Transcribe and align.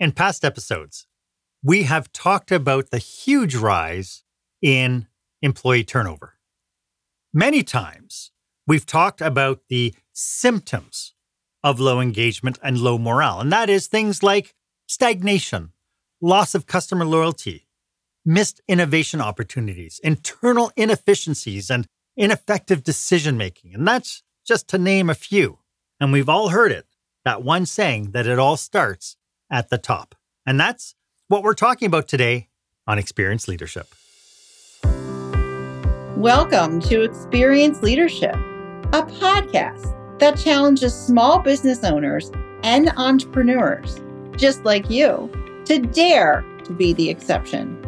In 0.00 0.12
past 0.12 0.44
episodes, 0.44 1.08
we 1.60 1.82
have 1.82 2.12
talked 2.12 2.52
about 2.52 2.90
the 2.90 2.98
huge 2.98 3.56
rise 3.56 4.22
in 4.62 5.08
employee 5.42 5.82
turnover. 5.82 6.34
Many 7.32 7.64
times, 7.64 8.30
we've 8.64 8.86
talked 8.86 9.20
about 9.20 9.62
the 9.68 9.92
symptoms 10.12 11.14
of 11.64 11.80
low 11.80 12.00
engagement 12.00 12.60
and 12.62 12.78
low 12.78 12.96
morale, 12.96 13.40
and 13.40 13.52
that 13.52 13.68
is 13.68 13.88
things 13.88 14.22
like 14.22 14.54
stagnation, 14.86 15.72
loss 16.20 16.54
of 16.54 16.66
customer 16.66 17.04
loyalty, 17.04 17.66
missed 18.24 18.60
innovation 18.68 19.20
opportunities, 19.20 20.00
internal 20.04 20.70
inefficiencies, 20.76 21.70
and 21.70 21.88
ineffective 22.16 22.84
decision 22.84 23.36
making. 23.36 23.74
And 23.74 23.86
that's 23.86 24.22
just 24.46 24.68
to 24.68 24.78
name 24.78 25.10
a 25.10 25.14
few. 25.14 25.58
And 25.98 26.12
we've 26.12 26.28
all 26.28 26.50
heard 26.50 26.70
it 26.70 26.86
that 27.24 27.42
one 27.42 27.66
saying 27.66 28.12
that 28.12 28.28
it 28.28 28.38
all 28.38 28.56
starts 28.56 29.16
at 29.50 29.70
the 29.70 29.78
top. 29.78 30.14
And 30.46 30.58
that's 30.58 30.94
what 31.28 31.42
we're 31.42 31.54
talking 31.54 31.86
about 31.86 32.08
today 32.08 32.48
on 32.86 32.98
Experience 32.98 33.48
Leadership. 33.48 33.94
Welcome 36.16 36.80
to 36.80 37.02
Experience 37.02 37.82
Leadership, 37.82 38.34
a 38.34 39.02
podcast 39.02 39.94
that 40.18 40.36
challenges 40.36 40.94
small 40.94 41.38
business 41.38 41.84
owners 41.84 42.32
and 42.64 42.90
entrepreneurs, 42.96 44.00
just 44.36 44.64
like 44.64 44.90
you, 44.90 45.30
to 45.66 45.78
dare 45.78 46.44
to 46.64 46.72
be 46.72 46.92
the 46.92 47.08
exception. 47.08 47.80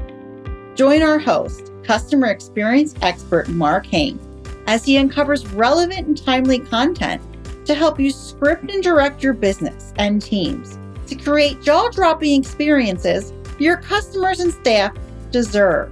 Join 0.77 1.03
our 1.03 1.19
host, 1.19 1.73
customer 1.83 2.29
experience 2.29 2.95
expert 3.03 3.49
Mark 3.49 3.87
Hain, 3.87 4.21
as 4.67 4.85
he 4.85 4.97
uncovers 4.97 5.47
relevant 5.49 6.07
and 6.07 6.25
timely 6.25 6.61
content 6.61 7.21
to 7.67 7.75
help 7.75 7.99
you 7.99 8.11
script 8.11 8.71
and 8.71 8.83
direct 8.83 9.23
your 9.23 9.33
business 9.33 9.93
and 9.97 10.23
teams 10.23 10.79
to 11.11 11.17
create 11.17 11.61
jaw 11.61 11.89
dropping 11.91 12.41
experiences 12.41 13.33
your 13.59 13.77
customers 13.77 14.39
and 14.39 14.55
staff 14.55 14.97
deserve. 15.33 15.91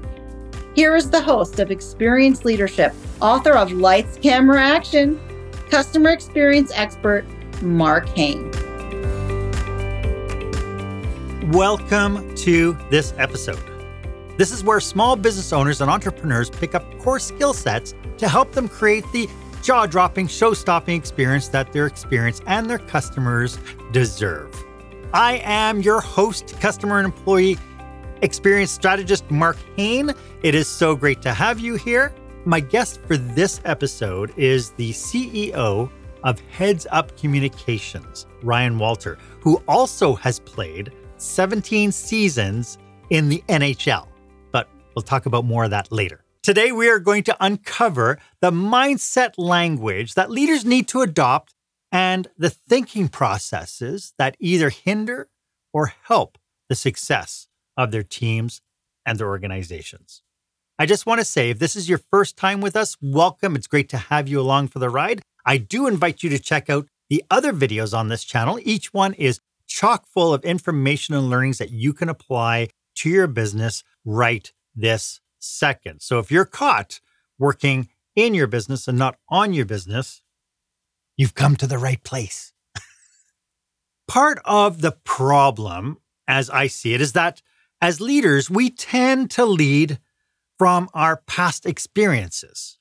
Here 0.75 0.95
is 0.95 1.11
the 1.11 1.21
host 1.21 1.59
of 1.59 1.73
Experience 1.73 2.45
Leadership, 2.45 2.95
author 3.21 3.53
of 3.53 3.73
Lights, 3.73 4.17
Camera, 4.17 4.63
Action, 4.63 5.21
customer 5.71 6.11
experience 6.11 6.71
expert, 6.73 7.27
Mark 7.61 8.09
Hain. 8.11 8.51
Welcome 11.51 12.35
to 12.37 12.79
this 12.89 13.13
episode. 13.19 13.59
This 14.39 14.53
is 14.53 14.63
where 14.63 14.79
small 14.79 15.17
business 15.17 15.53
owners 15.53 15.81
and 15.81 15.91
entrepreneurs 15.91 16.49
pick 16.49 16.77
up 16.77 16.85
core 17.01 17.19
skill 17.19 17.53
sets 17.53 17.93
to 18.19 18.29
help 18.29 18.53
them 18.53 18.69
create 18.69 19.05
the 19.13 19.29
jaw 19.63 19.85
dropping, 19.85 20.29
show 20.29 20.55
stopping 20.55 20.97
experience 20.97 21.49
that 21.49 21.73
their 21.73 21.87
experience 21.87 22.41
and 22.47 22.71
their 22.71 22.79
customers 22.79 23.59
deserve. 23.91 24.65
I 25.15 25.41
am 25.43 25.81
your 25.81 26.03
host, 26.03 26.61
customer 26.61 26.99
and 26.99 27.07
employee 27.07 27.57
experience 28.21 28.71
strategist 28.71 29.31
Mark 29.31 29.57
Hain. 29.75 30.13
It 30.43 30.55
is 30.55 30.69
so 30.69 30.95
great 30.95 31.23
to 31.23 31.33
have 31.33 31.59
you 31.59 31.77
here. 31.77 32.13
My 32.45 32.61
guest 32.61 33.01
for 33.07 33.17
this 33.17 33.63
episode 33.65 34.35
is 34.37 34.73
the 34.73 34.93
CEO 34.93 35.91
of 36.25 36.41
Heads 36.51 36.87
Up 36.91 37.17
Communications, 37.17 38.27
Ryan 38.43 38.79
Walter, 38.79 39.17
who 39.41 39.63
also 39.67 40.15
has 40.15 40.41
played 40.41 40.93
17 41.17 41.91
seasons 41.91 42.77
in 43.09 43.31
the 43.31 43.43
NHL. 43.49 44.09
But 44.53 44.69
we'll 44.95 45.03
talk 45.03 45.25
about 45.25 45.47
more 45.47 45.65
of 45.65 45.71
that 45.71 45.91
later. 45.91 46.23
Today, 46.43 46.71
we 46.71 46.91
are 46.91 46.99
going 46.99 47.23
to 47.25 47.37
uncover 47.41 48.19
the 48.41 48.51
mindset 48.51 49.33
language 49.39 50.15
that 50.15 50.31
leaders 50.31 50.67
need 50.67 50.87
to 50.89 51.01
adopt 51.01 51.55
and 51.91 52.29
the 52.37 52.51
thinking 52.51 53.09
processes 53.09 54.13
that 54.19 54.37
either 54.39 54.71
hinder 54.71 55.29
or 55.73 55.93
help 56.05 56.39
the 56.69 56.75
success 56.75 57.49
of 57.77 57.91
their 57.91 58.03
teams 58.03 58.61
and 59.07 59.19
their 59.19 59.29
organizations. 59.29 60.23
I 60.79 60.87
just 60.87 61.07
want 61.07 61.21
to 61.21 61.25
say 61.25 61.51
if 61.51 61.59
this 61.59 61.75
is 61.75 61.89
your 61.89 61.99
first 61.99 62.37
time 62.37 62.61
with 62.61 62.77
us, 62.77 62.97
welcome. 63.01 63.57
It's 63.57 63.67
great 63.67 63.89
to 63.91 63.97
have 63.97 64.29
you 64.29 64.41
along 64.41 64.69
for 64.69 64.79
the 64.79 64.91
ride. 64.91 65.23
I 65.45 65.57
do 65.57 65.87
invite 65.87 66.23
you 66.23 66.31
to 66.31 66.39
check 66.39 66.69
out 66.69 66.87
the 67.09 67.25
other 67.31 67.53
videos 67.53 67.97
on 67.97 68.09
this 68.09 68.23
channel. 68.23 68.61
Each 68.63 68.93
one 68.93 69.15
is 69.15 69.41
chock 69.67 70.07
full 70.07 70.33
of 70.35 70.45
information 70.45 71.15
and 71.15 71.31
learnings 71.31 71.59
that 71.59 71.71
you 71.71 71.93
can 71.93 72.09
apply 72.09 72.69
to 72.97 73.09
your 73.09 73.27
business 73.27 73.83
right 74.05 74.53
this 74.75 75.21
second. 75.39 76.01
So 76.01 76.19
if 76.19 76.31
you're 76.31 76.45
caught 76.45 77.01
working 77.39 77.89
in 78.15 78.35
your 78.35 78.47
business 78.47 78.89
and 78.89 78.99
not 78.99 79.17
on 79.29 79.53
your 79.53 79.65
business, 79.65 80.23
you've 81.19 81.35
come 81.35 81.57
to 81.57 81.67
the 81.67 81.77
right 81.77 82.03
place. 82.03 82.55
Part 84.07 84.41
of 84.47 84.81
the 84.81 84.93
problem, 84.93 85.99
as 86.27 86.49
I 86.49 86.69
see 86.69 86.95
it, 86.95 87.03
is 87.03 87.13
that 87.13 87.43
as 87.83 88.01
leaders, 88.01 88.49
we 88.49 88.71
tend 88.71 89.31
to 89.33 89.45
lead 89.45 89.99
from 90.59 90.89
our 90.95 91.19
past 91.27 91.67
experiences. 91.67 92.79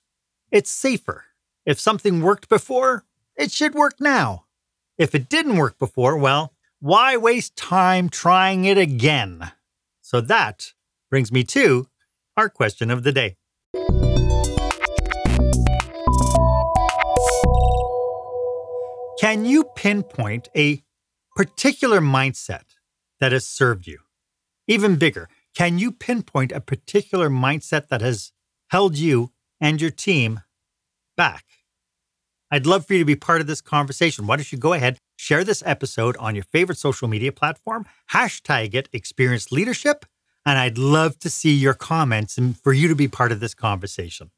It's 0.51 0.71
safer. 0.71 1.25
If 1.65 1.79
something 1.79 2.21
worked 2.21 2.47
before, 2.47 3.03
it 3.35 3.51
should 3.51 3.75
work 3.75 3.99
now. 3.99 4.45
If 4.97 5.13
it 5.13 5.27
didn't 5.27 5.57
work 5.57 5.77
before, 5.77 6.17
well, 6.17 6.53
why 6.79 7.17
waste 7.17 7.55
time 7.55 8.07
trying 8.07 8.65
it 8.65 8.77
again? 8.77 9.51
So 10.01 10.21
that 10.21 10.73
brings 11.09 11.31
me 11.31 11.43
to 11.43 11.87
our 12.37 12.49
question 12.49 12.89
of 12.89 13.03
the 13.03 13.11
day. 13.11 13.35
Can 19.27 19.43
you 19.43 19.65
pinpoint 19.75 20.47
a 20.55 20.81
particular 21.35 21.99
mindset 21.99 22.63
that 23.19 23.33
has 23.33 23.45
served 23.45 23.85
you? 23.85 23.99
Even 24.69 24.95
bigger, 24.95 25.27
can 25.53 25.77
you 25.77 25.91
pinpoint 25.91 26.53
a 26.53 26.61
particular 26.61 27.29
mindset 27.29 27.89
that 27.89 27.99
has 27.99 28.31
held 28.69 28.97
you 28.97 29.33
and 29.59 29.81
your 29.81 29.91
team 29.91 30.43
back? 31.17 31.43
I'd 32.49 32.65
love 32.65 32.88
for 32.88 32.93
you 32.93 32.99
to 32.99 33.05
be 33.05 33.17
part 33.17 33.41
of 33.41 33.47
this 33.47 33.59
conversation. 33.59 34.27
Why 34.27 34.38
don't 34.38 34.49
you 34.49 34.57
go 34.57 34.71
ahead, 34.71 34.97
share 35.17 35.44
this 35.44 35.61
episode 35.65 36.15
on 36.15 36.33
your 36.33 36.45
favorite 36.45 36.77
social 36.77 37.09
media 37.09 37.33
platform, 37.33 37.85
hashtag 38.13 38.75
it 38.75 38.88
experience 38.94 39.51
leadership, 39.51 40.05
and 40.45 40.57
I'd 40.57 40.77
love 40.77 41.19
to 41.19 41.29
see 41.29 41.53
your 41.53 41.73
comments 41.73 42.38
and 42.38 42.57
for 42.57 42.71
you 42.71 42.88
to 42.88 42.95
be 42.95 43.09
part 43.09 43.33
of 43.33 43.41
this 43.41 43.53
conversation. 43.53 44.31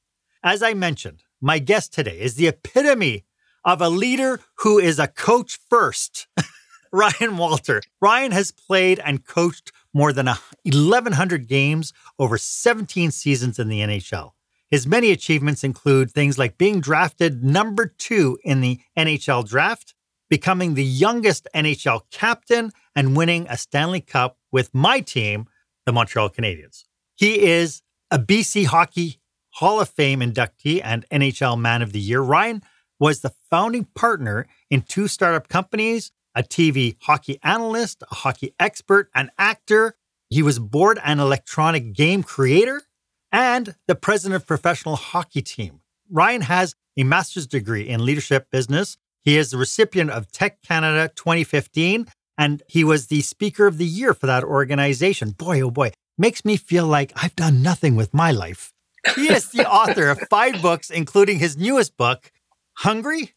As 0.43 0.63
I 0.63 0.73
mentioned, 0.73 1.21
my 1.39 1.59
guest 1.59 1.93
today 1.93 2.19
is 2.19 2.33
the 2.33 2.47
epitome 2.47 3.25
of 3.65 3.81
a 3.81 3.89
leader 3.89 4.39
who 4.59 4.79
is 4.79 4.99
a 4.99 5.07
coach 5.07 5.59
first. 5.69 6.27
Ryan 6.91 7.37
Walter. 7.37 7.81
Ryan 8.01 8.31
has 8.31 8.51
played 8.51 8.99
and 8.99 9.25
coached 9.25 9.71
more 9.93 10.11
than 10.11 10.27
1,100 10.27 11.47
games 11.47 11.93
over 12.17 12.37
17 12.37 13.11
seasons 13.11 13.59
in 13.59 13.69
the 13.69 13.81
NHL. 13.81 14.31
His 14.69 14.85
many 14.85 15.11
achievements 15.11 15.63
include 15.63 16.11
things 16.11 16.37
like 16.37 16.57
being 16.57 16.79
drafted 16.79 17.43
number 17.43 17.87
two 17.87 18.37
in 18.43 18.61
the 18.61 18.79
NHL 18.97 19.47
draft, 19.47 19.95
becoming 20.29 20.73
the 20.75 20.83
youngest 20.83 21.47
NHL 21.55 22.01
captain, 22.11 22.71
and 22.95 23.17
winning 23.17 23.47
a 23.49 23.57
Stanley 23.57 24.01
Cup 24.01 24.37
with 24.51 24.73
my 24.73 24.99
team, 24.99 25.47
the 25.85 25.91
Montreal 25.91 26.29
Canadiens. 26.29 26.83
He 27.15 27.47
is 27.47 27.81
a 28.11 28.19
BC 28.19 28.65
Hockey 28.67 29.19
Hall 29.53 29.79
of 29.79 29.89
Fame 29.89 30.19
inductee 30.19 30.81
and 30.83 31.05
NHL 31.11 31.59
Man 31.59 31.81
of 31.81 31.91
the 31.91 31.99
Year. 31.99 32.21
Ryan 32.21 32.61
was 32.99 33.21
the 33.21 33.33
founding 33.49 33.85
partner 33.95 34.45
in 34.69 34.81
two 34.81 35.07
startup 35.07 35.47
companies, 35.47 36.11
a 36.35 36.43
TV 36.43 36.95
hockey 37.01 37.39
analyst, 37.43 38.03
a 38.11 38.15
hockey 38.15 38.53
expert, 38.59 39.09
an 39.15 39.31
actor. 39.37 39.95
He 40.29 40.43
was 40.43 40.59
board 40.59 40.99
and 41.03 41.19
electronic 41.19 41.93
game 41.93 42.23
creator 42.23 42.83
and 43.31 43.75
the 43.87 43.95
president 43.95 44.41
of 44.41 44.47
professional 44.47 44.95
hockey 44.95 45.41
team. 45.41 45.81
Ryan 46.09 46.41
has 46.41 46.75
a 46.97 47.03
master's 47.03 47.47
degree 47.47 47.87
in 47.87 48.05
leadership 48.05 48.49
business. 48.51 48.97
He 49.21 49.37
is 49.37 49.51
the 49.51 49.57
recipient 49.57 50.11
of 50.11 50.31
TEC 50.31 50.61
Canada 50.61 51.11
2015 51.15 52.07
and 52.37 52.63
he 52.67 52.83
was 52.83 53.07
the 53.07 53.21
speaker 53.21 53.67
of 53.67 53.77
the 53.77 53.85
year 53.85 54.13
for 54.13 54.25
that 54.27 54.43
organization. 54.43 55.31
Boy, 55.31 55.61
oh 55.61 55.71
boy, 55.71 55.91
makes 56.17 56.45
me 56.45 56.57
feel 56.57 56.85
like 56.85 57.11
I've 57.15 57.35
done 57.35 57.61
nothing 57.61 57.95
with 57.95 58.13
my 58.13 58.31
life. 58.31 58.73
He 59.15 59.31
is 59.31 59.49
the 59.49 59.69
author 59.69 60.09
of 60.09 60.19
five 60.29 60.61
books, 60.61 60.89
including 60.89 61.39
his 61.39 61.57
newest 61.57 61.97
book, 61.97 62.31
Hungry? 62.79 63.33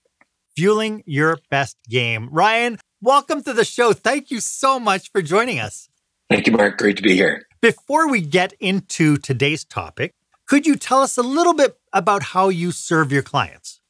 Fueling 0.55 1.03
Your 1.05 1.41
Best 1.51 1.77
Game. 1.89 2.29
Ryan, 2.31 2.79
welcome 3.01 3.43
to 3.43 3.53
the 3.53 3.65
show. 3.65 3.93
Thank 3.93 4.31
you 4.31 4.39
so 4.39 4.79
much 4.79 5.11
for 5.11 5.21
joining 5.21 5.59
us. 5.59 5.89
Thank 6.31 6.47
you, 6.47 6.53
Mark. 6.53 6.79
Great 6.79 6.97
to 6.99 7.03
be 7.03 7.17
here. 7.17 7.43
Before 7.61 8.09
we 8.09 8.21
get 8.21 8.53
into 8.61 9.17
today's 9.17 9.65
topic, 9.65 10.15
could 10.47 10.65
you 10.65 10.77
tell 10.77 11.03
us 11.03 11.19
a 11.19 11.25
little 11.25 11.55
bit 11.55 11.77
about 11.93 12.23
how 12.23 12.51
you 12.51 12.71
serve 12.71 13.11
your 13.11 13.23
clients? 13.23 13.81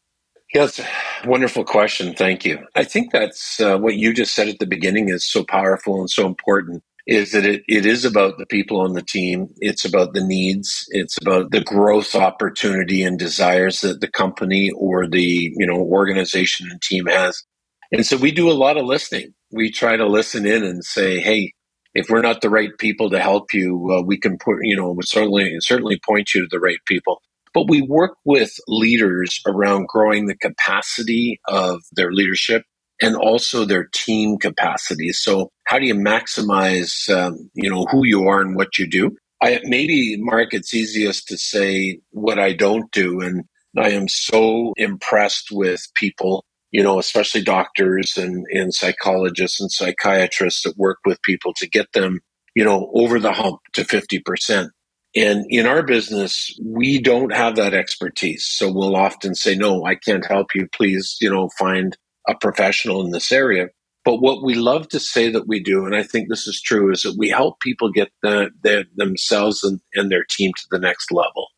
Yes, 0.54 0.80
wonderful 1.26 1.64
question. 1.64 2.14
Thank 2.14 2.46
you. 2.46 2.66
I 2.74 2.84
think 2.84 3.12
that's 3.12 3.60
uh, 3.60 3.76
what 3.76 3.96
you 3.96 4.14
just 4.14 4.34
said 4.34 4.48
at 4.48 4.58
the 4.58 4.66
beginning 4.66 5.10
is 5.10 5.26
so 5.28 5.44
powerful 5.44 6.00
and 6.00 6.08
so 6.08 6.26
important 6.26 6.82
is 7.06 7.32
that 7.32 7.44
it, 7.44 7.62
it 7.68 7.86
is 7.86 8.04
about 8.04 8.38
the 8.38 8.46
people 8.46 8.80
on 8.80 8.94
the 8.94 9.02
team. 9.02 9.48
It's 9.58 9.84
about 9.84 10.14
the 10.14 10.24
needs. 10.24 10.86
It's 10.90 11.18
about 11.20 11.50
the 11.50 11.62
growth 11.62 12.14
opportunity 12.14 13.02
and 13.02 13.18
desires 13.18 13.80
that 13.82 14.00
the 14.00 14.10
company 14.10 14.70
or 14.76 15.08
the, 15.08 15.52
you 15.56 15.66
know, 15.66 15.80
organization 15.80 16.68
and 16.70 16.80
team 16.82 17.06
has. 17.06 17.42
And 17.90 18.06
so 18.06 18.16
we 18.16 18.30
do 18.30 18.50
a 18.50 18.54
lot 18.54 18.76
of 18.76 18.86
listening. 18.86 19.34
We 19.50 19.70
try 19.70 19.96
to 19.96 20.06
listen 20.06 20.46
in 20.46 20.64
and 20.64 20.84
say, 20.84 21.20
Hey, 21.20 21.52
if 21.94 22.08
we're 22.08 22.22
not 22.22 22.40
the 22.40 22.50
right 22.50 22.70
people 22.78 23.10
to 23.10 23.20
help 23.20 23.52
you, 23.52 23.90
uh, 23.92 24.02
we 24.02 24.18
can 24.18 24.38
put, 24.38 24.58
you 24.62 24.76
know, 24.76 24.96
certainly 25.02 25.56
certainly 25.60 26.00
point 26.06 26.34
you 26.34 26.42
to 26.42 26.48
the 26.50 26.60
right 26.60 26.78
people. 26.86 27.20
But 27.54 27.68
we 27.68 27.82
work 27.82 28.16
with 28.24 28.52
leaders 28.66 29.40
around 29.46 29.88
growing 29.88 30.26
the 30.26 30.36
capacity 30.36 31.40
of 31.48 31.82
their 31.92 32.12
leadership 32.12 32.64
and 33.02 33.16
also 33.16 33.66
their 33.66 33.88
team 33.92 34.38
capacity. 34.38 35.12
So, 35.12 35.50
how 35.66 35.78
do 35.78 35.86
you 35.86 35.96
maximize, 35.96 37.08
um, 37.10 37.50
you 37.54 37.70
know, 37.70 37.86
who 37.90 38.06
you 38.06 38.28
are 38.28 38.40
and 38.40 38.56
what 38.56 38.78
you 38.78 38.88
do? 38.88 39.16
I, 39.42 39.60
maybe, 39.64 40.16
Mark, 40.20 40.54
it's 40.54 40.74
easiest 40.74 41.28
to 41.28 41.38
say 41.38 42.00
what 42.12 42.38
I 42.38 42.54
don't 42.54 42.90
do, 42.92 43.20
and 43.20 43.44
I 43.76 43.90
am 43.90 44.08
so 44.08 44.72
impressed 44.78 45.48
with 45.50 45.82
people 45.94 46.44
you 46.72 46.82
know, 46.82 46.98
especially 46.98 47.42
doctors 47.42 48.16
and, 48.16 48.46
and 48.52 48.74
psychologists 48.74 49.60
and 49.60 49.70
psychiatrists 49.70 50.62
that 50.64 50.76
work 50.78 50.98
with 51.04 51.22
people 51.22 51.54
to 51.58 51.68
get 51.68 51.92
them, 51.92 52.20
you 52.54 52.64
know, 52.64 52.90
over 52.94 53.20
the 53.20 53.32
hump 53.32 53.60
to 53.74 53.84
50%. 53.84 54.70
And 55.14 55.44
in 55.50 55.66
our 55.66 55.82
business, 55.82 56.58
we 56.64 56.98
don't 56.98 57.32
have 57.34 57.56
that 57.56 57.74
expertise. 57.74 58.46
So 58.46 58.72
we'll 58.72 58.96
often 58.96 59.34
say, 59.34 59.54
no, 59.54 59.84
I 59.84 59.94
can't 59.94 60.26
help 60.26 60.54
you. 60.54 60.66
Please, 60.74 61.18
you 61.20 61.30
know, 61.30 61.50
find 61.58 61.96
a 62.28 62.34
professional 62.34 63.04
in 63.04 63.10
this 63.10 63.32
area. 63.32 63.68
But 64.04 64.16
what 64.16 64.42
we 64.42 64.54
love 64.54 64.88
to 64.88 65.00
say 65.00 65.30
that 65.30 65.46
we 65.46 65.62
do, 65.62 65.86
and 65.86 65.94
I 65.94 66.02
think 66.02 66.28
this 66.28 66.48
is 66.48 66.60
true, 66.60 66.90
is 66.90 67.02
that 67.02 67.16
we 67.16 67.28
help 67.28 67.60
people 67.60 67.90
get 67.90 68.10
the, 68.22 68.50
the, 68.62 68.84
themselves 68.96 69.62
and, 69.62 69.80
and 69.94 70.10
their 70.10 70.24
team 70.28 70.52
to 70.56 70.66
the 70.70 70.80
next 70.80 71.12
level. 71.12 71.48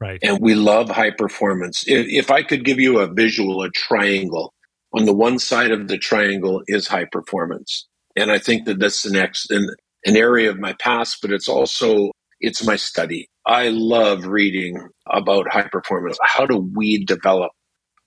Right. 0.00 0.18
And 0.22 0.38
we 0.40 0.54
love 0.54 0.90
high 0.90 1.12
performance. 1.12 1.84
If, 1.86 2.06
if 2.08 2.30
I 2.30 2.42
could 2.42 2.64
give 2.64 2.78
you 2.78 2.98
a 2.98 3.06
visual, 3.06 3.62
a 3.62 3.70
triangle, 3.70 4.52
on 4.92 5.06
the 5.06 5.14
one 5.14 5.38
side 5.38 5.70
of 5.70 5.88
the 5.88 5.98
triangle 5.98 6.62
is 6.66 6.86
high 6.86 7.06
performance. 7.06 7.88
And 8.16 8.30
I 8.30 8.38
think 8.38 8.66
that 8.66 8.78
that's 8.78 9.02
the 9.02 9.10
next 9.10 9.50
an, 9.50 9.68
an 10.04 10.16
area 10.16 10.50
of 10.50 10.58
my 10.58 10.74
past, 10.74 11.18
but 11.22 11.32
it's 11.32 11.48
also 11.48 12.12
it's 12.40 12.64
my 12.64 12.76
study. 12.76 13.28
I 13.46 13.68
love 13.68 14.26
reading 14.26 14.88
about 15.10 15.52
high 15.52 15.68
performance. 15.68 16.18
How 16.22 16.46
do 16.46 16.70
we 16.74 17.04
develop 17.04 17.52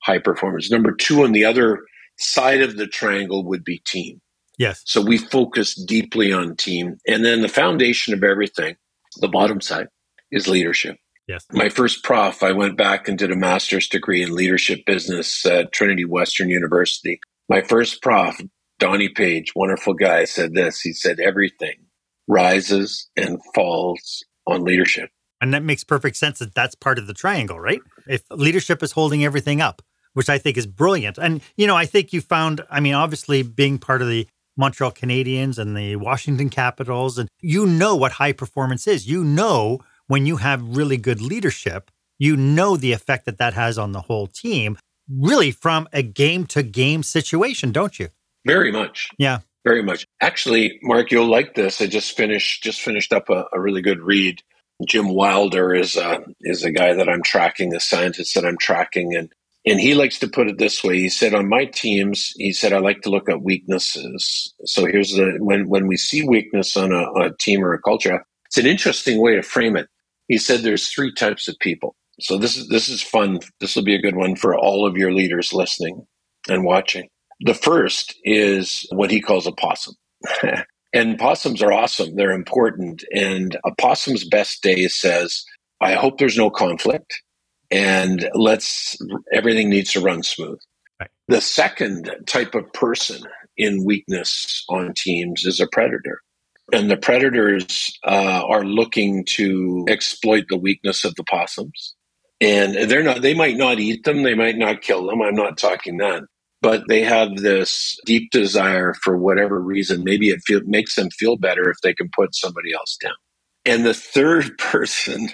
high 0.04 0.20
performance? 0.20 0.72
Number 0.72 0.94
two, 0.94 1.24
on 1.24 1.32
the 1.32 1.46
other 1.46 1.80
side 2.18 2.62
of 2.62 2.78
the 2.78 2.88
triangle 2.88 3.44
would 3.46 3.64
be 3.64 3.80
team. 3.86 4.22
Yes. 4.58 4.82
So 4.86 5.02
we 5.02 5.18
focus 5.18 5.76
deeply 5.76 6.34
on 6.34 6.56
team. 6.56 6.98
And 7.08 7.24
then 7.24 7.42
the 7.42 7.48
foundation 7.48 8.14
of 8.14 8.24
everything, 8.24 8.76
the 9.20 9.28
bottom 9.28 9.62
side, 9.62 9.88
is 10.32 10.48
leadership. 10.48 10.98
Yes. 11.28 11.46
My 11.52 11.70
first 11.70 12.04
prof, 12.04 12.42
I 12.42 12.54
went 12.54 12.78
back 12.78 13.08
and 13.08 13.18
did 13.18 13.32
a 13.32 13.36
master's 13.36 13.88
degree 13.88 14.24
in 14.24 14.34
leadership 14.34 14.86
business 14.86 15.46
at 15.46 15.74
Trinity 15.74 16.06
Western 16.06 16.50
University. 16.50 17.20
My 17.50 17.62
first 17.62 18.02
prof, 18.02 18.40
Donnie 18.80 19.10
Page, 19.10 19.54
wonderful 19.56 19.94
guy, 19.94 20.24
said 20.26 20.54
this. 20.54 20.82
He 20.82 20.94
said, 20.94 21.20
everything 21.20 21.76
rises 22.28 23.10
and 23.16 23.40
falls 23.54 24.24
on 24.46 24.64
leadership. 24.64 25.10
And 25.40 25.54
that 25.54 25.64
makes 25.64 25.84
perfect 25.84 26.16
sense 26.16 26.40
that 26.40 26.56
that's 26.56 26.76
part 26.76 26.98
of 26.98 27.08
the 27.08 27.14
triangle, 27.14 27.60
right? 27.60 27.82
If 28.08 28.24
leadership 28.32 28.82
is 28.82 28.94
holding 28.94 29.24
everything 29.24 29.62
up, 29.62 29.82
which 30.18 30.30
I 30.30 30.40
think 30.40 30.58
is 30.58 30.66
brilliant. 30.66 31.20
And, 31.20 31.42
you 31.58 31.68
know, 31.68 31.76
I 31.76 31.86
think 31.86 32.12
you 32.12 32.22
found, 32.22 32.62
I 32.72 32.80
mean, 32.80 32.96
obviously 32.96 33.44
being 33.44 33.78
part 33.78 34.02
of 34.02 34.08
the 34.08 34.28
Montreal 34.58 34.92
Canadiens 34.92 35.60
and 35.60 35.78
the 35.78 35.96
Washington 35.98 36.50
Capitals, 36.50 37.20
and 37.20 37.30
you 37.40 37.68
know 37.68 37.96
what 37.96 38.14
high 38.14 38.32
performance 38.32 38.88
is. 38.88 39.08
You 39.08 39.24
know 39.24 39.78
when 40.08 40.26
you 40.26 40.38
have 40.38 40.76
really 40.76 40.98
good 40.98 41.22
leadership, 41.22 41.92
you 42.18 42.36
know 42.36 42.76
the 42.76 42.94
effect 42.94 43.28
that 43.28 43.38
that 43.38 43.54
has 43.54 43.78
on 43.78 43.92
the 43.92 44.02
whole 44.02 44.26
team, 44.26 44.80
really 45.08 45.52
from 45.52 45.88
a 45.94 46.02
game 46.02 46.48
to 46.48 46.64
game 46.64 47.04
situation, 47.04 47.72
don't 47.72 48.00
you? 48.00 48.10
Very 48.44 48.72
much. 48.72 49.10
Yeah. 49.20 49.42
Very 49.64 49.84
much. 49.84 50.08
Actually, 50.20 50.80
Mark, 50.82 51.12
you'll 51.12 51.30
like 51.30 51.54
this. 51.54 51.80
I 51.80 51.86
just 51.86 52.18
finished 52.18 52.64
just 52.64 52.82
finished 52.82 53.14
up 53.14 53.30
a, 53.30 53.46
a 53.54 53.60
really 53.60 53.84
good 53.84 54.02
read. 54.02 54.42
Jim 54.84 55.10
Wilder 55.10 55.76
is 55.76 55.96
a, 55.96 56.24
is 56.42 56.64
a 56.64 56.72
guy 56.72 56.94
that 56.94 57.08
I'm 57.08 57.22
tracking, 57.22 57.76
a 57.76 57.80
scientist 57.80 58.34
that 58.34 58.46
I'm 58.46 58.58
tracking, 58.58 59.16
and 59.16 59.32
and 59.68 59.80
he 59.80 59.96
likes 59.96 60.20
to 60.22 60.30
put 60.30 60.50
it 60.50 60.60
this 60.60 60.84
way. 60.84 61.00
He 61.00 61.10
said, 61.10 61.36
on 61.36 61.50
my 61.50 61.66
teams, 61.66 62.34
he 62.38 62.54
said, 62.54 62.74
I 62.74 62.80
like 62.80 63.04
to 63.04 63.12
look 63.12 63.30
at 63.30 63.44
weaknesses. 63.44 64.56
So 64.66 64.88
here's 64.88 65.12
the 65.14 65.38
when 65.42 65.70
when 65.70 65.88
we 65.88 65.98
see 65.98 66.28
weakness 66.28 66.78
on 66.78 66.94
a, 66.94 67.12
a 67.14 67.38
team 67.40 67.64
or 67.66 67.74
a 67.74 67.84
culture, 67.84 68.26
it's 68.48 68.58
an 68.58 68.68
interesting 68.68 69.22
way 69.22 69.36
to 69.36 69.44
frame 69.44 69.78
it 69.78 69.84
he 70.30 70.40
said 70.40 70.62
there's 70.62 70.90
three 70.90 71.14
types 71.14 71.50
of 71.50 71.60
people. 71.60 71.96
So 72.22 72.40
this 72.40 72.58
is 72.58 72.70
this 72.70 72.90
is 72.90 73.04
fun. 73.04 73.42
This 73.62 73.78
will 73.78 73.86
be 73.86 73.96
a 73.96 74.02
good 74.02 74.18
one 74.18 74.38
for 74.38 74.58
all 74.58 74.88
of 74.88 74.98
your 74.98 75.14
leaders 75.14 75.54
listening 75.54 76.08
and 76.50 76.66
watching. 76.66 77.10
The 77.42 77.56
first 77.56 78.16
is 78.26 78.88
what 78.92 79.12
he 79.12 79.22
calls 79.22 79.48
a 79.48 79.54
possum. 79.54 79.96
and 80.94 81.20
possums 81.20 81.62
are 81.62 81.74
awesome. 81.74 82.16
They're 82.16 82.32
important. 82.32 83.04
And 83.14 83.58
a 83.66 83.76
possum's 83.76 84.28
best 84.28 84.64
day 84.64 84.88
says, 84.90 85.46
I 85.82 85.96
hope 85.96 86.20
there's 86.20 86.40
no 86.40 86.52
conflict 86.52 87.22
and 87.72 88.30
let's 88.34 88.98
everything 89.34 89.70
needs 89.70 89.92
to 89.94 90.02
run 90.02 90.24
smooth. 90.24 90.60
Right. 91.00 91.10
The 91.28 91.42
second 91.42 92.12
type 92.26 92.56
of 92.56 92.72
person 92.74 93.24
in 93.58 93.86
weakness 93.86 94.64
on 94.70 94.94
teams 94.96 95.46
is 95.46 95.60
a 95.60 95.68
predator 95.72 96.22
and 96.74 96.92
the 96.92 96.98
predators 96.98 97.92
uh, 98.06 98.44
are 98.46 98.64
looking 98.64 99.24
to 99.26 99.86
exploit 99.88 100.46
the 100.50 100.58
weakness 100.58 101.06
of 101.06 101.16
the 101.16 101.24
possums 101.24 101.96
and 102.40 102.90
they're 102.90 103.04
not 103.04 103.22
they 103.22 103.34
might 103.34 103.58
not 103.58 103.80
eat 103.80 104.04
them 104.04 104.24
they 104.24 104.36
might 104.36 104.58
not 104.58 104.82
kill 104.82 105.06
them 105.08 105.22
i'm 105.22 105.36
not 105.36 105.58
talking 105.58 105.98
that 105.98 106.24
but 106.62 106.84
they 106.88 107.02
have 107.02 107.36
this 107.38 108.00
deep 108.06 108.30
desire 108.32 108.94
for 109.04 109.18
whatever 109.18 109.60
reason 109.60 110.04
maybe 110.04 110.30
it 110.30 110.40
feel, 110.46 110.62
makes 110.66 110.96
them 110.96 111.10
feel 111.10 111.36
better 111.36 111.70
if 111.70 111.78
they 111.82 111.94
can 111.94 112.10
put 112.16 112.36
somebody 112.36 112.74
else 112.74 112.98
down 113.02 113.16
and 113.66 113.86
the 113.86 113.94
third 113.94 114.58
person 114.60 115.30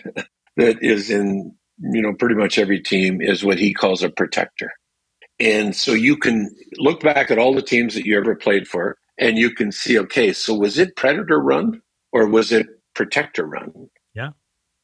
that 0.55 0.77
is 0.81 1.09
in 1.09 1.53
you 1.91 2.01
know 2.01 2.13
pretty 2.13 2.35
much 2.35 2.57
every 2.57 2.79
team 2.79 3.21
is 3.21 3.43
what 3.43 3.59
he 3.59 3.73
calls 3.73 4.03
a 4.03 4.09
protector. 4.09 4.71
And 5.39 5.75
so 5.75 5.93
you 5.93 6.17
can 6.17 6.55
look 6.77 7.01
back 7.01 7.31
at 7.31 7.39
all 7.39 7.53
the 7.53 7.61
teams 7.61 7.95
that 7.95 8.05
you 8.05 8.17
ever 8.17 8.35
played 8.35 8.67
for 8.67 8.97
and 9.17 9.37
you 9.37 9.51
can 9.51 9.71
see 9.71 9.99
okay 9.99 10.33
so 10.33 10.53
was 10.53 10.77
it 10.77 10.95
predator 10.95 11.39
run 11.39 11.81
or 12.11 12.27
was 12.27 12.51
it 12.51 12.67
protector 12.93 13.45
run? 13.45 13.89
Yeah. 14.13 14.31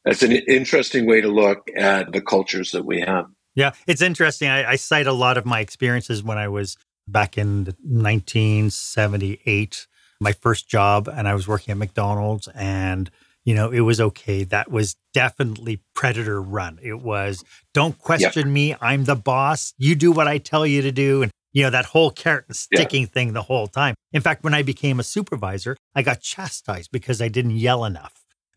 That's 0.04 0.22
an 0.22 0.32
interesting 0.32 1.06
way 1.06 1.20
to 1.20 1.28
look 1.28 1.68
at 1.76 2.12
the 2.12 2.20
cultures 2.20 2.72
that 2.72 2.84
we 2.84 3.00
have. 3.00 3.26
Yeah 3.54 3.72
it's 3.86 4.02
interesting. 4.02 4.48
I, 4.48 4.72
I 4.72 4.76
cite 4.76 5.06
a 5.06 5.12
lot 5.12 5.38
of 5.38 5.46
my 5.46 5.60
experiences 5.60 6.22
when 6.22 6.38
i 6.38 6.48
was 6.48 6.76
back 7.08 7.38
in 7.38 7.64
1978 7.82 9.86
my 10.20 10.32
first 10.32 10.68
job 10.68 11.08
and 11.08 11.26
i 11.26 11.34
was 11.34 11.48
working 11.48 11.72
at 11.72 11.78
mcdonald's 11.78 12.46
and 12.54 13.10
you 13.44 13.54
know 13.54 13.70
it 13.70 13.80
was 13.80 14.00
okay 14.00 14.44
that 14.44 14.70
was 14.70 14.96
definitely 15.12 15.80
predator 15.94 16.40
run 16.40 16.78
it 16.82 17.00
was 17.00 17.44
don't 17.74 17.98
question 17.98 18.46
yep. 18.46 18.52
me 18.52 18.76
i'm 18.80 19.04
the 19.04 19.16
boss 19.16 19.74
you 19.78 19.94
do 19.94 20.12
what 20.12 20.28
i 20.28 20.38
tell 20.38 20.66
you 20.66 20.82
to 20.82 20.92
do 20.92 21.22
and 21.22 21.30
you 21.52 21.62
know, 21.64 21.70
that 21.70 21.86
whole 21.86 22.10
carrot 22.10 22.44
and 22.48 22.56
sticking 22.56 23.02
yeah. 23.02 23.08
thing 23.08 23.32
the 23.32 23.42
whole 23.42 23.66
time. 23.66 23.94
In 24.12 24.22
fact, 24.22 24.44
when 24.44 24.54
I 24.54 24.62
became 24.62 25.00
a 25.00 25.02
supervisor, 25.02 25.76
I 25.94 26.02
got 26.02 26.20
chastised 26.20 26.90
because 26.92 27.20
I 27.20 27.28
didn't 27.28 27.52
yell 27.52 27.84
enough. 27.84 28.14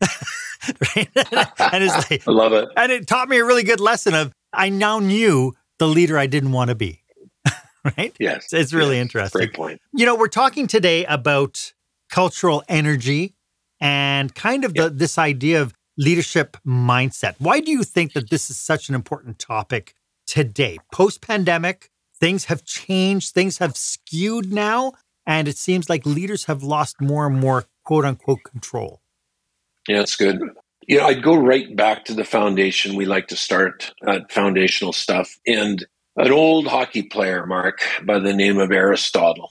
and 0.96 1.08
it's 1.84 2.10
like, 2.10 2.22
I 2.28 2.30
love 2.30 2.52
it. 2.52 2.68
And 2.76 2.92
it 2.92 3.06
taught 3.06 3.28
me 3.28 3.38
a 3.38 3.44
really 3.44 3.64
good 3.64 3.80
lesson 3.80 4.14
of 4.14 4.32
I 4.52 4.68
now 4.68 4.98
knew 4.98 5.54
the 5.78 5.88
leader 5.88 6.16
I 6.16 6.26
didn't 6.26 6.52
want 6.52 6.68
to 6.68 6.74
be. 6.74 7.02
right? 7.96 8.14
Yes. 8.18 8.52
It's 8.52 8.72
really 8.72 8.96
yes. 8.96 9.02
interesting. 9.02 9.38
Great 9.40 9.54
point. 9.54 9.80
You 9.92 10.06
know, 10.06 10.14
we're 10.14 10.28
talking 10.28 10.66
today 10.66 11.04
about 11.04 11.72
cultural 12.08 12.62
energy 12.68 13.34
and 13.80 14.34
kind 14.34 14.64
of 14.64 14.72
yep. 14.74 14.84
the, 14.84 14.90
this 14.90 15.18
idea 15.18 15.60
of 15.62 15.74
leadership 15.96 16.56
mindset. 16.66 17.34
Why 17.38 17.60
do 17.60 17.70
you 17.70 17.84
think 17.84 18.12
that 18.14 18.30
this 18.30 18.50
is 18.50 18.58
such 18.58 18.88
an 18.88 18.94
important 18.94 19.38
topic 19.38 19.94
today, 20.26 20.78
post 20.92 21.20
pandemic? 21.20 21.90
things 22.24 22.46
have 22.46 22.64
changed, 22.64 23.34
things 23.34 23.58
have 23.58 23.76
skewed 23.76 24.52
now, 24.52 24.92
and 25.26 25.48
it 25.48 25.58
seems 25.58 25.88
like 25.88 26.06
leaders 26.06 26.44
have 26.44 26.62
lost 26.62 27.00
more 27.00 27.26
and 27.26 27.38
more 27.38 27.64
quote 27.84 28.04
unquote 28.04 28.42
control. 28.44 29.02
Yeah, 29.88 29.98
that's 29.98 30.16
good. 30.16 30.40
You 30.86 30.98
know, 30.98 31.06
I'd 31.06 31.22
go 31.22 31.36
right 31.36 31.74
back 31.76 32.06
to 32.06 32.14
the 32.14 32.24
foundation. 32.24 32.96
We 32.96 33.04
like 33.04 33.28
to 33.28 33.36
start 33.36 33.92
at 34.06 34.32
foundational 34.32 34.92
stuff. 34.92 35.38
And 35.46 35.84
an 36.16 36.32
old 36.32 36.66
hockey 36.66 37.02
player, 37.02 37.46
Mark, 37.46 37.80
by 38.04 38.18
the 38.18 38.32
name 38.32 38.58
of 38.58 38.70
Aristotle, 38.70 39.50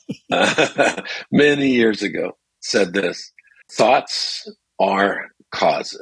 many 1.32 1.70
years 1.70 2.02
ago, 2.02 2.38
said 2.62 2.94
this 2.94 3.32
thoughts 3.78 4.50
are 4.80 5.28
causes. 5.54 6.02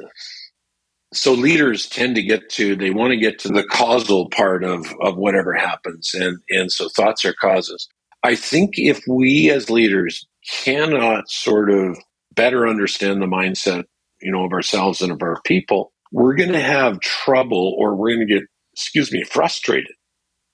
So 1.14 1.32
leaders 1.34 1.88
tend 1.88 2.16
to 2.16 2.22
get 2.22 2.50
to 2.52 2.76
they 2.76 2.90
want 2.90 3.12
to 3.12 3.18
get 3.18 3.38
to 3.40 3.48
the 3.48 3.64
causal 3.64 4.30
part 4.30 4.64
of 4.64 4.86
of 5.02 5.16
whatever 5.16 5.54
happens. 5.54 6.12
And 6.14 6.38
and 6.50 6.72
so 6.72 6.88
thoughts 6.88 7.24
are 7.24 7.34
causes. 7.34 7.88
I 8.24 8.36
think 8.36 8.72
if 8.76 9.02
we 9.08 9.50
as 9.50 9.70
leaders 9.70 10.26
cannot 10.64 11.28
sort 11.30 11.70
of 11.70 11.98
better 12.34 12.68
understand 12.68 13.22
the 13.22 13.26
mindset 13.26 13.84
you 14.22 14.32
know 14.32 14.44
of 14.44 14.52
ourselves 14.52 15.02
and 15.02 15.12
of 15.12 15.22
our 15.22 15.40
people 15.44 15.92
we're 16.12 16.34
going 16.36 16.52
to 16.52 16.60
have 16.60 17.00
trouble 17.00 17.74
or 17.78 17.96
we're 17.96 18.14
going 18.14 18.26
to 18.26 18.34
get 18.34 18.44
excuse 18.74 19.12
me 19.12 19.22
frustrated 19.24 19.92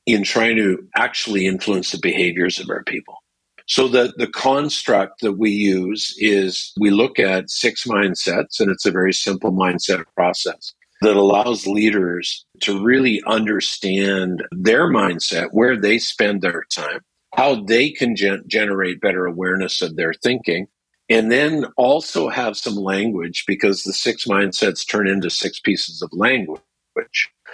in 0.06 0.25
trying 0.25 0.56
to 0.56 0.78
actually 0.96 1.46
influence 1.46 1.92
the 1.92 1.98
behaviors 2.02 2.60
of 2.60 2.70
our 2.70 2.84
people 2.84 3.16
So 3.68 3.87
the, 3.87 4.14
the 4.16 4.26
construct 4.26 5.20
that 5.20 5.34
we 5.34 5.50
use 5.50 6.14
is 6.18 6.72
we 6.78 6.90
look 6.90 7.18
at 7.18 7.50
six 7.50 7.84
mindsets, 7.84 8.60
and 8.60 8.70
it's 8.70 8.87
a 8.87 8.90
very 8.90 9.12
simple 9.12 9.52
mindset 9.52 10.04
process 10.16 10.72
that 11.02 11.16
allows 11.16 11.66
leaders 11.66 12.46
to 12.60 12.82
really 12.82 13.22
understand 13.26 14.42
their 14.50 14.90
mindset, 14.90 15.48
where 15.52 15.76
they 15.76 15.98
spend 15.98 16.40
their 16.40 16.64
time, 16.75 17.00
how 17.37 17.62
they 17.62 17.90
can 17.90 18.16
gen- 18.16 18.42
generate 18.46 19.02
better 19.02 19.26
awareness 19.26 19.82
of 19.82 19.96
their 19.96 20.14
thinking, 20.14 20.66
and 21.10 21.30
then 21.30 21.66
also 21.76 22.30
have 22.30 22.56
some 22.56 22.75
language 22.75 23.44
because 23.46 23.82
the 23.84 23.92
six 23.92 24.25
mindsets 24.25 24.88
turn 24.88 25.06
into 25.06 25.28
six 25.28 25.60
pieces 25.60 26.00
of 26.00 26.10
language 26.12 26.60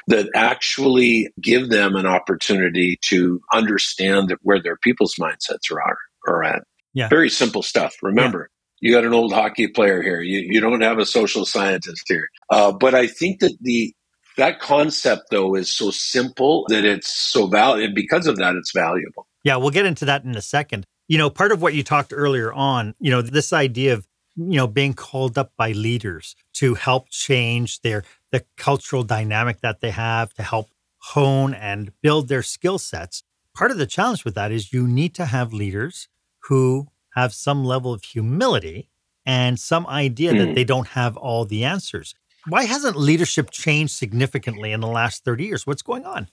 that 0.08 0.28
actually 0.34 1.28
give 1.40 1.70
them 1.70 1.96
an 1.96 2.06
opportunity 2.06 2.98
to 3.02 3.40
understand 3.52 4.34
where 4.42 4.60
their 4.62 4.76
people's 4.76 5.14
mindsets 5.14 5.72
are, 5.72 5.96
are 6.26 6.44
at. 6.44 6.62
Yeah. 6.92 7.08
Very 7.08 7.30
simple 7.30 7.62
stuff. 7.62 7.96
Remember, 8.02 8.50
yeah. 8.80 8.88
you 8.88 8.94
got 8.94 9.04
an 9.04 9.14
old 9.14 9.32
hockey 9.32 9.66
player 9.68 10.02
here. 10.02 10.20
You, 10.20 10.40
you 10.40 10.60
don't 10.60 10.82
have 10.82 10.98
a 10.98 11.06
social 11.06 11.44
scientist 11.44 12.04
here. 12.06 12.28
Uh, 12.50 12.72
but 12.72 12.94
I 12.94 13.06
think 13.06 13.40
that 13.40 13.56
the 13.60 13.94
that 14.36 14.60
concept 14.60 15.30
though 15.30 15.54
is 15.54 15.70
so 15.70 15.90
simple 15.90 16.64
that 16.68 16.84
it's 16.84 17.08
so 17.08 17.46
valuable. 17.46 17.84
And 17.84 17.94
because 17.94 18.26
of 18.26 18.36
that, 18.36 18.54
it's 18.56 18.72
valuable. 18.72 19.26
Yeah, 19.44 19.56
we'll 19.56 19.70
get 19.70 19.86
into 19.86 20.04
that 20.06 20.24
in 20.24 20.36
a 20.36 20.42
second. 20.42 20.86
You 21.06 21.18
know, 21.18 21.30
part 21.30 21.52
of 21.52 21.60
what 21.60 21.74
you 21.74 21.82
talked 21.82 22.12
earlier 22.14 22.52
on, 22.52 22.94
you 22.98 23.10
know, 23.10 23.22
this 23.22 23.52
idea 23.52 23.94
of 23.94 24.06
you 24.36 24.56
know 24.56 24.66
being 24.66 24.94
called 24.94 25.38
up 25.38 25.52
by 25.56 25.72
leaders 25.72 26.34
to 26.54 26.74
help 26.74 27.08
change 27.10 27.80
their 27.80 28.04
the 28.34 28.44
cultural 28.56 29.04
dynamic 29.04 29.60
that 29.60 29.80
they 29.80 29.90
have 29.90 30.34
to 30.34 30.42
help 30.42 30.68
hone 31.12 31.54
and 31.54 31.92
build 32.02 32.26
their 32.26 32.42
skill 32.42 32.80
sets. 32.80 33.22
Part 33.54 33.70
of 33.70 33.78
the 33.78 33.86
challenge 33.86 34.24
with 34.24 34.34
that 34.34 34.50
is 34.50 34.72
you 34.72 34.88
need 34.88 35.14
to 35.14 35.26
have 35.26 35.52
leaders 35.52 36.08
who 36.48 36.88
have 37.14 37.32
some 37.32 37.64
level 37.64 37.92
of 37.92 38.02
humility 38.02 38.90
and 39.24 39.60
some 39.60 39.86
idea 39.86 40.32
mm. 40.32 40.38
that 40.38 40.48
hmm. 40.48 40.54
they 40.54 40.64
don't 40.64 40.88
have 40.88 41.16
all 41.16 41.44
the 41.44 41.62
answers. 41.64 42.16
Why 42.48 42.64
hasn't 42.64 42.96
leadership 42.96 43.52
changed 43.52 43.94
significantly 43.94 44.72
in 44.72 44.80
the 44.80 44.88
last 44.88 45.24
30 45.24 45.44
years? 45.44 45.64
What's 45.64 45.82
going 45.82 46.04
on? 46.04 46.26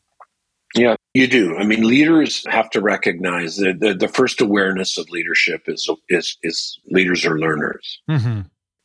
Yeah, 0.73 0.95
you 1.13 1.27
do. 1.27 1.55
I 1.55 1.65
mean, 1.65 1.87
leaders 1.87 2.43
have 2.49 2.71
to 2.71 2.81
recognize 2.81 3.57
that 3.57 3.79
the, 3.79 3.93
the 3.93 4.07
first 4.07 4.41
awareness 4.41 4.97
of 4.97 5.07
leadership 5.11 5.65
is 5.67 5.87
is 6.09 6.37
is 6.41 6.79
leaders 6.89 7.25
are 7.25 7.37
learners. 7.37 8.01
Mm-hmm 8.09 8.41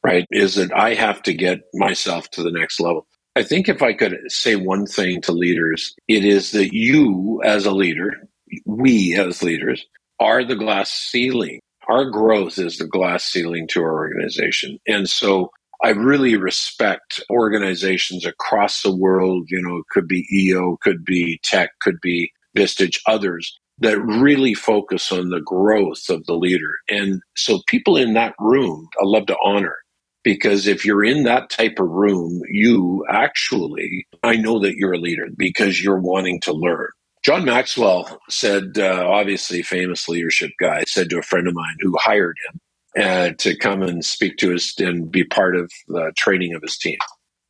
right? 0.06 0.26
Is 0.30 0.54
that 0.54 0.72
I 0.72 0.94
have 0.94 1.20
to 1.24 1.34
get 1.34 1.62
myself 1.74 2.30
to 2.30 2.42
the 2.42 2.52
next 2.52 2.78
level. 2.78 3.06
I 3.34 3.42
think 3.42 3.68
if 3.68 3.82
I 3.82 3.92
could 3.92 4.16
say 4.28 4.54
one 4.54 4.86
thing 4.86 5.20
to 5.22 5.32
leaders, 5.32 5.94
it 6.06 6.24
is 6.24 6.52
that 6.52 6.72
you 6.72 7.42
as 7.44 7.66
a 7.66 7.72
leader, 7.72 8.12
we 8.64 9.16
as 9.18 9.42
leaders, 9.42 9.84
are 10.20 10.44
the 10.44 10.54
glass 10.54 10.90
ceiling. 10.90 11.60
Our 11.88 12.08
growth 12.08 12.58
is 12.58 12.78
the 12.78 12.86
glass 12.86 13.24
ceiling 13.24 13.66
to 13.72 13.82
our 13.82 13.94
organization. 13.94 14.78
And 14.86 15.08
so 15.08 15.50
I 15.82 15.90
really 15.90 16.36
respect 16.36 17.22
organizations 17.28 18.24
across 18.24 18.82
the 18.82 18.94
world, 18.94 19.48
you 19.50 19.60
know, 19.60 19.78
it 19.78 19.86
could 19.90 20.08
be 20.08 20.26
EO, 20.32 20.78
could 20.82 21.04
be 21.04 21.40
TEC, 21.42 21.70
could 21.80 22.00
be 22.00 22.32
Vistage, 22.56 22.98
others 23.06 23.58
that 23.78 24.00
really 24.00 24.54
focus 24.54 25.12
on 25.12 25.28
the 25.28 25.42
growth 25.42 26.08
of 26.08 26.24
the 26.24 26.34
leader. 26.34 26.76
And 26.88 27.20
so 27.36 27.60
people 27.68 27.98
in 27.98 28.14
that 28.14 28.34
room, 28.38 28.88
I 28.98 29.04
love 29.04 29.26
to 29.26 29.36
honor 29.44 29.76
because 30.26 30.66
if 30.66 30.84
you're 30.84 31.04
in 31.04 31.22
that 31.22 31.50
type 31.50 31.78
of 31.78 31.88
room, 31.88 32.42
you 32.50 33.06
actually, 33.08 34.08
I 34.24 34.34
know 34.34 34.58
that 34.58 34.74
you're 34.74 34.94
a 34.94 34.98
leader 34.98 35.28
because 35.36 35.80
you're 35.80 36.00
wanting 36.00 36.40
to 36.40 36.52
learn. 36.52 36.88
John 37.22 37.44
Maxwell 37.44 38.20
said, 38.28 38.76
uh, 38.76 39.06
obviously, 39.08 39.62
famous 39.62 40.08
leadership 40.08 40.50
guy, 40.58 40.82
said 40.82 41.10
to 41.10 41.20
a 41.20 41.22
friend 41.22 41.46
of 41.46 41.54
mine 41.54 41.76
who 41.78 41.96
hired 41.96 42.36
him 42.44 42.60
uh, 43.04 43.30
to 43.38 43.56
come 43.56 43.82
and 43.82 44.04
speak 44.04 44.36
to 44.38 44.52
us 44.52 44.74
and 44.80 45.12
be 45.12 45.22
part 45.22 45.54
of 45.54 45.70
the 45.86 46.12
training 46.16 46.56
of 46.56 46.62
his 46.62 46.76
team. 46.76 46.98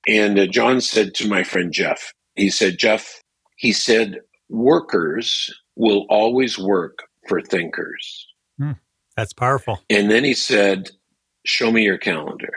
And 0.07 0.39
uh, 0.39 0.47
John 0.47 0.83
said 0.83 1.15
to 1.15 1.29
my 1.29 1.45
friend 1.45 1.73
Jeff, 1.73 2.13
he 2.35 2.51
said, 2.51 2.77
Jeff, 2.77 3.23
he 3.57 3.73
said, 3.73 4.21
workers 4.51 5.51
will 5.77 6.05
always 6.11 6.59
work 6.59 7.05
for 7.27 7.41
thinkers. 7.41 8.27
Hmm, 8.59 8.73
that's 9.17 9.33
powerful. 9.33 9.81
And 9.89 10.11
then 10.11 10.25
he 10.25 10.35
said, 10.35 10.91
show 11.47 11.73
me 11.73 11.85
your 11.85 11.97
calendar 11.97 12.53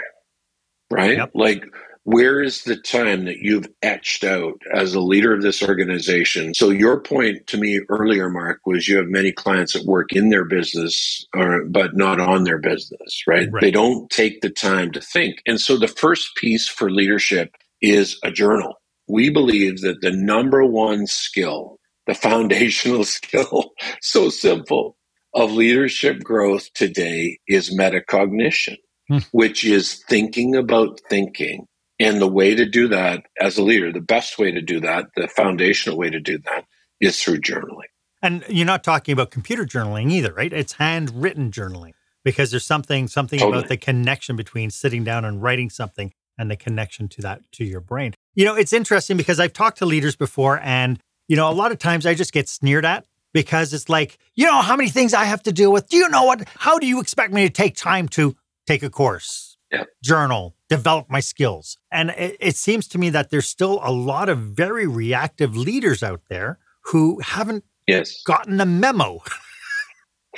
right? 0.91 1.17
Yep. 1.17 1.31
Like, 1.35 1.65
where 2.03 2.41
is 2.41 2.63
the 2.63 2.77
time 2.77 3.25
that 3.25 3.39
you've 3.39 3.67
etched 3.83 4.23
out 4.23 4.61
as 4.73 4.93
a 4.95 5.01
leader 5.01 5.33
of 5.33 5.41
this 5.43 5.61
organization? 5.61 6.53
So, 6.53 6.69
your 6.69 7.01
point 7.01 7.47
to 7.47 7.57
me 7.57 7.81
earlier, 7.89 8.29
Mark, 8.29 8.61
was 8.65 8.87
you 8.87 8.97
have 8.97 9.07
many 9.07 9.31
clients 9.31 9.73
that 9.73 9.85
work 9.85 10.13
in 10.13 10.29
their 10.29 10.45
business, 10.45 11.25
or, 11.35 11.65
but 11.65 11.95
not 11.97 12.19
on 12.19 12.45
their 12.45 12.59
business, 12.59 13.23
right? 13.27 13.49
right? 13.51 13.61
They 13.61 13.71
don't 13.71 14.09
take 14.09 14.41
the 14.41 14.49
time 14.49 14.91
to 14.93 15.01
think. 15.01 15.41
And 15.45 15.61
so, 15.61 15.77
the 15.77 15.87
first 15.89 16.35
piece 16.37 16.67
for 16.67 16.89
leadership 16.91 17.55
is 17.81 18.19
a 18.23 18.31
journal. 18.31 18.75
We 19.07 19.29
believe 19.29 19.81
that 19.81 20.01
the 20.01 20.11
number 20.11 20.65
one 20.65 21.07
skill, 21.07 21.79
the 22.07 22.15
foundational 22.15 23.03
skill, 23.05 23.71
so 24.01 24.29
simple, 24.29 24.97
of 25.35 25.51
leadership 25.51 26.21
growth 26.23 26.73
today 26.73 27.39
is 27.47 27.77
metacognition. 27.77 28.77
Hmm. 29.09 29.17
which 29.31 29.65
is 29.65 29.95
thinking 30.07 30.55
about 30.55 31.01
thinking. 31.09 31.65
And 31.99 32.21
the 32.21 32.27
way 32.27 32.53
to 32.55 32.65
do 32.65 32.87
that 32.89 33.23
as 33.41 33.57
a 33.57 33.63
leader, 33.63 33.91
the 33.91 33.99
best 33.99 34.37
way 34.37 34.51
to 34.51 34.61
do 34.61 34.79
that, 34.81 35.07
the 35.15 35.27
foundational 35.27 35.97
way 35.97 36.11
to 36.11 36.19
do 36.19 36.37
that 36.45 36.65
is 37.01 37.21
through 37.21 37.39
journaling. 37.39 37.89
And 38.21 38.45
you're 38.47 38.67
not 38.67 38.83
talking 38.83 39.13
about 39.13 39.31
computer 39.31 39.65
journaling 39.65 40.11
either, 40.11 40.31
right? 40.33 40.53
It's 40.53 40.73
handwritten 40.73 41.51
journaling 41.51 41.93
because 42.23 42.51
there's 42.51 42.65
something 42.65 43.07
something 43.07 43.39
totally. 43.39 43.57
about 43.57 43.69
the 43.69 43.77
connection 43.77 44.35
between 44.35 44.69
sitting 44.69 45.03
down 45.03 45.25
and 45.25 45.41
writing 45.41 45.69
something 45.69 46.13
and 46.37 46.51
the 46.51 46.55
connection 46.55 47.07
to 47.09 47.21
that 47.23 47.41
to 47.53 47.65
your 47.65 47.81
brain. 47.81 48.13
You 48.35 48.45
know, 48.45 48.55
it's 48.55 48.73
interesting 48.73 49.17
because 49.17 49.39
I've 49.39 49.53
talked 49.53 49.79
to 49.79 49.85
leaders 49.85 50.15
before 50.15 50.59
and 50.63 50.99
you 51.27 51.35
know, 51.35 51.49
a 51.49 51.53
lot 51.53 51.71
of 51.71 51.77
times 51.79 52.05
I 52.05 52.13
just 52.13 52.33
get 52.33 52.49
sneered 52.49 52.85
at 52.85 53.05
because 53.33 53.73
it's 53.73 53.87
like, 53.87 54.17
you 54.35 54.45
know, 54.45 54.61
how 54.61 54.75
many 54.75 54.89
things 54.89 55.13
I 55.13 55.25
have 55.25 55.43
to 55.43 55.51
deal 55.51 55.71
with. 55.71 55.87
Do 55.87 55.97
you 55.97 56.09
know 56.09 56.23
what? 56.23 56.47
How 56.57 56.79
do 56.79 56.87
you 56.87 56.99
expect 56.99 57.33
me 57.33 57.43
to 57.47 57.53
take 57.53 57.75
time 57.75 58.07
to 58.09 58.35
take 58.69 58.83
a 58.83 58.89
course, 58.89 59.57
journal, 60.03 60.55
develop 60.69 61.09
my 61.09 61.19
skills. 61.19 61.77
And 61.91 62.11
it, 62.11 62.37
it 62.39 62.55
seems 62.55 62.87
to 62.89 62.99
me 62.99 63.09
that 63.09 63.31
there's 63.31 63.47
still 63.47 63.79
a 63.83 63.91
lot 63.91 64.29
of 64.29 64.37
very 64.37 64.85
reactive 64.85 65.57
leaders 65.57 66.03
out 66.03 66.21
there 66.29 66.59
who 66.85 67.19
haven't 67.19 67.63
yes. 67.87 68.21
gotten 68.23 68.57
the 68.57 68.67
memo. 68.67 69.21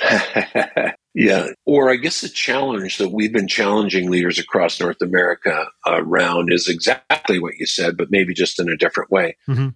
yeah. 1.14 1.48
Or 1.66 1.90
I 1.90 1.96
guess 1.96 2.22
the 2.22 2.30
challenge 2.30 2.96
that 2.96 3.10
we've 3.10 3.32
been 3.32 3.48
challenging 3.48 4.10
leaders 4.10 4.38
across 4.38 4.80
North 4.80 5.02
America 5.02 5.66
around 5.86 6.50
is 6.50 6.68
exactly 6.68 7.38
what 7.38 7.58
you 7.58 7.66
said, 7.66 7.98
but 7.98 8.10
maybe 8.10 8.32
just 8.32 8.58
in 8.58 8.70
a 8.70 8.78
different 8.78 9.10
way. 9.10 9.36
Mm-hmm. 9.46 9.68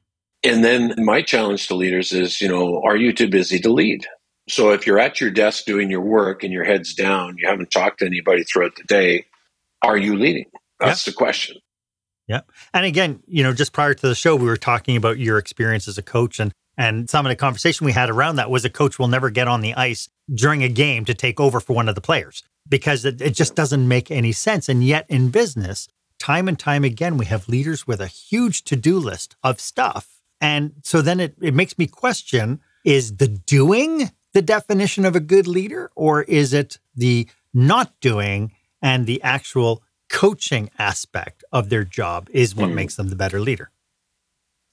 And 0.45 0.65
then 0.65 0.95
my 0.99 1.21
challenge 1.21 1.69
to 1.69 1.75
leaders 1.75 2.13
is, 2.13 2.41
you 2.41 2.49
know, 2.49 2.81
are 2.87 2.97
you 2.97 3.13
too 3.13 3.29
busy 3.29 3.59
to 3.61 3.73
lead? 3.73 4.07
So 4.49 4.71
if 4.71 4.87
you're 4.87 4.99
at 4.99 5.21
your 5.21 5.31
desk 5.31 5.65
doing 5.65 5.91
your 5.91 6.01
work 6.01 6.45
and 6.45 6.53
your 6.53 6.65
head's 6.65 6.95
down, 6.95 7.37
you 7.39 7.49
haven't 7.49 7.71
talked 7.71 7.99
to 7.99 8.07
anybody 8.07 8.45
throughout 8.45 8.77
the 8.77 8.85
day, 8.85 9.27
are 9.83 9.97
you 9.97 10.17
leading? 10.17 10.47
That's 10.79 11.07
yeah. 11.07 11.11
the 11.11 11.17
question. 11.17 11.57
Yeah. 12.29 12.41
And 12.75 12.85
again, 12.85 13.23
you 13.27 13.43
know, 13.43 13.53
just 13.53 13.73
prior 13.73 13.95
to 13.95 14.09
the 14.09 14.15
show, 14.15 14.37
we 14.37 14.47
were 14.47 14.57
talking 14.57 14.97
about 14.97 15.19
your 15.19 15.39
experience 15.39 15.89
as 15.89 15.99
a 15.99 16.03
coach 16.03 16.41
and 16.41 16.53
and 16.79 17.09
some 17.09 17.25
of 17.25 17.31
the 17.31 17.37
conversation 17.37 17.87
we 17.87 17.93
had 17.93 18.11
around 18.11 18.37
that 18.37 18.51
was 18.51 18.65
a 18.67 18.71
coach 18.71 18.99
will 18.99 19.09
never 19.09 19.31
get 19.31 19.49
on 19.49 19.63
the 19.63 19.75
ice 19.75 20.11
during 20.35 20.63
a 20.63 20.69
game 20.69 21.07
to 21.07 21.15
take 21.15 21.41
over 21.41 21.59
for 21.59 21.73
one 21.73 21.89
of 21.89 21.95
the 21.95 22.03
players 22.03 22.43
because 22.69 23.07
it, 23.07 23.23
it 23.23 23.35
just 23.35 23.55
doesn't 23.55 23.89
make 23.89 24.11
any 24.11 24.33
sense. 24.33 24.69
And 24.69 24.85
yet 24.85 25.07
in 25.09 25.31
business, 25.31 25.89
time 26.19 26.49
and 26.49 26.59
time 26.59 26.85
again, 26.85 27.17
we 27.17 27.25
have 27.27 27.49
leaders 27.49 27.87
with 27.87 28.01
a 28.01 28.07
huge 28.07 28.63
to-do 28.65 28.99
list 28.99 29.37
of 29.43 29.59
stuff. 29.59 30.21
And 30.39 30.75
so 30.83 31.01
then 31.01 31.19
it, 31.19 31.35
it 31.41 31.55
makes 31.55 31.79
me 31.79 31.87
question, 31.87 32.61
is 32.85 33.17
the 33.17 33.29
doing 33.29 34.11
the 34.37 34.43
definition 34.43 35.07
of 35.07 35.17
a 35.17 35.21
good 35.21 35.47
leader, 35.47 35.91
or 35.95 36.21
is 36.21 36.53
it 36.53 36.79
the 36.95 37.27
not 37.55 37.99
doing 38.03 38.53
and 38.83 39.07
the 39.07 39.23
actual 39.23 39.83
coaching 40.11 40.69
aspect 40.79 41.43
of 41.53 41.71
their 41.71 41.85
job 41.85 42.29
is 42.31 42.55
what 42.55 42.69
mm. 42.69 42.75
makes 42.75 42.97
them 42.97 43.09
the 43.09 43.17
better 43.17 43.41
leader? 43.41 43.71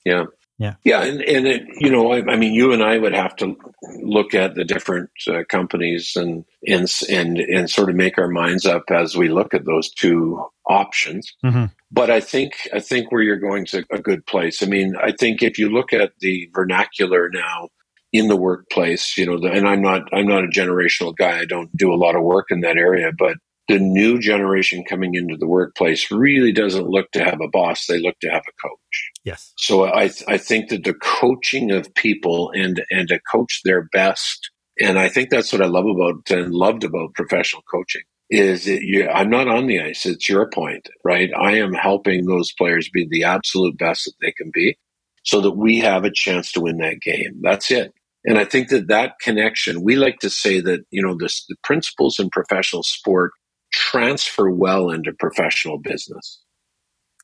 Yeah. 0.03 0.25
Yeah. 0.57 0.75
Yeah. 0.83 1.03
And, 1.03 1.21
and 1.21 1.47
it, 1.47 1.61
you 1.79 1.89
know, 1.89 2.11
I, 2.11 2.33
I, 2.33 2.35
mean, 2.35 2.53
you 2.53 2.73
and 2.73 2.83
I 2.83 2.97
would 2.97 3.15
have 3.15 3.37
to 3.37 3.55
look 4.01 4.33
at 4.33 4.55
the 4.55 4.65
different 4.65 5.11
uh, 5.29 5.43
companies 5.47 6.17
and, 6.17 6.43
and, 6.67 6.85
and, 7.09 7.37
and 7.37 7.69
sort 7.69 7.89
of 7.89 7.95
make 7.95 8.17
our 8.17 8.27
minds 8.27 8.65
up 8.65 8.83
as 8.91 9.15
we 9.15 9.29
look 9.29 9.53
at 9.53 9.63
those 9.63 9.89
two 9.93 10.45
options. 10.67 11.33
Mm-hmm. 11.41 11.67
But 11.89 12.09
I 12.09 12.19
think, 12.19 12.67
I 12.73 12.81
think 12.81 13.13
where 13.13 13.21
you're 13.21 13.37
going 13.37 13.65
to 13.67 13.85
a 13.91 13.99
good 13.99 14.25
place. 14.25 14.61
I 14.61 14.65
mean, 14.65 14.97
I 15.01 15.13
think 15.13 15.41
if 15.41 15.57
you 15.57 15.69
look 15.69 15.93
at 15.93 16.11
the 16.19 16.49
vernacular 16.53 17.29
now 17.29 17.69
in 18.13 18.29
the 18.29 18.37
workplace, 18.37 19.17
you 19.17 19.25
know, 19.25 19.39
the, 19.39 19.51
and 19.51 19.67
I'm 19.67 19.81
not 19.81 20.03
I'm 20.13 20.27
not 20.27 20.45
a 20.45 20.47
generational 20.47 21.13
guy. 21.15 21.39
I 21.39 21.45
don't 21.45 21.75
do 21.75 21.91
a 21.91 21.97
lot 21.97 22.15
of 22.15 22.23
work 22.23 22.45
in 22.51 22.61
that 22.61 22.77
area, 22.77 23.11
but 23.17 23.35
the 23.67 23.79
new 23.79 24.19
generation 24.19 24.83
coming 24.87 25.15
into 25.15 25.35
the 25.35 25.47
workplace 25.47 26.11
really 26.11 26.51
doesn't 26.51 26.87
look 26.87 27.09
to 27.11 27.23
have 27.23 27.41
a 27.41 27.47
boss. 27.47 27.87
They 27.87 27.99
look 27.99 28.19
to 28.21 28.29
have 28.29 28.43
a 28.47 28.67
coach. 28.67 29.11
Yes. 29.23 29.53
So 29.57 29.85
I 29.85 30.07
th- 30.07 30.25
I 30.27 30.37
think 30.37 30.69
that 30.69 30.83
the 30.83 30.93
coaching 30.93 31.71
of 31.71 31.93
people 31.95 32.51
and 32.55 32.83
and 32.91 33.07
to 33.09 33.19
coach 33.31 33.61
their 33.65 33.89
best 33.91 34.51
And 34.79 34.97
I 34.99 35.07
think 35.09 35.29
that's 35.29 35.53
what 35.53 35.61
I 35.61 35.67
love 35.67 35.85
about 35.85 36.29
and 36.31 36.53
loved 36.53 36.83
about 36.83 37.13
professional 37.13 37.63
coaching 37.71 38.01
is 38.29 38.67
it, 38.67 38.81
you, 38.81 39.07
I'm 39.07 39.29
not 39.29 39.47
on 39.47 39.67
the 39.67 39.79
ice. 39.79 40.05
It's 40.05 40.27
your 40.27 40.49
point, 40.49 40.89
right? 41.03 41.29
I 41.37 41.57
am 41.57 41.73
helping 41.73 42.25
those 42.25 42.51
players 42.53 42.89
be 42.89 43.07
the 43.07 43.23
absolute 43.23 43.77
best 43.77 44.05
that 44.05 44.13
they 44.21 44.31
can 44.31 44.49
be 44.53 44.77
so 45.23 45.41
that 45.41 45.51
we 45.51 45.79
have 45.79 46.03
a 46.03 46.11
chance 46.11 46.51
to 46.53 46.61
win 46.61 46.77
that 46.77 47.01
game. 47.01 47.39
That's 47.41 47.69
it. 47.69 47.93
And 48.25 48.37
I 48.37 48.45
think 48.45 48.69
that 48.69 48.87
that 48.87 49.13
connection, 49.21 49.83
we 49.83 49.95
like 49.95 50.19
to 50.19 50.29
say 50.29 50.61
that, 50.61 50.85
you 50.91 51.05
know, 51.05 51.15
this, 51.17 51.45
the 51.47 51.55
principles 51.63 52.19
in 52.19 52.29
professional 52.29 52.83
sport 52.83 53.31
transfer 53.71 54.49
well 54.49 54.89
into 54.89 55.11
professional 55.13 55.77
business. 55.77 56.41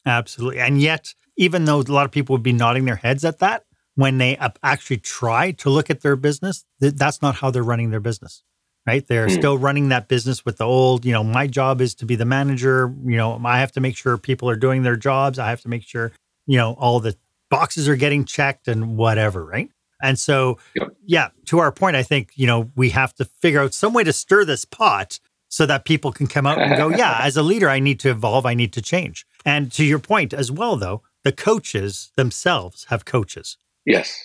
Absolutely. 0.05 0.59
And 0.59 0.81
yet, 0.81 1.13
even 1.37 1.65
though 1.65 1.79
a 1.79 1.83
lot 1.83 2.05
of 2.05 2.11
people 2.11 2.33
would 2.33 2.43
be 2.43 2.53
nodding 2.53 2.85
their 2.85 2.97
heads 2.97 3.23
at 3.23 3.39
that, 3.39 3.63
when 3.95 4.17
they 4.17 4.37
actually 4.63 4.97
try 4.97 5.51
to 5.51 5.69
look 5.69 5.89
at 5.89 6.01
their 6.01 6.15
business, 6.15 6.65
that's 6.79 7.21
not 7.21 7.35
how 7.35 7.51
they're 7.51 7.63
running 7.63 7.91
their 7.91 7.99
business 7.99 8.43
right? 8.89 9.05
They're 9.07 9.27
mm. 9.27 9.37
still 9.37 9.57
running 9.57 9.89
that 9.89 10.07
business 10.07 10.43
with 10.43 10.57
the 10.57 10.63
old, 10.63 11.05
you 11.05 11.13
know, 11.13 11.23
my 11.23 11.45
job 11.45 11.79
is 11.79 11.93
to 11.95 12.05
be 12.05 12.15
the 12.15 12.25
manager. 12.25 12.91
You 13.05 13.17
know, 13.17 13.39
I 13.45 13.59
have 13.59 13.71
to 13.73 13.81
make 13.81 13.95
sure 13.95 14.17
people 14.17 14.49
are 14.49 14.55
doing 14.55 14.81
their 14.81 14.95
jobs. 14.95 15.37
I 15.37 15.51
have 15.51 15.61
to 15.61 15.69
make 15.69 15.83
sure, 15.83 16.11
you 16.47 16.57
know, 16.57 16.73
all 16.73 16.99
the 16.99 17.15
boxes 17.51 17.87
are 17.87 17.95
getting 17.95 18.25
checked 18.25 18.67
and 18.67 18.97
whatever, 18.97 19.45
right? 19.45 19.69
And 20.01 20.17
so, 20.17 20.57
yep. 20.75 20.89
yeah, 21.05 21.29
to 21.45 21.59
our 21.59 21.71
point, 21.71 21.95
I 21.95 22.03
think, 22.03 22.31
you 22.35 22.47
know, 22.47 22.71
we 22.75 22.89
have 22.89 23.13
to 23.15 23.25
figure 23.25 23.61
out 23.61 23.73
some 23.73 23.93
way 23.93 24.03
to 24.03 24.13
stir 24.13 24.45
this 24.45 24.65
pot 24.65 25.19
so 25.49 25.65
that 25.65 25.83
people 25.83 26.11
can 26.11 26.27
come 26.27 26.45
out 26.45 26.61
and 26.61 26.77
go, 26.77 26.89
yeah, 26.89 27.19
as 27.23 27.35
a 27.35 27.43
leader, 27.43 27.69
I 27.69 27.79
need 27.79 27.99
to 28.01 28.09
evolve, 28.09 28.45
I 28.45 28.53
need 28.53 28.73
to 28.73 28.81
change. 28.81 29.25
And 29.45 29.71
to 29.73 29.83
your 29.83 29.99
point 29.99 30.33
as 30.33 30.51
well, 30.51 30.75
though, 30.75 31.01
the 31.23 31.31
coaches 31.31 32.11
themselves 32.15 32.85
have 32.89 33.05
coaches. 33.05 33.57
Yes. 33.85 34.21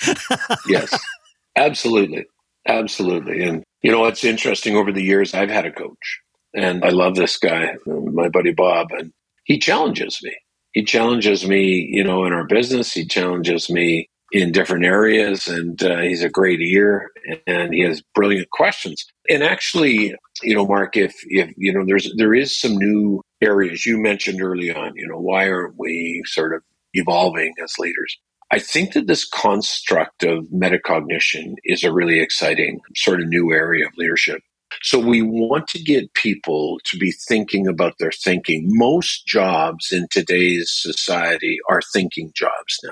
yes. 0.68 0.96
Absolutely. 1.56 2.26
Absolutely. 2.66 3.42
And 3.42 3.64
you 3.84 3.90
know, 3.90 4.06
it's 4.06 4.24
interesting 4.24 4.76
over 4.76 4.90
the 4.90 5.02
years, 5.02 5.34
I've 5.34 5.50
had 5.50 5.66
a 5.66 5.70
coach 5.70 6.20
and 6.54 6.82
I 6.82 6.88
love 6.88 7.16
this 7.16 7.36
guy, 7.36 7.74
my 7.86 8.30
buddy 8.30 8.52
Bob, 8.52 8.92
and 8.92 9.12
he 9.44 9.58
challenges 9.58 10.20
me. 10.22 10.34
He 10.72 10.84
challenges 10.84 11.46
me, 11.46 11.86
you 11.92 12.02
know, 12.02 12.24
in 12.24 12.32
our 12.32 12.46
business. 12.46 12.94
He 12.94 13.06
challenges 13.06 13.68
me 13.68 14.08
in 14.34 14.50
different 14.50 14.84
areas, 14.84 15.46
and 15.46 15.80
uh, 15.84 16.00
he's 16.00 16.24
a 16.24 16.28
great 16.28 16.60
ear, 16.60 17.12
and 17.46 17.72
he 17.72 17.82
has 17.82 18.02
brilliant 18.16 18.50
questions. 18.50 19.06
And 19.30 19.44
actually, 19.44 20.16
you 20.42 20.54
know, 20.56 20.66
Mark, 20.66 20.96
if 20.96 21.14
if 21.26 21.54
you 21.56 21.72
know, 21.72 21.84
there's 21.86 22.12
there 22.16 22.34
is 22.34 22.60
some 22.60 22.76
new 22.76 23.22
areas 23.40 23.86
you 23.86 23.96
mentioned 23.96 24.42
early 24.42 24.74
on. 24.74 24.92
You 24.96 25.06
know, 25.06 25.20
why 25.20 25.48
aren't 25.48 25.78
we 25.78 26.24
sort 26.26 26.52
of 26.52 26.62
evolving 26.94 27.54
as 27.62 27.78
leaders? 27.78 28.18
I 28.50 28.58
think 28.58 28.94
that 28.94 29.06
this 29.06 29.24
construct 29.24 30.24
of 30.24 30.46
metacognition 30.46 31.54
is 31.62 31.84
a 31.84 31.92
really 31.92 32.18
exciting 32.18 32.80
sort 32.96 33.20
of 33.20 33.28
new 33.28 33.52
area 33.52 33.86
of 33.86 33.92
leadership. 33.96 34.40
So 34.82 34.98
we 34.98 35.22
want 35.22 35.68
to 35.68 35.78
get 35.82 36.12
people 36.14 36.80
to 36.86 36.98
be 36.98 37.12
thinking 37.12 37.68
about 37.68 37.94
their 38.00 38.10
thinking. 38.10 38.64
Most 38.66 39.26
jobs 39.28 39.92
in 39.92 40.08
today's 40.10 40.72
society 40.72 41.58
are 41.70 41.80
thinking 41.92 42.32
jobs 42.34 42.80
now. 42.82 42.90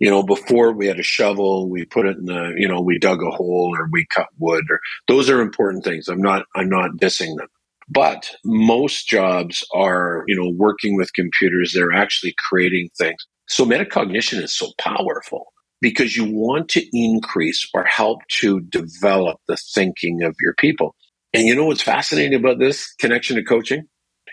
You 0.00 0.10
know, 0.10 0.22
before 0.22 0.72
we 0.72 0.86
had 0.86 0.98
a 0.98 1.04
shovel, 1.04 1.68
we 1.68 1.84
put 1.84 2.06
it 2.06 2.18
in 2.18 2.26
the, 2.26 2.54
you 2.56 2.68
know, 2.68 2.80
we 2.80 2.98
dug 2.98 3.22
a 3.22 3.30
hole 3.30 3.74
or 3.78 3.88
we 3.90 4.06
cut 4.06 4.28
wood 4.38 4.64
or 4.70 4.80
those 5.08 5.30
are 5.30 5.40
important 5.40 5.84
things. 5.84 6.08
I'm 6.08 6.20
not, 6.22 6.44
I'm 6.54 6.68
not 6.68 6.92
dissing 7.00 7.36
them. 7.36 7.48
But 7.88 8.30
most 8.44 9.08
jobs 9.08 9.64
are, 9.72 10.24
you 10.26 10.36
know, 10.36 10.50
working 10.56 10.96
with 10.96 11.12
computers. 11.14 11.72
They're 11.72 11.92
actually 11.92 12.34
creating 12.48 12.90
things. 12.98 13.26
So 13.48 13.64
metacognition 13.64 14.42
is 14.42 14.52
so 14.56 14.68
powerful 14.78 15.52
because 15.80 16.16
you 16.16 16.24
want 16.24 16.68
to 16.70 16.84
increase 16.92 17.68
or 17.74 17.84
help 17.84 18.20
to 18.40 18.60
develop 18.60 19.40
the 19.46 19.56
thinking 19.56 20.22
of 20.22 20.34
your 20.40 20.54
people. 20.54 20.96
And 21.32 21.46
you 21.46 21.54
know 21.54 21.66
what's 21.66 21.82
fascinating 21.82 22.34
about 22.34 22.58
this 22.58 22.92
connection 22.94 23.36
to 23.36 23.44
coaching? 23.44 23.84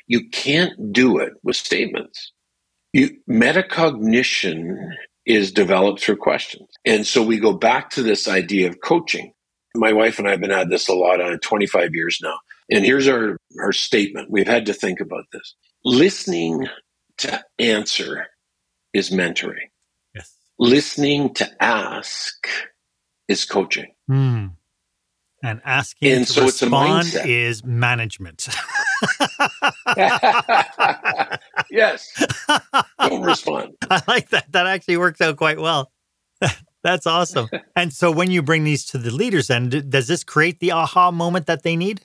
You 0.07 0.29
can't 0.29 0.91
do 0.91 1.19
it 1.19 1.33
with 1.43 1.55
statements. 1.55 2.31
You, 2.91 3.11
metacognition 3.29 4.75
is 5.25 5.51
developed 5.51 6.01
through 6.01 6.17
questions. 6.17 6.69
And 6.85 7.07
so 7.07 7.23
we 7.23 7.39
go 7.39 7.53
back 7.53 7.89
to 7.91 8.03
this 8.03 8.27
idea 8.27 8.67
of 8.69 8.81
coaching. 8.81 9.33
My 9.75 9.93
wife 9.93 10.19
and 10.19 10.27
I 10.27 10.31
have 10.31 10.41
been 10.41 10.51
at 10.51 10.69
this 10.69 10.87
a 10.87 10.93
lot 10.93 11.21
on 11.21 11.39
25 11.39 11.95
years 11.95 12.19
now. 12.21 12.37
And 12.69 12.85
here's 12.85 13.07
our, 13.07 13.37
our 13.59 13.71
statement. 13.71 14.29
We've 14.29 14.47
had 14.47 14.65
to 14.67 14.73
think 14.73 14.99
about 14.99 15.25
this. 15.31 15.55
Listening 15.83 16.67
to 17.19 17.43
answer 17.59 18.27
is 18.93 19.09
mentoring. 19.09 19.69
Yes. 20.13 20.35
Listening 20.59 21.33
to 21.35 21.63
ask 21.63 22.47
is 23.27 23.45
coaching. 23.45 23.93
Mm. 24.09 24.53
And 25.43 25.61
asking 25.65 26.11
and 26.11 26.27
to 26.27 26.33
so 26.33 26.43
respond 26.43 27.13
is 27.25 27.65
management. 27.65 28.47
yes. 31.71 32.25
Don't 32.99 33.23
respond. 33.23 33.73
I 33.89 34.01
like 34.07 34.29
that. 34.29 34.51
That 34.51 34.67
actually 34.67 34.97
works 34.97 35.21
out 35.21 35.37
quite 35.37 35.59
well. 35.59 35.91
That's 36.83 37.07
awesome. 37.07 37.47
and 37.75 37.93
so 37.93 38.11
when 38.11 38.29
you 38.29 38.41
bring 38.41 38.63
these 38.63 38.85
to 38.87 38.97
the 38.97 39.11
leaders, 39.11 39.47
then 39.47 39.69
does 39.69 40.07
this 40.07 40.23
create 40.23 40.59
the 40.59 40.71
aha 40.71 41.11
moment 41.11 41.47
that 41.47 41.63
they 41.63 41.75
need? 41.75 42.01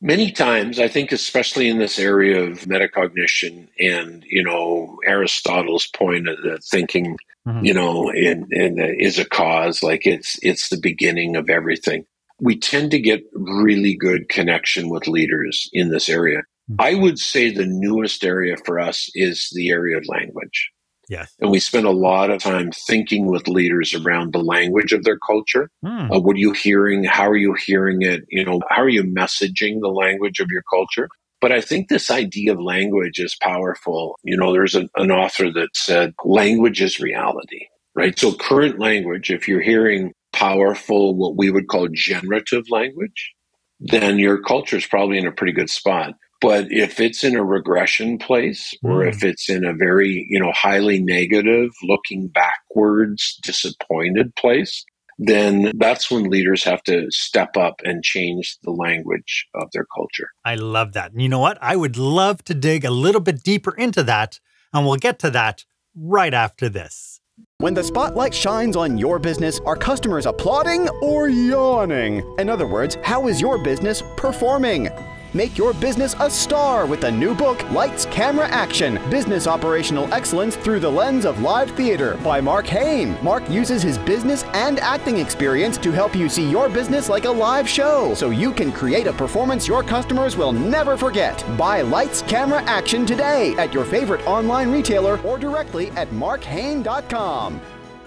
Many 0.00 0.32
times, 0.32 0.80
I 0.80 0.88
think, 0.88 1.12
especially 1.12 1.68
in 1.68 1.78
this 1.78 1.98
area 1.98 2.42
of 2.42 2.62
metacognition 2.62 3.68
and, 3.78 4.24
you 4.28 4.42
know, 4.42 4.98
Aristotle's 5.06 5.86
point 5.86 6.28
of 6.28 6.38
thinking, 6.64 7.16
mm-hmm. 7.46 7.64
you 7.64 7.72
know, 7.72 8.10
in, 8.10 8.48
in 8.50 8.80
is 8.80 9.20
a 9.20 9.24
cause, 9.24 9.80
like 9.82 10.04
it's, 10.04 10.40
it's 10.42 10.70
the 10.70 10.80
beginning 10.80 11.36
of 11.36 11.48
everything. 11.48 12.04
We 12.42 12.58
tend 12.58 12.90
to 12.90 13.00
get 13.00 13.22
really 13.32 13.96
good 13.96 14.28
connection 14.28 14.90
with 14.90 15.06
leaders 15.06 15.70
in 15.72 15.90
this 15.90 16.08
area. 16.08 16.40
Mm-hmm. 16.70 16.80
I 16.80 16.94
would 16.94 17.18
say 17.18 17.50
the 17.50 17.66
newest 17.66 18.24
area 18.24 18.56
for 18.64 18.78
us 18.78 19.08
is 19.14 19.50
the 19.54 19.70
area 19.70 19.96
of 19.96 20.04
language. 20.08 20.70
Yes. 21.08 21.34
And 21.40 21.50
we 21.50 21.60
spend 21.60 21.86
a 21.86 21.90
lot 21.90 22.30
of 22.30 22.40
time 22.40 22.70
thinking 22.72 23.26
with 23.26 23.48
leaders 23.48 23.92
around 23.92 24.32
the 24.32 24.42
language 24.42 24.92
of 24.92 25.04
their 25.04 25.18
culture. 25.18 25.68
Hmm. 25.84 26.10
Uh, 26.10 26.20
what 26.20 26.36
are 26.36 26.40
you 26.40 26.52
hearing? 26.52 27.04
How 27.04 27.28
are 27.28 27.36
you 27.36 27.54
hearing 27.54 28.02
it? 28.02 28.22
You 28.28 28.44
know, 28.44 28.60
how 28.70 28.82
are 28.82 28.88
you 28.88 29.02
messaging 29.04 29.80
the 29.80 29.88
language 29.88 30.40
of 30.40 30.48
your 30.50 30.62
culture? 30.70 31.08
But 31.40 31.52
I 31.52 31.60
think 31.60 31.88
this 31.88 32.10
idea 32.10 32.52
of 32.52 32.62
language 32.62 33.18
is 33.18 33.36
powerful. 33.42 34.16
You 34.22 34.36
know, 34.36 34.52
there's 34.52 34.76
an, 34.76 34.88
an 34.96 35.10
author 35.10 35.52
that 35.52 35.70
said 35.74 36.14
language 36.24 36.80
is 36.80 37.00
reality, 37.00 37.66
right? 37.96 38.16
So 38.16 38.32
current 38.32 38.78
language, 38.78 39.30
if 39.30 39.48
you're 39.48 39.60
hearing 39.60 40.12
powerful, 40.32 41.14
what 41.14 41.36
we 41.36 41.50
would 41.50 41.68
call 41.68 41.88
generative 41.92 42.64
language, 42.70 43.32
then 43.80 44.18
your 44.18 44.40
culture 44.40 44.76
is 44.76 44.86
probably 44.86 45.18
in 45.18 45.26
a 45.26 45.32
pretty 45.32 45.52
good 45.52 45.70
spot. 45.70 46.14
But 46.40 46.66
if 46.70 46.98
it's 46.98 47.22
in 47.22 47.36
a 47.36 47.44
regression 47.44 48.18
place 48.18 48.74
or 48.82 49.02
mm. 49.02 49.08
if 49.08 49.22
it's 49.22 49.48
in 49.48 49.64
a 49.64 49.72
very, 49.72 50.26
you 50.28 50.40
know, 50.40 50.50
highly 50.52 51.00
negative, 51.00 51.70
looking 51.84 52.26
backwards, 52.28 53.38
disappointed 53.44 54.34
place, 54.34 54.84
then 55.18 55.70
that's 55.76 56.10
when 56.10 56.24
leaders 56.24 56.64
have 56.64 56.82
to 56.84 57.06
step 57.10 57.56
up 57.56 57.80
and 57.84 58.02
change 58.02 58.56
the 58.64 58.72
language 58.72 59.46
of 59.54 59.68
their 59.72 59.86
culture. 59.94 60.30
I 60.44 60.56
love 60.56 60.94
that. 60.94 61.12
And 61.12 61.22
you 61.22 61.28
know 61.28 61.38
what? 61.38 61.58
I 61.60 61.76
would 61.76 61.96
love 61.96 62.42
to 62.44 62.54
dig 62.54 62.84
a 62.84 62.90
little 62.90 63.20
bit 63.20 63.44
deeper 63.44 63.74
into 63.76 64.02
that, 64.04 64.40
and 64.72 64.84
we'll 64.84 64.96
get 64.96 65.20
to 65.20 65.30
that 65.30 65.64
right 65.94 66.34
after 66.34 66.68
this. 66.68 67.20
When 67.62 67.74
the 67.74 67.84
spotlight 67.84 68.34
shines 68.34 68.74
on 68.74 68.98
your 68.98 69.20
business, 69.20 69.60
are 69.60 69.76
customers 69.76 70.26
applauding 70.26 70.88
or 71.00 71.28
yawning? 71.28 72.26
In 72.40 72.48
other 72.48 72.66
words, 72.66 72.98
how 73.04 73.28
is 73.28 73.40
your 73.40 73.56
business 73.56 74.02
performing? 74.16 74.88
Make 75.34 75.56
your 75.56 75.72
business 75.72 76.14
a 76.20 76.28
star 76.28 76.84
with 76.84 77.00
the 77.00 77.10
new 77.10 77.34
book, 77.34 77.62
Lights, 77.70 78.04
Camera, 78.06 78.46
Action 78.48 79.00
Business 79.08 79.46
Operational 79.46 80.12
Excellence 80.12 80.56
Through 80.56 80.80
the 80.80 80.90
Lens 80.90 81.24
of 81.24 81.40
Live 81.40 81.70
Theater 81.70 82.18
by 82.22 82.38
Mark 82.38 82.66
Hain. 82.66 83.16
Mark 83.24 83.48
uses 83.48 83.82
his 83.82 83.96
business 83.96 84.44
and 84.52 84.78
acting 84.80 85.16
experience 85.16 85.78
to 85.78 85.90
help 85.90 86.14
you 86.14 86.28
see 86.28 86.46
your 86.50 86.68
business 86.68 87.08
like 87.08 87.24
a 87.24 87.30
live 87.30 87.66
show 87.66 88.12
so 88.12 88.28
you 88.28 88.52
can 88.52 88.70
create 88.70 89.06
a 89.06 89.12
performance 89.14 89.66
your 89.66 89.82
customers 89.82 90.36
will 90.36 90.52
never 90.52 90.98
forget. 90.98 91.42
Buy 91.56 91.80
Lights, 91.80 92.20
Camera, 92.20 92.60
Action 92.64 93.06
today 93.06 93.54
at 93.54 93.72
your 93.72 93.86
favorite 93.86 94.26
online 94.26 94.70
retailer 94.70 95.16
or 95.22 95.38
directly 95.38 95.90
at 95.92 96.10
markhain.com. 96.10 97.58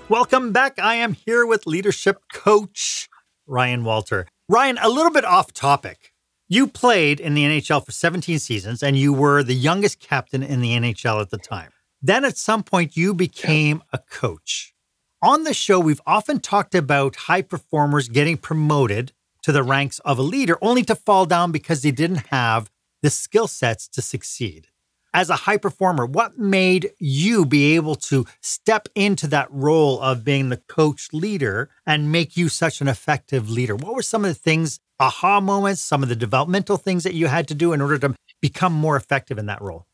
Welcome 0.09 0.51
back. 0.51 0.77
I 0.77 0.93
am 0.95 1.13
here 1.13 1.43
with 1.47 1.65
leadership 1.65 2.21
coach 2.31 3.09
Ryan 3.47 3.83
Walter. 3.83 4.27
Ryan, 4.47 4.77
a 4.79 4.89
little 4.89 5.11
bit 5.11 5.25
off 5.25 5.51
topic 5.51 6.11
you 6.47 6.67
played 6.67 7.19
in 7.19 7.33
the 7.33 7.43
NHL 7.43 7.85
for 7.85 7.91
17 7.91 8.39
seasons 8.39 8.83
and 8.83 8.97
you 8.97 9.13
were 9.13 9.43
the 9.43 9.55
youngest 9.55 9.99
captain 9.99 10.43
in 10.43 10.61
the 10.61 10.71
NHL 10.71 11.21
at 11.21 11.29
the 11.31 11.37
time. 11.37 11.71
Then 12.01 12.23
at 12.23 12.37
some 12.37 12.61
point, 12.61 12.95
you 12.95 13.13
became 13.13 13.81
a 13.91 13.97
coach. 13.97 14.73
On 15.21 15.43
the 15.43 15.53
show, 15.53 15.79
we've 15.79 16.01
often 16.05 16.39
talked 16.39 16.75
about 16.75 17.15
high 17.15 17.41
performers 17.41 18.09
getting 18.09 18.37
promoted 18.37 19.11
to 19.41 19.51
the 19.51 19.63
ranks 19.63 19.99
of 19.99 20.19
a 20.19 20.21
leader 20.21 20.57
only 20.61 20.83
to 20.83 20.95
fall 20.95 21.25
down 21.25 21.51
because 21.51 21.81
they 21.81 21.91
didn't 21.91 22.27
have 22.27 22.69
the 23.01 23.09
skill 23.09 23.47
sets 23.47 23.87
to 23.87 24.01
succeed. 24.01 24.67
As 25.15 25.29
a 25.29 25.35
high 25.37 25.55
performer, 25.55 26.05
what 26.05 26.37
made 26.37 26.91
you 26.99 27.45
be 27.45 27.73
able 27.75 27.95
to 27.95 28.25
step 28.41 28.89
into 28.95 29.27
that 29.27 29.49
role 29.49 29.97
of 30.01 30.25
being 30.25 30.49
the 30.49 30.57
coach 30.57 31.07
leader 31.13 31.69
and 31.87 32.11
make 32.11 32.35
you 32.35 32.49
such 32.49 32.81
an 32.81 32.89
effective 32.89 33.49
leader? 33.49 33.77
What 33.77 33.95
were 33.95 34.01
some 34.01 34.25
of 34.25 34.29
the 34.29 34.35
things, 34.35 34.77
aha 34.99 35.39
moments, 35.39 35.81
some 35.81 36.03
of 36.03 36.09
the 36.09 36.17
developmental 36.17 36.75
things 36.75 37.05
that 37.05 37.13
you 37.13 37.27
had 37.27 37.47
to 37.47 37.55
do 37.55 37.71
in 37.71 37.79
order 37.79 37.97
to 37.99 38.13
become 38.41 38.73
more 38.73 38.97
effective 38.97 39.37
in 39.37 39.45
that 39.45 39.61
role? 39.61 39.87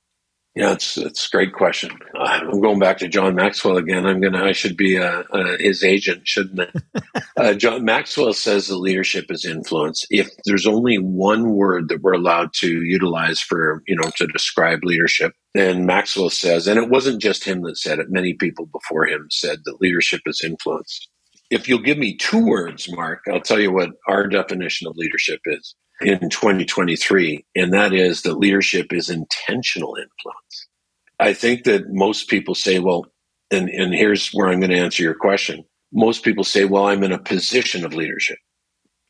Yeah, 0.55 0.73
it's 0.73 0.97
it's 0.97 1.27
a 1.27 1.29
great 1.31 1.53
question. 1.53 1.91
Uh, 2.13 2.41
I'm 2.43 2.59
going 2.59 2.79
back 2.79 2.97
to 2.97 3.07
John 3.07 3.35
Maxwell 3.35 3.77
again. 3.77 4.05
I'm 4.05 4.19
gonna 4.19 4.43
I 4.43 4.51
should 4.51 4.75
be 4.75 4.97
uh, 4.99 5.23
uh, 5.31 5.57
his 5.59 5.81
agent, 5.81 6.27
shouldn't 6.27 6.69
I? 6.95 7.21
uh, 7.37 7.53
John 7.53 7.85
Maxwell 7.85 8.33
says 8.33 8.67
that 8.67 8.75
leadership 8.77 9.27
is 9.31 9.45
influence. 9.45 10.05
If 10.09 10.29
there's 10.45 10.67
only 10.67 10.97
one 10.97 11.51
word 11.53 11.87
that 11.87 12.01
we're 12.01 12.13
allowed 12.13 12.53
to 12.55 12.83
utilize 12.83 13.39
for 13.39 13.81
you 13.87 13.95
know 13.95 14.11
to 14.17 14.27
describe 14.27 14.83
leadership, 14.83 15.33
then 15.53 15.85
Maxwell 15.85 16.29
says, 16.29 16.67
and 16.67 16.77
it 16.77 16.89
wasn't 16.89 17.21
just 17.21 17.45
him 17.45 17.61
that 17.61 17.77
said 17.77 17.99
it. 17.99 18.11
Many 18.11 18.33
people 18.33 18.65
before 18.65 19.05
him 19.05 19.27
said 19.31 19.59
that 19.63 19.79
leadership 19.79 20.21
is 20.25 20.41
influence. 20.43 21.07
If 21.49 21.69
you'll 21.69 21.79
give 21.79 21.97
me 21.97 22.17
two 22.17 22.45
words, 22.45 22.91
Mark, 22.91 23.21
I'll 23.31 23.41
tell 23.41 23.59
you 23.59 23.71
what 23.71 23.91
our 24.07 24.27
definition 24.27 24.87
of 24.87 24.97
leadership 24.97 25.39
is 25.45 25.75
in 26.03 26.29
2023, 26.29 27.45
and 27.55 27.73
that 27.73 27.93
is 27.93 28.23
that 28.23 28.37
leadership 28.37 28.93
is 28.93 29.09
intentional 29.09 29.95
influence. 29.95 30.67
I 31.19 31.33
think 31.33 31.65
that 31.65 31.89
most 31.89 32.29
people 32.29 32.55
say, 32.55 32.79
well, 32.79 33.05
and, 33.51 33.69
and 33.69 33.93
here's 33.93 34.29
where 34.31 34.47
I'm 34.47 34.59
going 34.59 34.71
to 34.71 34.77
answer 34.77 35.03
your 35.03 35.15
question. 35.15 35.63
Most 35.93 36.23
people 36.23 36.43
say, 36.43 36.65
well, 36.65 36.87
I'm 36.87 37.03
in 37.03 37.11
a 37.11 37.19
position 37.19 37.85
of 37.85 37.93
leadership. 37.93 38.37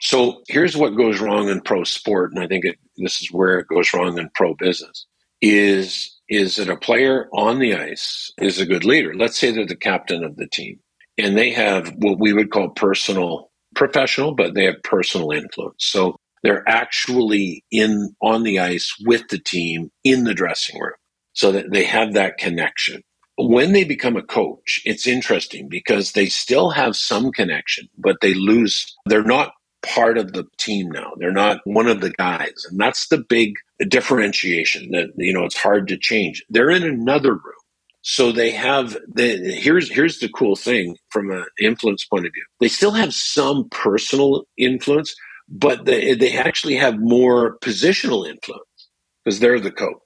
So 0.02 0.42
here's 0.48 0.76
what 0.76 0.98
goes 0.98 1.22
wrong 1.22 1.48
in 1.50 1.62
pro 1.62 1.84
sport, 1.84 2.32
and 2.34 2.44
I 2.44 2.48
think 2.48 2.66
it, 2.66 2.78
this 2.98 3.22
is 3.22 3.32
where 3.32 3.60
it 3.60 3.68
goes 3.68 3.94
wrong 3.94 4.18
in 4.18 4.30
pro 4.34 4.56
business. 4.56 5.06
Is 5.42 6.18
is 6.28 6.56
that 6.56 6.70
a 6.70 6.78
player 6.78 7.28
on 7.34 7.60
the 7.60 7.76
ice 7.76 8.32
is 8.40 8.60
a 8.60 8.66
good 8.66 8.86
leader? 8.86 9.14
Let's 9.14 9.38
say 9.38 9.52
they're 9.52 9.66
the 9.66 9.76
captain 9.76 10.24
of 10.24 10.38
the 10.38 10.48
team, 10.48 10.80
and 11.18 11.38
they 11.38 11.52
have 11.52 11.94
what 11.98 12.20
we 12.20 12.34
would 12.34 12.52
call 12.52 12.70
personal, 12.70 13.52
professional, 13.76 14.34
but 14.34 14.56
they 14.56 14.66
have 14.66 14.82
personal 14.84 15.32
influence. 15.32 15.86
So 15.86 16.16
they're 16.44 16.68
actually 16.68 17.64
in 17.72 18.16
on 18.22 18.44
the 18.44 18.60
ice 18.60 18.96
with 19.06 19.28
the 19.30 19.40
team 19.40 19.92
in 20.04 20.24
the 20.24 20.34
dressing 20.34 20.80
room 20.80 20.94
so 21.34 21.52
that 21.52 21.72
they 21.72 21.84
have 21.86 22.14
that 22.14 22.38
connection. 22.38 23.02
When 23.38 23.74
they 23.74 23.84
become 23.84 24.18
a 24.18 24.24
coach, 24.24 24.82
it's 24.86 25.08
interesting 25.08 25.68
because 25.70 26.12
they 26.12 26.28
still 26.28 26.72
have 26.72 26.96
some 26.96 27.32
connection, 27.32 27.88
but 27.98 28.18
they 28.22 28.34
lose, 28.34 28.96
they're 29.06 29.24
not 29.24 29.54
part 29.82 30.18
of 30.18 30.34
the 30.34 30.46
team 30.58 30.92
now. 30.92 31.14
They're 31.18 31.32
not 31.32 31.60
one 31.64 31.88
of 31.88 32.02
the 32.02 32.12
guys. 32.12 32.66
And 32.70 32.80
that's 32.80 33.08
the 33.08 33.18
big 33.30 33.54
differentiation 33.88 34.92
that, 34.92 35.10
you 35.18 35.34
know, 35.34 35.44
it's 35.46 35.58
hard 35.58 35.88
to 35.90 35.98
change. 35.98 36.44
They're 36.50 36.70
in 36.70 36.84
another 36.84 37.32
room. 37.32 37.54
So 38.04 38.32
they 38.32 38.52
have 38.52 38.98
the 39.14 39.38
here's 39.38 39.92
here's 39.92 40.20
the 40.20 40.30
cool 40.30 40.56
thing 40.56 40.98
from 41.10 41.32
an 41.32 41.46
influence 41.60 42.06
point 42.06 42.26
of 42.26 42.34
view. 42.34 42.46
They 42.60 42.68
still 42.68 42.92
have 42.92 43.14
some 43.14 43.70
personal 43.70 44.46
influence, 44.58 45.16
but 45.52 45.86
they, 45.86 46.16
they 46.16 46.38
actually 46.38 46.78
have 46.78 47.00
more 47.00 47.60
positional 47.60 48.30
influence 48.30 48.90
because 49.26 49.42
they're 49.42 49.62
the 49.62 49.72
coach. 49.72 49.98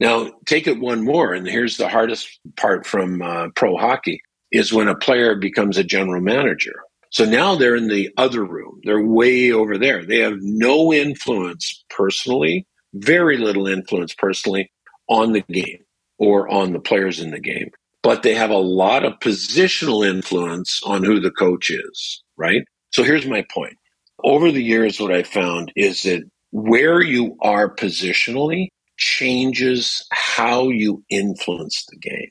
Now, 0.00 0.32
take 0.46 0.68
it 0.68 0.80
one 0.80 1.04
more, 1.04 1.34
and 1.34 1.48
here's 1.48 1.78
the 1.78 1.88
hardest 1.88 2.40
part 2.58 2.86
from 2.86 3.22
uh, 3.22 3.48
pro 3.56 3.76
hockey 3.78 4.20
is 4.52 4.72
when 4.72 4.88
a 4.88 4.96
player 4.96 5.36
becomes 5.36 5.78
a 5.78 5.84
general 5.84 6.22
manager. 6.22 6.74
So 7.10 7.26
now 7.26 7.56
they're 7.56 7.76
in 7.76 7.88
the 7.88 8.10
other 8.18 8.44
room. 8.44 8.80
They're 8.84 9.04
way 9.04 9.52
over 9.52 9.78
there. 9.78 10.04
They 10.04 10.18
have 10.20 10.38
no 10.40 10.92
influence 10.92 11.84
personally, 11.90 12.66
very 12.94 13.38
little 13.38 13.68
influence 13.68 14.14
personally 14.14 14.72
on 15.08 15.32
the 15.32 15.42
game 15.42 15.84
or 16.18 16.48
on 16.50 16.74
the 16.74 16.80
players 16.80 17.20
in 17.20 17.32
the 17.32 17.40
game. 17.40 17.70
But 18.02 18.22
they 18.24 18.34
have 18.34 18.50
a 18.50 18.56
lot 18.58 19.04
of 19.04 19.20
positional 19.20 20.06
influence 20.08 20.82
on 20.84 21.04
who 21.04 21.20
the 21.20 21.32
coach 21.32 21.70
is, 21.70 22.22
right? 22.38 22.62
So 22.92 23.04
here's 23.04 23.26
my 23.26 23.46
point 23.54 23.76
over 24.24 24.50
the 24.50 24.62
years, 24.62 24.98
what 24.98 25.12
I 25.12 25.22
found 25.22 25.70
is 25.76 26.02
that 26.02 26.22
where 26.50 27.02
you 27.02 27.36
are 27.42 27.74
positionally 27.74 28.68
changes 28.96 30.04
how 30.12 30.68
you 30.70 31.04
influence 31.10 31.84
the 31.90 31.98
game. 31.98 32.30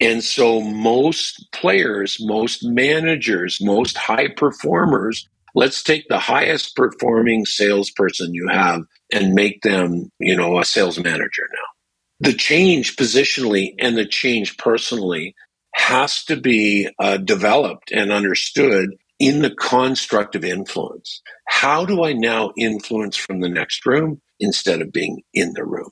And 0.00 0.22
so 0.22 0.60
most 0.60 1.48
players, 1.52 2.18
most 2.20 2.64
managers, 2.64 3.58
most 3.60 3.96
high 3.96 4.28
performers, 4.28 5.28
let's 5.54 5.82
take 5.82 6.08
the 6.08 6.18
highest 6.18 6.74
performing 6.76 7.44
salesperson 7.44 8.34
you 8.34 8.48
have 8.48 8.82
and 9.12 9.34
make 9.34 9.62
them, 9.62 10.10
you 10.18 10.36
know, 10.36 10.58
a 10.58 10.64
sales 10.64 10.98
manager 10.98 11.48
now. 11.52 12.28
The 12.28 12.34
change 12.34 12.96
positionally 12.96 13.74
and 13.78 13.96
the 13.96 14.06
change 14.06 14.56
personally 14.56 15.34
has 15.74 16.24
to 16.24 16.36
be 16.36 16.88
uh, 16.98 17.18
developed 17.18 17.92
and 17.92 18.10
understood 18.10 18.90
in 19.18 19.42
the 19.42 19.54
construct 19.54 20.34
of 20.34 20.44
influence. 20.44 21.22
How 21.48 21.84
do 21.84 22.04
I 22.04 22.12
now 22.12 22.52
influence 22.56 23.16
from 23.16 23.40
the 23.40 23.48
next 23.48 23.84
room 23.84 24.20
instead 24.38 24.80
of 24.80 24.92
being 24.92 25.22
in 25.34 25.52
the 25.54 25.64
room? 25.64 25.90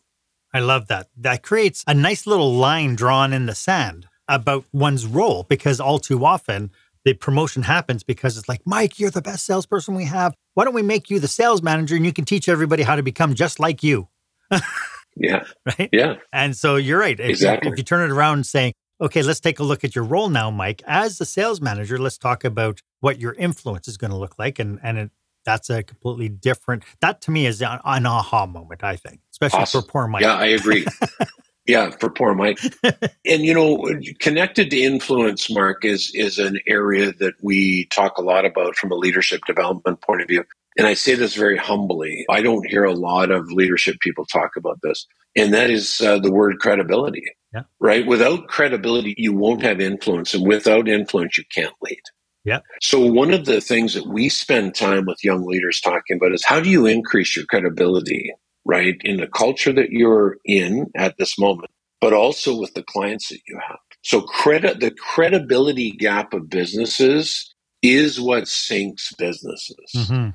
I 0.54 0.60
love 0.60 0.88
that. 0.88 1.08
That 1.16 1.42
creates 1.42 1.84
a 1.86 1.94
nice 1.94 2.26
little 2.26 2.54
line 2.54 2.94
drawn 2.94 3.32
in 3.32 3.46
the 3.46 3.54
sand 3.54 4.06
about 4.28 4.64
one's 4.72 5.06
role 5.06 5.44
because 5.48 5.80
all 5.80 5.98
too 5.98 6.24
often 6.24 6.70
the 7.04 7.14
promotion 7.14 7.62
happens 7.62 8.02
because 8.02 8.36
it's 8.36 8.48
like, 8.48 8.62
Mike, 8.64 8.98
you're 8.98 9.10
the 9.10 9.22
best 9.22 9.46
salesperson 9.46 9.94
we 9.94 10.04
have. 10.06 10.34
Why 10.54 10.64
don't 10.64 10.74
we 10.74 10.82
make 10.82 11.10
you 11.10 11.20
the 11.20 11.28
sales 11.28 11.62
manager 11.62 11.94
and 11.94 12.04
you 12.04 12.12
can 12.12 12.24
teach 12.24 12.48
everybody 12.48 12.82
how 12.82 12.96
to 12.96 13.02
become 13.02 13.34
just 13.34 13.60
like 13.60 13.82
you? 13.82 14.08
yeah. 15.16 15.44
Right? 15.64 15.88
Yeah. 15.92 16.14
And 16.32 16.56
so 16.56 16.76
you're 16.76 16.98
right. 16.98 17.18
If, 17.18 17.28
exactly. 17.28 17.70
If 17.70 17.78
you 17.78 17.84
turn 17.84 18.08
it 18.08 18.12
around 18.12 18.46
saying, 18.46 18.72
okay, 19.00 19.22
let's 19.22 19.40
take 19.40 19.58
a 19.58 19.62
look 19.62 19.84
at 19.84 19.94
your 19.94 20.04
role 20.04 20.28
now, 20.28 20.50
Mike. 20.50 20.82
As 20.86 21.18
the 21.18 21.26
sales 21.26 21.60
manager, 21.60 21.98
let's 21.98 22.18
talk 22.18 22.44
about 22.44 22.80
what 23.00 23.20
your 23.20 23.32
influence 23.34 23.88
is 23.88 23.96
going 23.96 24.10
to 24.10 24.16
look 24.16 24.38
like. 24.38 24.58
And, 24.58 24.78
and 24.82 24.98
it, 24.98 25.10
that's 25.44 25.70
a 25.70 25.82
completely 25.82 26.28
different, 26.28 26.82
that 27.00 27.20
to 27.22 27.30
me 27.30 27.46
is 27.46 27.62
an, 27.62 27.78
an 27.84 28.06
aha 28.06 28.46
moment, 28.46 28.82
I 28.82 28.96
think, 28.96 29.20
especially 29.32 29.60
awesome. 29.60 29.82
for 29.82 29.88
poor 29.88 30.06
Mike. 30.08 30.22
Yeah, 30.22 30.34
I 30.34 30.46
agree. 30.46 30.84
yeah, 31.66 31.90
for 31.90 32.10
poor 32.10 32.34
Mike. 32.34 32.58
and, 33.24 33.42
you 33.42 33.54
know, 33.54 33.88
connected 34.18 34.70
to 34.70 34.76
influence, 34.78 35.48
Mark, 35.50 35.84
is, 35.84 36.10
is 36.14 36.38
an 36.38 36.58
area 36.66 37.12
that 37.20 37.34
we 37.42 37.86
talk 37.86 38.18
a 38.18 38.22
lot 38.22 38.44
about 38.44 38.76
from 38.76 38.90
a 38.90 38.96
leadership 38.96 39.40
development 39.46 40.00
point 40.02 40.20
of 40.20 40.28
view. 40.28 40.44
And 40.76 40.86
I 40.86 40.94
say 40.94 41.14
this 41.14 41.34
very 41.34 41.56
humbly. 41.56 42.26
I 42.28 42.42
don't 42.42 42.66
hear 42.68 42.84
a 42.84 42.92
lot 42.92 43.30
of 43.30 43.50
leadership 43.50 43.98
people 44.00 44.26
talk 44.26 44.56
about 44.56 44.80
this. 44.82 45.06
And 45.34 45.54
that 45.54 45.70
is 45.70 46.00
uh, 46.00 46.18
the 46.18 46.32
word 46.32 46.58
credibility. 46.58 47.24
Yeah. 47.54 47.62
Right? 47.80 48.06
Without 48.06 48.48
credibility, 48.48 49.14
you 49.16 49.32
won't 49.32 49.62
have 49.62 49.80
influence. 49.80 50.34
And 50.34 50.46
without 50.46 50.88
influence, 50.88 51.38
you 51.38 51.44
can't 51.54 51.72
lead. 51.80 52.02
Yeah. 52.46 52.60
So 52.80 53.00
one 53.00 53.34
of 53.34 53.44
the 53.44 53.60
things 53.60 53.94
that 53.94 54.06
we 54.06 54.28
spend 54.28 54.76
time 54.76 55.04
with 55.04 55.24
young 55.24 55.44
leaders 55.44 55.80
talking 55.80 56.16
about 56.16 56.32
is 56.32 56.44
how 56.44 56.60
do 56.60 56.70
you 56.70 56.86
increase 56.86 57.34
your 57.34 57.44
credibility, 57.44 58.32
right, 58.64 58.94
in 59.02 59.16
the 59.16 59.26
culture 59.26 59.72
that 59.72 59.90
you're 59.90 60.36
in 60.44 60.86
at 60.94 61.16
this 61.18 61.36
moment, 61.40 61.72
but 62.00 62.12
also 62.12 62.56
with 62.56 62.72
the 62.74 62.84
clients 62.84 63.30
that 63.30 63.40
you 63.48 63.58
have. 63.68 63.78
So 64.02 64.20
credit 64.22 64.78
the 64.78 64.92
credibility 64.92 65.90
gap 65.90 66.32
of 66.32 66.48
businesses 66.48 67.52
is 67.82 68.20
what 68.20 68.46
sinks 68.46 69.12
businesses. 69.18 69.92
Mm-hmm. 69.96 70.30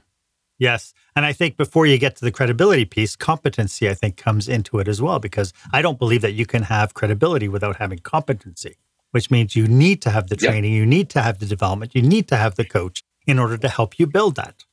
Yes. 0.60 0.93
And 1.15 1.26
I 1.26 1.32
think 1.34 1.56
before 1.56 1.86
you 1.86 1.97
get 1.97 2.17
to 2.17 2.26
the 2.26 2.32
credibility 2.32 2.86
piece, 2.86 3.15
competency, 3.15 3.89
I 3.89 3.93
think, 3.93 4.17
comes 4.17 4.50
into 4.50 4.80
it 4.80 4.88
as 4.88 5.02
well, 5.02 5.19
because 5.19 5.54
I 5.71 5.82
don't 5.82 5.97
believe 5.97 6.21
that 6.21 6.34
you 6.34 6.45
can 6.45 6.63
have 6.63 6.93
credibility 6.93 7.47
without 7.47 7.78
having 7.78 8.00
competency, 8.00 8.76
which 9.12 9.30
means 9.32 9.56
you 9.56 9.67
need 9.67 10.02
to 10.02 10.10
have 10.10 10.28
the 10.28 10.36
training, 10.36 10.74
you 10.74 10.86
need 10.86 11.10
to 11.12 11.21
have 11.21 11.39
the 11.39 11.45
development, 11.45 11.95
you 11.95 12.02
need 12.02 12.28
to 12.30 12.38
have 12.38 12.56
the 12.56 12.65
coach 12.65 13.04
in 13.28 13.39
order 13.39 13.58
to 13.58 13.69
help 13.69 14.00
you 14.00 14.08
build 14.08 14.36
that. 14.36 14.65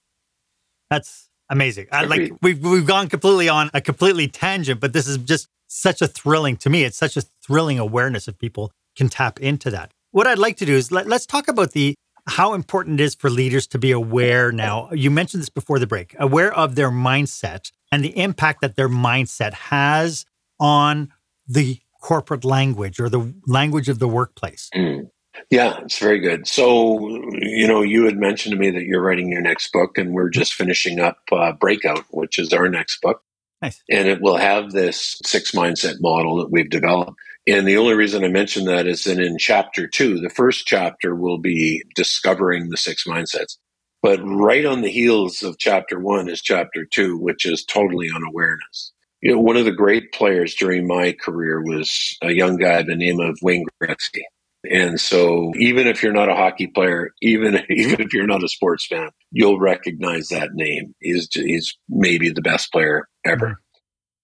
That's 0.90 1.28
amazing. 1.50 1.86
I, 1.92 2.04
like 2.04 2.32
we've, 2.40 2.64
we've 2.64 2.86
gone 2.86 3.08
completely 3.08 3.48
on 3.48 3.70
a 3.74 3.80
completely 3.80 4.28
tangent, 4.28 4.80
but 4.80 4.92
this 4.92 5.06
is 5.06 5.18
just 5.18 5.48
such 5.66 6.00
a 6.00 6.06
thrilling 6.06 6.56
to 6.58 6.70
me. 6.70 6.84
It's 6.84 6.96
such 6.96 7.16
a 7.16 7.22
thrilling 7.42 7.78
awareness 7.78 8.26
if 8.26 8.38
people 8.38 8.72
can 8.96 9.08
tap 9.08 9.38
into 9.40 9.70
that. 9.70 9.92
What 10.10 10.26
I'd 10.26 10.38
like 10.38 10.56
to 10.58 10.66
do 10.66 10.74
is 10.74 10.90
let, 10.90 11.06
let's 11.06 11.26
talk 11.26 11.48
about 11.48 11.72
the 11.72 11.94
how 12.26 12.52
important 12.54 13.00
it 13.00 13.04
is 13.04 13.14
for 13.14 13.30
leaders 13.30 13.66
to 13.68 13.78
be 13.78 13.90
aware 13.90 14.52
now. 14.52 14.90
You 14.92 15.10
mentioned 15.10 15.42
this 15.42 15.48
before 15.48 15.78
the 15.78 15.86
break, 15.86 16.14
aware 16.18 16.52
of 16.52 16.74
their 16.74 16.90
mindset 16.90 17.70
and 17.90 18.04
the 18.04 18.16
impact 18.18 18.60
that 18.60 18.76
their 18.76 18.88
mindset 18.88 19.54
has 19.54 20.26
on 20.60 21.12
the 21.46 21.80
corporate 22.00 22.44
language 22.44 23.00
or 23.00 23.08
the 23.08 23.34
language 23.46 23.88
of 23.88 23.98
the 23.98 24.08
workplace. 24.08 24.70
Mm. 24.74 25.10
Yeah, 25.50 25.78
it's 25.82 25.98
very 25.98 26.18
good. 26.18 26.48
So, 26.48 26.98
you 27.40 27.68
know, 27.68 27.82
you 27.82 28.04
had 28.04 28.16
mentioned 28.16 28.52
to 28.54 28.58
me 28.58 28.70
that 28.70 28.84
you're 28.84 29.02
writing 29.02 29.30
your 29.30 29.40
next 29.40 29.72
book, 29.72 29.96
and 29.96 30.12
we're 30.12 30.30
just 30.30 30.54
finishing 30.54 30.98
up 30.98 31.18
uh, 31.30 31.52
Breakout, 31.52 32.04
which 32.10 32.38
is 32.38 32.52
our 32.52 32.68
next 32.68 33.00
book. 33.00 33.22
Nice. 33.62 33.82
And 33.88 34.08
it 34.08 34.20
will 34.20 34.36
have 34.36 34.72
this 34.72 35.20
six 35.24 35.52
mindset 35.52 36.00
model 36.00 36.36
that 36.38 36.50
we've 36.50 36.70
developed. 36.70 37.12
And 37.46 37.66
the 37.66 37.76
only 37.76 37.94
reason 37.94 38.24
I 38.24 38.28
mention 38.28 38.66
that 38.66 38.86
is 38.86 39.04
that 39.04 39.18
in 39.18 39.38
chapter 39.38 39.86
two, 39.86 40.20
the 40.20 40.28
first 40.28 40.66
chapter 40.66 41.14
will 41.14 41.38
be 41.38 41.82
discovering 41.94 42.68
the 42.68 42.76
six 42.76 43.04
mindsets. 43.06 43.56
But 44.02 44.20
right 44.22 44.66
on 44.66 44.82
the 44.82 44.90
heels 44.90 45.42
of 45.42 45.58
chapter 45.58 45.98
one 45.98 46.28
is 46.28 46.42
chapter 46.42 46.84
two, 46.84 47.16
which 47.16 47.46
is 47.46 47.64
totally 47.64 48.08
on 48.10 48.22
awareness. 48.22 48.92
You 49.20 49.32
know, 49.32 49.40
one 49.40 49.56
of 49.56 49.64
the 49.64 49.72
great 49.72 50.12
players 50.12 50.54
during 50.54 50.86
my 50.86 51.12
career 51.12 51.60
was 51.62 52.16
a 52.22 52.32
young 52.32 52.56
guy 52.56 52.78
by 52.78 52.82
the 52.82 52.96
name 52.96 53.20
of 53.20 53.38
Wayne 53.42 53.64
Gretzky. 53.82 54.22
And 54.70 55.00
so 55.00 55.52
even 55.56 55.86
if 55.86 56.02
you're 56.02 56.12
not 56.12 56.28
a 56.28 56.34
hockey 56.34 56.66
player, 56.66 57.10
even 57.22 57.60
even 57.70 58.00
if 58.00 58.12
you're 58.12 58.26
not 58.26 58.44
a 58.44 58.48
sports 58.48 58.86
fan, 58.86 59.10
you'll 59.30 59.58
recognize 59.58 60.28
that 60.28 60.50
name. 60.54 60.94
He's 61.00 61.28
he's 61.32 61.76
maybe 61.88 62.30
the 62.30 62.42
best 62.42 62.72
player 62.72 63.08
ever. 63.24 63.46
Mm-hmm. 63.46 63.52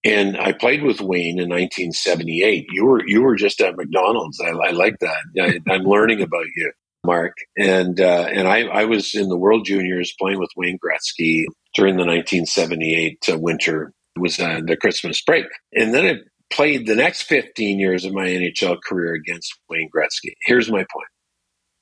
And 0.05 0.37
I 0.37 0.51
played 0.51 0.83
with 0.83 1.01
Wayne 1.01 1.39
in 1.39 1.49
1978. 1.49 2.67
You 2.71 2.85
were 2.85 3.07
you 3.07 3.23
were 3.23 3.35
just 3.35 3.59
at 3.61 3.75
McDonald's. 3.75 4.39
I, 4.39 4.49
I 4.49 4.71
like 4.71 4.99
that. 4.99 5.61
I, 5.67 5.73
am 5.73 5.83
learning 5.83 6.21
about 6.21 6.45
you, 6.55 6.71
Mark. 7.03 7.33
And 7.57 7.99
uh, 7.99 8.27
and 8.31 8.47
I, 8.47 8.67
I 8.67 8.85
was 8.85 9.15
in 9.15 9.29
the 9.29 9.37
World 9.37 9.65
Juniors 9.65 10.13
playing 10.19 10.39
with 10.39 10.51
Wayne 10.55 10.77
Gretzky 10.77 11.45
during 11.73 11.95
the 11.95 12.05
1978 12.05 13.29
uh, 13.31 13.39
winter. 13.39 13.93
Was 14.17 14.39
uh, 14.39 14.61
the 14.65 14.77
Christmas 14.77 15.21
break, 15.21 15.45
and 15.73 15.93
then 15.93 16.05
I 16.05 16.19
played 16.53 16.87
the 16.87 16.95
next 16.95 17.23
15 17.23 17.79
years 17.79 18.05
of 18.05 18.13
my 18.13 18.27
NHL 18.27 18.81
career 18.81 19.13
against 19.13 19.53
Wayne 19.69 19.89
Gretzky. 19.93 20.33
Here's 20.45 20.71
my 20.71 20.85
point: 20.91 21.09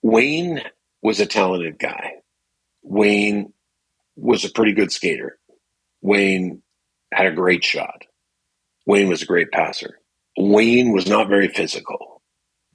Wayne 0.02 0.62
was 1.02 1.20
a 1.20 1.26
talented 1.26 1.78
guy. 1.80 2.14
Wayne 2.82 3.54
was 4.16 4.46
a 4.46 4.52
pretty 4.52 4.74
good 4.74 4.92
skater. 4.92 5.38
Wayne 6.02 6.62
had 7.14 7.28
a 7.28 7.32
great 7.32 7.64
shot. 7.64 8.04
Wayne 8.86 9.10
was 9.10 9.22
a 9.22 9.28
great 9.28 9.52
passer. 9.52 10.00
Wayne 10.38 10.92
was 10.92 11.08
not 11.08 11.30
very 11.30 11.48
physical, 11.48 12.22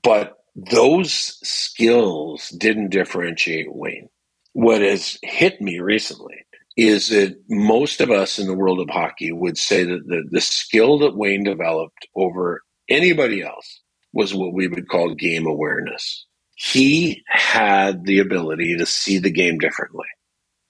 but 0.02 0.36
those 0.54 1.12
skills 1.42 2.48
didn't 2.50 2.90
differentiate 2.90 3.74
Wayne. 3.74 4.08
What 4.52 4.80
has 4.80 5.18
hit 5.22 5.60
me 5.60 5.80
recently 5.80 6.44
is 6.78 7.08
that 7.08 7.36
most 7.50 8.00
of 8.00 8.08
us 8.12 8.38
in 8.38 8.46
the 8.46 8.54
world 8.54 8.78
of 8.78 8.88
hockey 8.88 9.32
would 9.32 9.58
say 9.58 9.82
that 9.82 10.06
the, 10.06 10.22
the 10.30 10.40
skill 10.40 11.00
that 11.00 11.16
Wayne 11.16 11.42
developed 11.42 12.06
over 12.14 12.62
anybody 12.88 13.42
else 13.42 13.82
was 14.12 14.32
what 14.32 14.54
we 14.54 14.68
would 14.68 14.88
call 14.88 15.12
game 15.16 15.44
awareness. 15.44 16.24
He 16.54 17.24
had 17.26 18.04
the 18.04 18.20
ability 18.20 18.78
to 18.78 18.86
see 18.86 19.18
the 19.18 19.32
game 19.32 19.58
differently, 19.58 20.06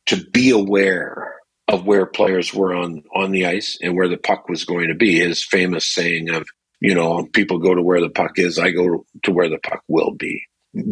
to 0.07 0.17
be 0.33 0.49
aware 0.49 1.35
of 1.69 1.85
where 1.85 2.07
players 2.07 2.55
were 2.55 2.75
on 2.75 3.03
on 3.15 3.31
the 3.31 3.45
ice 3.45 3.77
and 3.83 3.95
where 3.95 4.09
the 4.09 4.17
puck 4.17 4.49
was 4.49 4.65
going 4.65 4.89
to 4.89 4.95
be. 4.95 5.19
His 5.19 5.45
famous 5.45 5.87
saying 5.87 6.31
of, 6.31 6.49
you 6.81 6.95
know, 6.95 7.29
people 7.35 7.59
go 7.59 7.75
to 7.75 7.83
where 7.83 8.01
the 8.01 8.09
puck 8.09 8.39
is, 8.39 8.59
I 8.59 8.71
go 8.71 9.05
to 9.25 9.31
where 9.31 9.51
the 9.51 9.59
puck 9.59 9.83
will 9.89 10.13
be. 10.13 10.43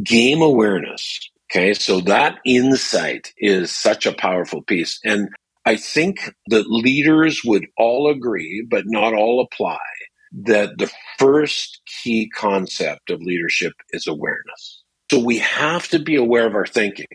Game 0.03 0.43
awareness. 0.43 1.31
Okay, 1.51 1.75
so 1.75 2.01
that 2.03 2.39
insight 2.45 3.33
is 3.39 3.71
such 3.71 4.05
a 4.07 4.13
powerful 4.13 4.63
piece. 4.63 4.99
And 5.05 5.29
I 5.65 5.77
think 5.77 6.35
that 6.49 6.69
leaders 6.69 7.43
would 7.45 7.67
all 7.79 8.11
agree, 8.11 8.67
but 8.69 8.85
not 8.87 9.15
all 9.15 9.41
apply, 9.41 9.79
that 10.45 10.79
the 10.79 10.91
first 11.19 11.81
key 12.03 12.29
concept 12.29 13.11
of 13.11 13.21
leadership 13.23 13.73
is 13.91 14.07
awareness. 14.09 14.83
So 15.11 15.21
we 15.21 15.39
have 15.39 15.89
to 15.89 16.01
be 16.01 16.17
aware 16.17 16.47
of 16.47 16.55
our 16.57 16.67
thinking. 16.67 17.07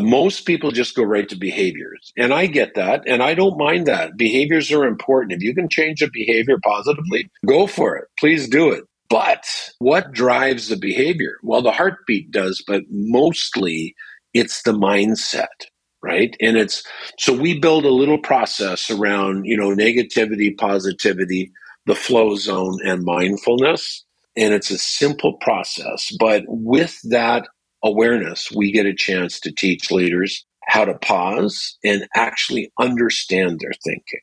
Most 0.00 0.46
people 0.46 0.72
just 0.72 0.96
go 0.96 1.04
right 1.04 1.28
to 1.28 1.36
behaviors. 1.36 2.12
And 2.18 2.34
I 2.34 2.46
get 2.46 2.74
that. 2.74 3.04
And 3.06 3.22
I 3.22 3.34
don't 3.34 3.56
mind 3.56 3.86
that. 3.86 4.16
Behaviors 4.16 4.70
are 4.72 4.84
important. 4.84 5.32
If 5.32 5.42
you 5.42 5.54
can 5.54 5.68
change 5.68 6.02
a 6.02 6.10
behavior 6.12 6.58
positively, 6.62 7.30
go 7.46 7.66
for 7.66 7.96
it. 7.96 8.06
Please 8.18 8.48
do 8.48 8.72
it. 8.72 8.84
But 9.08 9.44
what 9.78 10.12
drives 10.12 10.68
the 10.68 10.76
behavior? 10.76 11.36
Well, 11.42 11.62
the 11.62 11.72
heartbeat 11.72 12.30
does, 12.30 12.62
but 12.66 12.82
mostly 12.90 13.94
it's 14.34 14.62
the 14.62 14.72
mindset, 14.72 15.66
right? 16.02 16.36
And 16.40 16.56
it's 16.56 16.82
so 17.18 17.32
we 17.32 17.58
build 17.58 17.84
a 17.84 17.90
little 17.90 18.18
process 18.18 18.90
around, 18.90 19.44
you 19.44 19.56
know, 19.56 19.70
negativity, 19.70 20.56
positivity, 20.56 21.52
the 21.86 21.94
flow 21.94 22.36
zone, 22.36 22.78
and 22.84 23.04
mindfulness. 23.04 24.04
And 24.36 24.52
it's 24.52 24.70
a 24.70 24.78
simple 24.78 25.34
process. 25.34 26.14
But 26.18 26.42
with 26.46 26.98
that 27.04 27.48
awareness, 27.82 28.50
we 28.54 28.72
get 28.72 28.86
a 28.86 28.94
chance 28.94 29.40
to 29.40 29.52
teach 29.52 29.90
leaders 29.90 30.44
how 30.66 30.84
to 30.84 30.94
pause 30.94 31.78
and 31.84 32.06
actually 32.14 32.70
understand 32.78 33.60
their 33.60 33.72
thinking. 33.84 34.20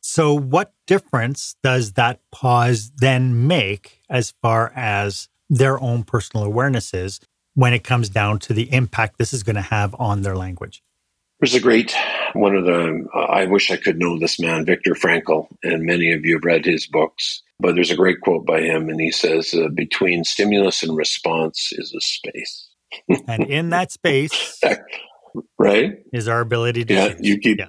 So, 0.00 0.34
what 0.34 0.72
difference 0.86 1.56
does 1.62 1.92
that 1.94 2.20
pause 2.30 2.92
then 2.96 3.46
make 3.46 3.95
as 4.08 4.32
far 4.42 4.72
as 4.74 5.28
their 5.48 5.80
own 5.80 6.02
personal 6.02 6.50
awarenesses 6.50 7.20
when 7.54 7.72
it 7.72 7.84
comes 7.84 8.08
down 8.08 8.38
to 8.40 8.52
the 8.52 8.72
impact 8.72 9.18
this 9.18 9.32
is 9.32 9.42
going 9.42 9.56
to 9.56 9.62
have 9.62 9.94
on 9.98 10.22
their 10.22 10.36
language? 10.36 10.82
There's 11.40 11.54
a 11.54 11.60
great 11.60 11.94
one 12.32 12.56
of 12.56 12.64
the, 12.64 13.06
uh, 13.14 13.18
I 13.18 13.44
wish 13.44 13.70
I 13.70 13.76
could 13.76 13.98
know 13.98 14.18
this 14.18 14.40
man, 14.40 14.64
Viktor 14.64 14.94
Frankl, 14.94 15.48
and 15.62 15.84
many 15.84 16.12
of 16.12 16.24
you 16.24 16.36
have 16.36 16.44
read 16.44 16.64
his 16.64 16.86
books. 16.86 17.42
But 17.58 17.74
there's 17.74 17.90
a 17.90 17.96
great 17.96 18.20
quote 18.20 18.46
by 18.46 18.60
him, 18.60 18.88
and 18.90 19.00
he 19.00 19.10
says, 19.10 19.54
uh, 19.54 19.68
Between 19.68 20.24
stimulus 20.24 20.82
and 20.82 20.94
response 20.94 21.72
is 21.72 21.94
a 21.94 22.00
space 22.00 22.68
and 23.08 23.44
in 23.44 23.70
that 23.70 23.92
space, 23.92 24.60
right, 25.58 25.98
is 26.12 26.28
our 26.28 26.40
ability 26.40 26.84
to. 26.86 26.94
Yeah, 26.94 27.14
you 27.18 27.38
keep. 27.38 27.58
Yeah. 27.58 27.68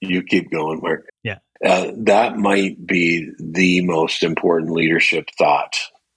You 0.00 0.22
keep 0.22 0.50
going, 0.50 0.80
Mark. 0.82 1.08
Yeah. 1.22 1.38
Uh, 1.64 1.92
that 1.96 2.36
might 2.36 2.86
be 2.86 3.30
the 3.38 3.84
most 3.84 4.22
important 4.22 4.72
leadership 4.72 5.28
thought 5.36 5.76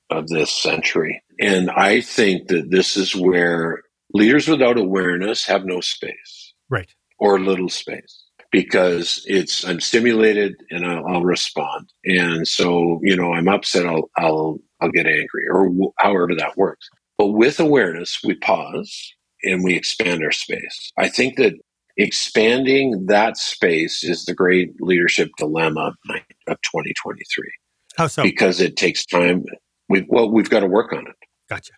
of 0.10 0.28
this 0.28 0.52
century. 0.52 1.22
And 1.40 1.70
I 1.72 2.02
think 2.02 2.48
that 2.48 2.70
this 2.70 2.96
is 2.96 3.16
where 3.16 3.82
leaders 4.14 4.48
without 4.48 4.78
awareness 4.78 5.46
have 5.46 5.66
no 5.66 5.82
space. 5.82 6.54
Right. 6.70 6.90
Or 7.20 7.40
little 7.40 7.70
space 7.70 8.24
because 8.52 9.24
it's 9.26 9.66
I'm 9.66 9.80
stimulated 9.80 10.56
and 10.70 10.86
I'll, 10.86 11.06
I'll, 11.08 11.24
respond. 11.24 11.92
And 12.06 12.48
so, 12.48 13.00
you 13.02 13.16
know, 13.16 13.34
I'm 13.34 13.48
upset, 13.50 13.86
I'll 13.86 14.10
I'll 14.18 14.60
I'll 14.80 14.92
get 14.92 15.08
angry 15.08 15.48
or 15.50 15.70
however 15.98 16.36
that 16.38 16.56
works. 16.56 16.90
But 17.18 17.28
with 17.28 17.60
awareness, 17.60 18.20
we 18.24 18.36
pause 18.36 19.14
and 19.44 19.64
we 19.64 19.76
expand 19.76 20.24
our 20.24 20.32
space. 20.32 20.92
I 20.98 21.10
think 21.10 21.38
that 21.38 21.54
expanding 21.98 23.06
that 23.08 23.38
space 23.38 24.04
is 24.04 24.26
the 24.26 24.34
great 24.34 24.82
leadership 24.82 25.30
dilemma 25.38 25.94
of 26.48 26.62
2023. 26.62 27.52
How 27.98 28.08
so? 28.08 28.24
Because 28.24 28.60
it 28.60 28.76
takes 28.76 29.06
time. 29.06 29.44
We 29.90 30.06
well, 30.08 30.32
we've 30.32 30.50
got 30.50 30.62
to 30.62 30.68
work 30.68 30.94
on 30.94 31.08
it. 31.08 31.16
Gotcha. 31.50 31.74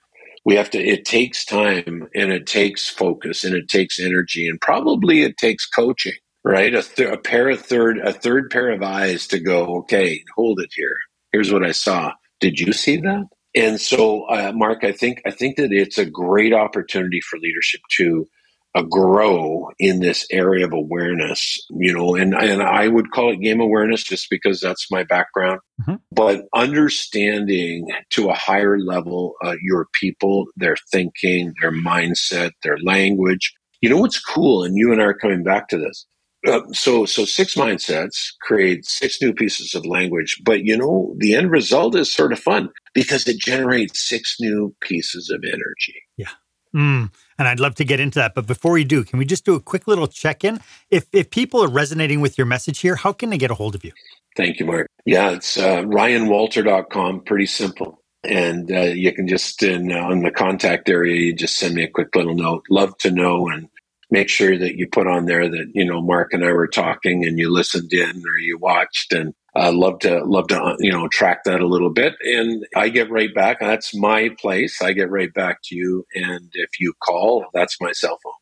We 0.46 0.56
have 0.56 0.70
to. 0.72 0.80
It 0.80 1.06
takes 1.06 1.44
time, 1.44 2.08
and 2.14 2.32
it 2.32 2.46
takes 2.46 2.88
focus, 2.88 3.44
and 3.44 3.56
it 3.56 3.68
takes 3.68 4.00
energy, 4.00 4.48
and 4.48 4.62
probably 4.62 5.24
it 5.24 5.38
takes 5.38 5.66
coaching. 5.66 6.14
Right, 6.48 6.76
a, 6.76 6.84
th- 6.84 7.10
a 7.12 7.18
pair 7.18 7.50
of 7.50 7.60
third, 7.60 7.98
a 7.98 8.14
third 8.14 8.52
pair 8.52 8.70
of 8.70 8.84
eyes 8.84 9.28
to 9.30 9.40
go. 9.40 9.80
Okay, 9.80 10.24
hold 10.36 10.60
it 10.60 10.70
here. 10.76 10.96
Here's 11.32 11.52
what 11.52 11.66
I 11.66 11.72
saw. 11.72 12.14
Did 12.40 12.60
you 12.60 12.72
see 12.72 12.98
that? 12.98 13.26
And 13.56 13.82
so, 13.82 14.26
uh, 14.26 14.52
Mark, 14.54 14.84
I 14.84 14.92
think 14.92 15.24
I 15.26 15.32
think 15.32 15.56
that 15.58 15.72
it's 15.72 15.98
a 15.98 16.06
great 16.06 16.54
opportunity 16.54 17.20
for 17.22 17.40
leadership 17.40 17.82
to 17.98 18.28
uh, 18.76 18.84
grow 18.84 19.70
in 19.80 20.00
this 20.00 20.28
area 20.32 20.66
of 20.66 20.74
awareness. 20.74 21.58
You 21.72 21.94
know, 21.94 22.16
and 22.16 22.36
and 22.36 22.62
I 22.62 22.88
would 22.88 23.12
call 23.12 23.32
it 23.32 23.42
game 23.42 23.60
awareness 23.60 24.04
just 24.04 24.30
because 24.30 24.60
that's 24.60 24.92
my 24.92 25.04
background. 25.04 25.60
Mm-hmm. 25.82 25.96
But 26.12 26.46
understanding 26.54 27.88
to 28.12 28.30
a 28.30 28.36
higher 28.36 28.78
level 28.78 29.36
uh, 29.44 29.56
your 29.62 29.88
people, 30.00 30.46
their 30.56 30.78
thinking, 30.92 31.54
their 31.62 31.72
mindset, 31.72 32.52
their 32.64 32.78
language. 32.80 33.54
You 33.82 33.90
know 33.90 33.98
what's 33.98 34.20
cool, 34.20 34.64
and 34.64 34.76
you 34.76 34.92
and 34.92 35.02
I 35.02 35.06
are 35.06 35.14
coming 35.14 35.44
back 35.44 35.70
to 35.70 35.78
this 35.78 36.06
uh, 36.48 36.62
so 36.72 37.06
so 37.06 37.26
six 37.26 37.56
mindsets 37.56 38.34
create 38.42 38.86
six 38.86 39.22
new 39.22 39.34
pieces 39.34 39.74
of 39.74 39.86
language 39.86 40.42
but 40.44 40.64
you 40.64 40.78
know 40.78 41.16
the 41.18 41.36
end 41.36 41.52
result 41.52 41.96
is 41.96 42.14
sort 42.14 42.32
of 42.32 42.40
fun 42.40 42.70
because 42.94 43.28
it 43.28 43.40
generates 43.40 44.08
six 44.08 44.38
new 44.40 44.76
pieces 44.82 45.30
of 45.30 45.44
energy 45.46 45.96
yeah 46.18 46.30
mm, 46.76 47.10
and 47.40 47.48
i'd 47.48 47.60
love 47.60 47.76
to 47.76 47.86
get 47.86 48.00
into 48.00 48.20
that 48.20 48.36
but 48.36 48.46
before 48.46 48.74
we 48.74 48.84
do 48.84 49.04
can 49.04 49.18
we 49.20 49.26
just 49.26 49.46
do 49.46 49.56
a 49.56 49.60
quick 49.60 49.88
little 49.88 50.08
check-in? 50.08 50.60
If 50.90 51.06
if 51.14 51.30
people 51.30 51.64
are 51.64 51.70
resonating 51.70 52.22
with 52.22 52.38
your 52.38 52.48
message 52.48 52.80
here 52.80 52.96
how 52.96 53.14
can 53.14 53.30
they 53.30 53.38
get 53.38 53.52
a 53.52 53.56
hold 53.56 53.76
of 53.76 53.84
you? 53.84 53.92
Thank 54.36 54.60
you 54.60 54.66
mark. 54.66 54.88
Yeah 55.06 55.32
it's 55.32 55.58
uh, 55.58 55.84
ryanwalter.com 55.84 57.22
pretty 57.22 57.46
simple. 57.46 58.02
And 58.24 58.72
uh, 58.72 58.82
you 58.82 59.14
can 59.14 59.28
just 59.28 59.62
in 59.64 59.92
uh, 59.92 60.00
on 60.00 60.24
the 60.24 60.32
contact 60.32 60.90
area 60.90 61.16
you 61.16 61.34
just 61.34 61.58
send 61.58 61.76
me 61.76 61.84
a 61.84 61.90
quick 61.90 62.16
little 62.16 62.36
note. 62.36 62.64
Love 62.70 62.98
to 63.00 63.12
know 63.12 63.48
and 63.50 63.70
make 64.12 64.30
sure 64.30 64.58
that 64.58 64.76
you 64.76 64.88
put 64.88 65.08
on 65.08 65.26
there 65.26 65.50
that 65.50 65.72
you 65.74 65.86
know 65.86 66.02
Mark 66.02 66.34
and 66.34 66.44
I 66.44 66.52
were 66.52 66.68
talking 66.68 67.26
and 67.26 67.38
you 67.38 67.52
listened 67.52 67.94
in 67.94 68.24
or 68.26 68.38
you 68.40 68.58
watched 68.58 69.14
and 69.14 69.34
uh, 69.56 69.72
love 69.72 70.00
to 70.00 70.24
love 70.26 70.48
to 70.48 70.62
uh, 70.62 70.76
you 70.80 70.92
know 70.92 71.08
track 71.08 71.44
that 71.46 71.62
a 71.62 71.68
little 71.68 71.90
bit. 71.90 72.16
And 72.22 72.66
I 72.76 72.90
get 72.90 73.10
right 73.10 73.34
back 73.34 73.60
that's 73.60 73.96
my 73.96 74.30
place. 74.40 74.82
I 74.82 74.94
get 74.94 75.10
right 75.10 75.34
back 75.34 75.60
to 75.66 75.76
you 75.76 76.06
and 76.14 76.50
if 76.54 76.80
you 76.80 76.94
call 77.02 77.46
that's 77.54 77.80
my 77.80 77.92
cell 77.92 78.20
phone. 78.24 78.34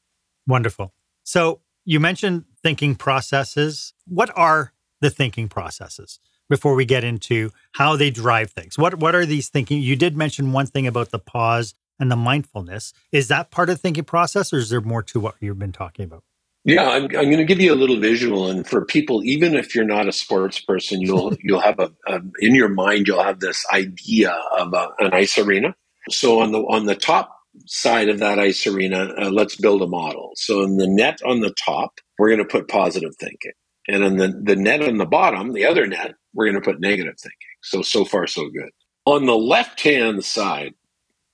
Wonderful. 0.47 0.93
So 1.23 1.61
you 1.85 1.99
mentioned 1.99 2.45
thinking 2.61 2.95
processes. 2.95 3.93
What 4.07 4.31
are 4.37 4.73
the 5.01 5.09
thinking 5.09 5.49
processes 5.49 6.19
before 6.49 6.75
we 6.75 6.85
get 6.85 7.03
into 7.03 7.51
how 7.73 7.95
they 7.95 8.09
drive 8.09 8.51
things? 8.51 8.77
What 8.77 8.95
what 8.95 9.15
are 9.15 9.25
these 9.25 9.49
thinking 9.49 9.81
you 9.81 9.95
did 9.95 10.17
mention 10.17 10.51
one 10.51 10.67
thing 10.67 10.87
about 10.87 11.11
the 11.11 11.19
pause 11.19 11.75
and 11.99 12.11
the 12.11 12.15
mindfulness. 12.15 12.93
Is 13.11 13.27
that 13.29 13.51
part 13.51 13.69
of 13.69 13.75
the 13.75 13.81
thinking 13.81 14.03
process, 14.03 14.53
or 14.53 14.57
is 14.57 14.69
there 14.69 14.81
more 14.81 15.03
to 15.03 15.19
what 15.19 15.35
you've 15.39 15.59
been 15.59 15.71
talking 15.71 16.05
about? 16.05 16.23
Yeah, 16.63 16.87
I'm, 16.87 17.03
I'm 17.05 17.09
going 17.09 17.37
to 17.37 17.45
give 17.45 17.59
you 17.59 17.73
a 17.73 17.75
little 17.75 17.99
visual, 17.99 18.49
and 18.49 18.65
for 18.67 18.85
people, 18.85 19.23
even 19.23 19.55
if 19.55 19.73
you're 19.73 19.83
not 19.83 20.07
a 20.07 20.11
sports 20.11 20.59
person, 20.59 21.01
you'll 21.01 21.35
you'll 21.43 21.59
have 21.59 21.79
a, 21.79 21.91
a 22.07 22.21
in 22.39 22.53
your 22.55 22.69
mind 22.69 23.07
you'll 23.07 23.23
have 23.23 23.39
this 23.39 23.65
idea 23.73 24.31
of 24.57 24.73
a, 24.73 24.89
an 24.99 25.13
ice 25.13 25.37
arena. 25.39 25.75
So 26.09 26.39
on 26.39 26.51
the 26.51 26.59
on 26.59 26.85
the 26.85 26.95
top 26.95 27.35
side 27.65 28.09
of 28.09 28.19
that 28.19 28.37
ice 28.39 28.65
arena, 28.67 29.13
uh, 29.19 29.29
let's 29.31 29.55
build 29.55 29.81
a 29.81 29.87
model. 29.87 30.31
So 30.35 30.61
in 30.63 30.77
the 30.77 30.87
net 30.87 31.19
on 31.25 31.39
the 31.41 31.53
top, 31.65 31.99
we're 32.19 32.29
going 32.29 32.39
to 32.39 32.45
put 32.45 32.67
positive 32.67 33.15
thinking, 33.19 33.53
and 33.87 34.03
in 34.03 34.17
the 34.17 34.27
the 34.27 34.55
net 34.55 34.83
on 34.83 34.97
the 34.99 35.05
bottom, 35.05 35.53
the 35.53 35.65
other 35.65 35.87
net, 35.87 36.13
we're 36.33 36.45
going 36.45 36.61
to 36.61 36.71
put 36.71 36.79
negative 36.79 37.15
thinking. 37.19 37.37
So 37.63 37.81
so 37.81 38.05
far 38.05 38.27
so 38.27 38.43
good. 38.49 38.69
On 39.05 39.25
the 39.25 39.35
left 39.37 39.81
hand 39.81 40.23
side 40.23 40.75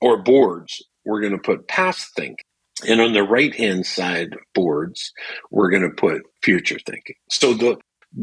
or 0.02 0.24
boards, 0.24 0.84
we're 1.06 1.22
going 1.22 1.34
to 1.34 1.40
put 1.40 1.68
past 1.68 2.16
thinking. 2.16 2.38
And 2.88 3.02
on 3.02 3.14
the 3.14 3.24
right 3.24 3.54
hand 3.54 3.86
side 3.86 4.36
boards, 4.54 5.12
we're 5.52 5.70
going 5.70 5.84
to 5.84 5.90
put 5.90 6.24
future 6.42 6.80
thinking. 6.86 7.16
So 7.30 7.54
the 7.54 7.78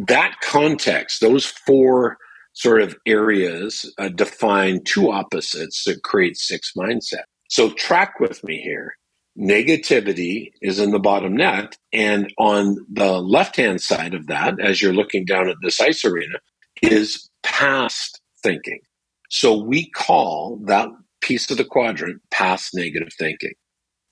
that 0.08 0.36
context, 0.42 1.20
those 1.20 1.46
four 1.46 2.18
sort 2.52 2.82
of 2.82 2.96
areas 3.06 3.92
uh, 3.98 4.08
define 4.08 4.82
two 4.84 5.12
opposites 5.12 5.84
that 5.84 6.02
create 6.02 6.36
six 6.36 6.72
mindset. 6.76 7.24
So 7.48 7.70
track 7.70 8.18
with 8.18 8.42
me 8.42 8.60
here. 8.60 8.96
Negativity 9.38 10.50
is 10.62 10.78
in 10.78 10.90
the 10.90 10.98
bottom 10.98 11.36
net. 11.36 11.76
And 11.92 12.32
on 12.38 12.76
the 12.90 13.20
left 13.20 13.56
hand 13.56 13.80
side 13.80 14.14
of 14.14 14.26
that, 14.28 14.58
as 14.60 14.80
you're 14.80 14.94
looking 14.94 15.24
down 15.26 15.48
at 15.48 15.56
this 15.62 15.80
ice 15.80 16.04
arena, 16.04 16.38
is 16.82 17.28
past 17.42 18.20
thinking. 18.42 18.80
So 19.28 19.56
we 19.62 19.90
call 19.90 20.58
that 20.64 20.88
piece 21.20 21.50
of 21.50 21.58
the 21.58 21.64
quadrant 21.64 22.22
past 22.30 22.74
negative 22.74 23.12
thinking. 23.18 23.52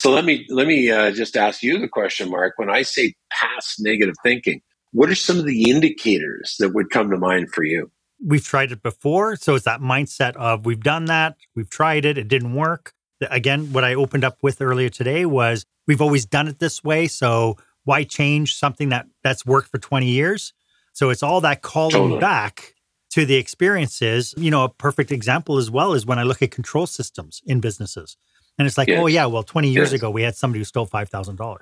So 0.05 0.11
let 0.11 0.27
me 0.27 0.45
let 0.51 0.67
me 0.67 0.91
uh, 0.91 1.13
just 1.13 1.35
ask 1.35 1.63
you 1.63 1.79
the 1.79 1.89
question, 1.89 2.31
Mark. 2.31 2.59
When 2.59 2.69
I 2.69 2.83
say 2.83 3.15
past 3.33 3.77
negative 3.81 4.17
thinking, 4.23 4.61
what 4.93 5.09
are 5.09 5.15
some 5.15 5.39
of 5.39 5.47
the 5.47 5.71
indicators 5.71 6.57
that 6.59 6.75
would 6.75 6.91
come 6.91 7.09
to 7.09 7.17
mind 7.17 7.55
for 7.55 7.65
you? 7.65 7.91
We've 8.23 8.45
tried 8.45 8.71
it 8.71 8.83
before, 8.83 9.37
so 9.37 9.55
it's 9.55 9.65
that 9.65 9.81
mindset 9.81 10.37
of 10.37 10.67
we've 10.67 10.83
done 10.83 11.07
that, 11.07 11.37
we've 11.57 11.71
tried 11.71 12.05
it, 12.05 12.19
it 12.19 12.29
didn't 12.29 12.53
work. 12.53 12.93
Again, 13.31 13.73
what 13.73 13.83
I 13.83 13.95
opened 13.95 14.25
up 14.25 14.37
with 14.43 14.61
earlier 14.61 14.91
today 14.91 15.25
was 15.25 15.65
we've 15.87 16.03
always 16.03 16.27
done 16.27 16.49
it 16.49 16.59
this 16.59 16.85
way, 16.85 17.07
so 17.07 17.57
why 17.85 18.05
change 18.05 18.57
something 18.57 18.91
that 18.91 19.07
that's 19.23 19.47
worked 19.47 19.71
for 19.71 19.79
20 19.79 20.05
years? 20.05 20.53
So 20.93 21.09
it's 21.09 21.23
all 21.23 21.41
that 21.41 21.63
calling 21.63 21.93
totally. 21.93 22.21
back 22.21 22.75
to 23.13 23.25
the 23.25 23.37
experiences. 23.37 24.35
You 24.37 24.51
know, 24.51 24.65
a 24.65 24.69
perfect 24.69 25.11
example 25.11 25.57
as 25.57 25.71
well 25.71 25.95
is 25.95 26.05
when 26.05 26.19
I 26.19 26.25
look 26.25 26.43
at 26.43 26.51
control 26.51 26.87
systems 26.87 27.41
in 27.47 27.61
businesses. 27.61 28.19
And 28.59 28.67
it's 28.67 28.79
like, 28.79 28.89
yes. 28.89 29.01
oh, 29.01 29.07
yeah, 29.07 29.27
well, 29.27 29.43
20 29.43 29.71
years 29.71 29.91
yes. 29.91 30.01
ago, 30.01 30.11
we 30.11 30.23
had 30.23 30.37
somebody 30.37 30.61
who 30.61 30.65
stole 30.65 30.87
$5,000. 30.87 31.59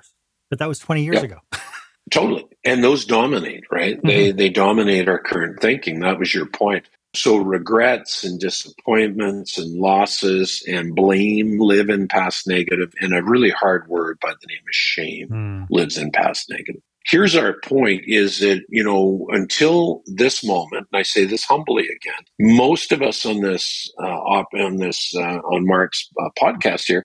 But 0.49 0.59
that 0.59 0.67
was 0.67 0.79
20 0.79 1.03
years 1.03 1.23
ago. 1.23 1.37
totally. 2.11 2.45
And 2.63 2.83
those 2.83 3.05
dominate, 3.05 3.63
right? 3.71 3.97
Mm-hmm. 3.97 4.07
They, 4.07 4.31
they 4.31 4.49
dominate 4.49 5.07
our 5.07 5.19
current 5.19 5.59
thinking. 5.59 6.01
That 6.01 6.19
was 6.19 6.33
your 6.33 6.45
point. 6.45 6.85
So 7.15 7.37
regrets 7.37 8.23
and 8.23 8.39
disappointments 8.39 9.57
and 9.57 9.79
losses 9.79 10.63
and 10.67 10.95
blame 10.95 11.59
live 11.59 11.89
in 11.89 12.07
past 12.07 12.47
negative, 12.47 12.91
and 13.01 13.13
a 13.13 13.21
really 13.23 13.51
hard 13.51 13.87
word 13.87 14.17
by 14.19 14.31
the 14.31 14.47
name 14.47 14.57
of 14.57 14.73
shame 14.73 15.29
mm. 15.29 15.67
lives 15.69 15.97
in 15.97 16.11
past 16.11 16.49
negative 16.49 16.81
here's 17.05 17.35
our 17.35 17.55
point 17.65 18.03
is 18.07 18.39
that 18.39 18.61
you 18.69 18.83
know 18.83 19.27
until 19.31 20.01
this 20.07 20.43
moment 20.43 20.87
and 20.91 20.99
i 20.99 21.03
say 21.03 21.25
this 21.25 21.43
humbly 21.43 21.83
again 21.83 22.23
most 22.39 22.91
of 22.91 23.01
us 23.01 23.25
on 23.25 23.41
this 23.41 23.91
uh, 24.01 24.07
op 24.07 24.47
on 24.55 24.77
this 24.77 25.13
uh, 25.15 25.39
on 25.39 25.65
mark's 25.65 26.09
uh, 26.21 26.29
podcast 26.39 26.85
here 26.85 27.03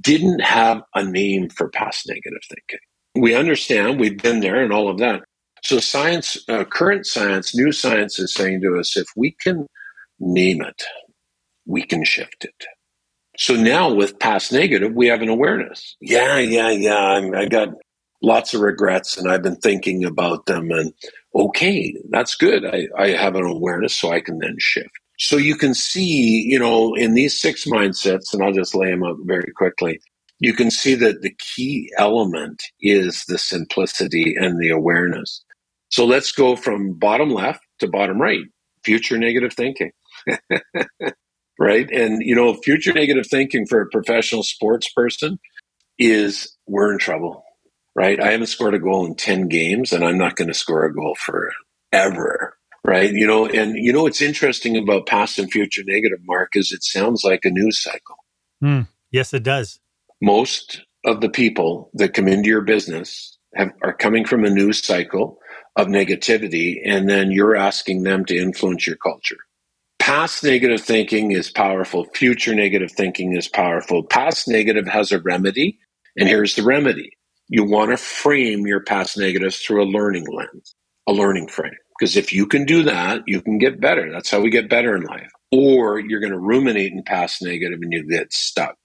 didn't 0.00 0.40
have 0.40 0.82
a 0.94 1.04
name 1.04 1.48
for 1.48 1.68
past 1.70 2.08
negative 2.08 2.42
thinking 2.48 2.80
we 3.22 3.34
understand 3.34 4.00
we've 4.00 4.22
been 4.22 4.40
there 4.40 4.62
and 4.62 4.72
all 4.72 4.88
of 4.88 4.98
that 4.98 5.22
so 5.62 5.78
science 5.78 6.38
uh, 6.48 6.64
current 6.64 7.06
science 7.06 7.54
new 7.54 7.72
science 7.72 8.18
is 8.18 8.34
saying 8.34 8.60
to 8.60 8.78
us 8.78 8.96
if 8.96 9.08
we 9.16 9.34
can 9.42 9.66
name 10.20 10.62
it 10.62 10.82
we 11.66 11.82
can 11.82 12.04
shift 12.04 12.44
it 12.44 12.64
so 13.38 13.54
now 13.54 13.92
with 13.94 14.18
past 14.18 14.52
negative, 14.52 14.92
we 14.94 15.06
have 15.06 15.22
an 15.22 15.28
awareness. 15.28 15.96
Yeah, 16.00 16.38
yeah, 16.38 16.70
yeah. 16.70 17.30
i 17.36 17.46
got 17.46 17.68
lots 18.22 18.54
of 18.54 18.60
regrets 18.60 19.16
and 19.16 19.30
I've 19.30 19.42
been 19.42 19.56
thinking 19.56 20.04
about 20.04 20.46
them 20.46 20.70
and 20.70 20.92
okay, 21.34 21.94
that's 22.10 22.34
good. 22.34 22.64
I, 22.64 22.88
I 22.96 23.08
have 23.10 23.36
an 23.36 23.44
awareness 23.44 23.96
so 23.96 24.10
I 24.10 24.20
can 24.20 24.38
then 24.38 24.56
shift. 24.58 24.90
So 25.18 25.36
you 25.36 25.56
can 25.56 25.74
see, 25.74 26.44
you 26.46 26.58
know, 26.58 26.94
in 26.94 27.14
these 27.14 27.40
six 27.40 27.66
mindsets, 27.66 28.32
and 28.32 28.42
I'll 28.42 28.52
just 28.52 28.74
lay 28.74 28.90
them 28.90 29.04
out 29.04 29.16
very 29.24 29.52
quickly, 29.56 30.00
you 30.38 30.54
can 30.54 30.70
see 30.70 30.94
that 30.94 31.22
the 31.22 31.34
key 31.38 31.90
element 31.98 32.62
is 32.80 33.24
the 33.26 33.38
simplicity 33.38 34.36
and 34.38 34.60
the 34.60 34.70
awareness. 34.70 35.44
So 35.90 36.04
let's 36.04 36.30
go 36.30 36.54
from 36.54 36.94
bottom 36.94 37.30
left 37.30 37.60
to 37.80 37.88
bottom 37.88 38.20
right, 38.20 38.44
future 38.84 39.18
negative 39.18 39.52
thinking. 39.54 39.90
right? 41.58 41.90
And, 41.90 42.22
you 42.22 42.36
know, 42.36 42.54
future 42.54 42.92
negative 42.92 43.26
thinking 43.26 43.66
for 43.66 43.80
a 43.80 43.88
professional 43.88 44.44
sports 44.44 44.88
person 44.92 45.40
is 45.98 46.56
we're 46.68 46.92
in 46.92 46.98
trouble 46.98 47.42
right? 47.98 48.22
I 48.22 48.30
haven't 48.30 48.46
scored 48.46 48.74
a 48.74 48.78
goal 48.78 49.04
in 49.06 49.16
10 49.16 49.48
games 49.48 49.92
and 49.92 50.04
I'm 50.04 50.16
not 50.16 50.36
going 50.36 50.46
to 50.46 50.54
score 50.54 50.84
a 50.84 50.94
goal 50.94 51.16
forever, 51.16 52.56
right? 52.84 53.10
You 53.12 53.26
know, 53.26 53.46
and 53.46 53.74
you 53.74 53.92
know 53.92 54.04
what's 54.04 54.22
interesting 54.22 54.76
about 54.76 55.06
past 55.06 55.36
and 55.36 55.50
future 55.50 55.82
negative, 55.84 56.20
Mark, 56.22 56.50
is 56.54 56.70
it 56.70 56.84
sounds 56.84 57.24
like 57.24 57.40
a 57.44 57.50
news 57.50 57.82
cycle. 57.82 58.14
Mm, 58.62 58.86
yes, 59.10 59.34
it 59.34 59.42
does. 59.42 59.80
Most 60.22 60.82
of 61.04 61.20
the 61.20 61.28
people 61.28 61.90
that 61.94 62.14
come 62.14 62.28
into 62.28 62.48
your 62.48 62.60
business 62.60 63.36
have, 63.56 63.72
are 63.82 63.92
coming 63.92 64.24
from 64.24 64.44
a 64.44 64.50
news 64.50 64.80
cycle 64.80 65.40
of 65.74 65.88
negativity, 65.88 66.80
and 66.84 67.10
then 67.10 67.32
you're 67.32 67.56
asking 67.56 68.04
them 68.04 68.24
to 68.26 68.36
influence 68.36 68.86
your 68.86 68.96
culture. 68.96 69.38
Past 69.98 70.44
negative 70.44 70.80
thinking 70.80 71.32
is 71.32 71.50
powerful. 71.50 72.04
Future 72.14 72.54
negative 72.54 72.92
thinking 72.92 73.36
is 73.36 73.48
powerful. 73.48 74.04
Past 74.04 74.46
negative 74.46 74.86
has 74.86 75.10
a 75.10 75.18
remedy, 75.18 75.80
and 76.16 76.28
here's 76.28 76.54
the 76.54 76.62
remedy 76.62 77.17
you 77.48 77.64
want 77.64 77.90
to 77.90 77.96
frame 77.96 78.66
your 78.66 78.80
past 78.80 79.16
negatives 79.18 79.58
through 79.58 79.82
a 79.82 79.86
learning 79.86 80.26
lens, 80.32 80.74
a 81.06 81.12
learning 81.12 81.48
frame. 81.48 81.72
Because 81.98 82.16
if 82.16 82.32
you 82.32 82.46
can 82.46 82.64
do 82.64 82.82
that, 82.84 83.22
you 83.26 83.42
can 83.42 83.58
get 83.58 83.80
better. 83.80 84.10
That's 84.12 84.30
how 84.30 84.40
we 84.40 84.50
get 84.50 84.70
better 84.70 84.96
in 84.96 85.02
life. 85.02 85.30
Or 85.50 85.98
you're 85.98 86.20
going 86.20 86.32
to 86.32 86.38
ruminate 86.38 86.92
in 86.92 87.02
past 87.02 87.42
negative 87.42 87.80
and 87.82 87.92
you 87.92 88.08
get 88.08 88.32
stuck. 88.32 88.76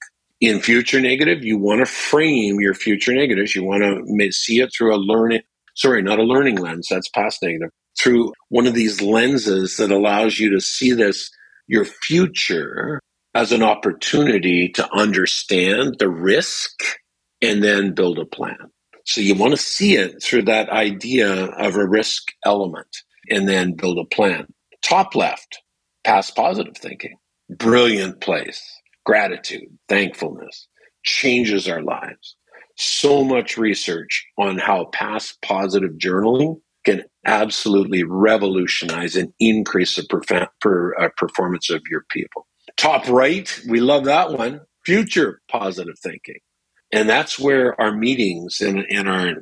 In 0.41 0.59
future 0.59 0.99
negative, 0.99 1.43
you 1.43 1.57
want 1.57 1.79
to 1.79 1.85
frame 1.85 2.59
your 2.59 2.73
future 2.73 3.13
negatives. 3.13 3.55
You 3.55 3.63
want 3.63 3.83
to 3.83 4.31
see 4.31 4.61
it 4.61 4.71
through 4.75 4.95
a 4.95 4.97
learning, 4.97 5.41
sorry, 5.75 6.01
not 6.01 6.19
a 6.19 6.23
learning 6.23 6.57
lens. 6.57 6.87
That's 6.89 7.09
past 7.09 7.41
negative. 7.43 7.69
Through 7.99 8.33
one 8.49 8.67
of 8.67 8.73
these 8.73 9.01
lenses 9.01 9.77
that 9.77 9.91
allows 9.91 10.39
you 10.39 10.49
to 10.51 10.59
see 10.59 10.91
this, 10.93 11.29
your 11.67 11.85
future 11.85 12.99
as 13.35 13.51
an 13.51 13.63
opportunity 13.63 14.69
to 14.69 14.89
understand 14.93 15.97
the 15.99 16.09
risk 16.09 16.71
and 17.43 17.63
then 17.63 17.93
build 17.95 18.19
a 18.19 18.25
plan. 18.25 18.57
So 19.05 19.21
you 19.21 19.35
want 19.35 19.51
to 19.53 19.57
see 19.57 19.97
it 19.97 20.23
through 20.23 20.43
that 20.43 20.69
idea 20.71 21.31
of 21.47 21.77
a 21.77 21.87
risk 21.87 22.23
element 22.45 22.89
and 23.29 23.49
then 23.49 23.73
build 23.75 23.99
a 23.99 24.15
plan. 24.15 24.47
Top 24.83 25.15
left, 25.15 25.61
past 26.05 26.35
positive 26.37 26.77
thinking. 26.77 27.17
Brilliant 27.49 28.21
place. 28.21 28.63
Gratitude, 29.05 29.77
thankfulness 29.89 30.69
changes 31.03 31.69
our 31.69 31.83
lives. 31.83 32.37
So 32.77 33.25
much 33.25 33.57
research 33.57 34.25
on 34.39 34.59
how 34.59 34.87
past 34.93 35.41
positive 35.43 35.93
journaling 35.99 36.61
can 36.85 37.03
absolutely 37.25 38.03
revolutionize 38.05 39.17
and 39.17 39.33
increase 39.39 39.97
the 39.97 40.03
perf- 40.03 40.49
per, 40.61 40.95
uh, 40.99 41.09
performance 41.17 41.71
of 41.71 41.83
your 41.91 42.05
people. 42.11 42.47
Top 42.77 43.07
right, 43.09 43.61
we 43.69 43.81
love 43.81 44.05
that 44.05 44.33
one. 44.33 44.61
Future 44.85 45.41
positive 45.51 45.99
thinking. 46.03 46.39
And 46.93 47.09
that's 47.09 47.39
where 47.39 47.79
our 47.81 47.91
meetings 47.91 48.61
and, 48.61 48.85
and 48.89 49.09
our, 49.09 49.33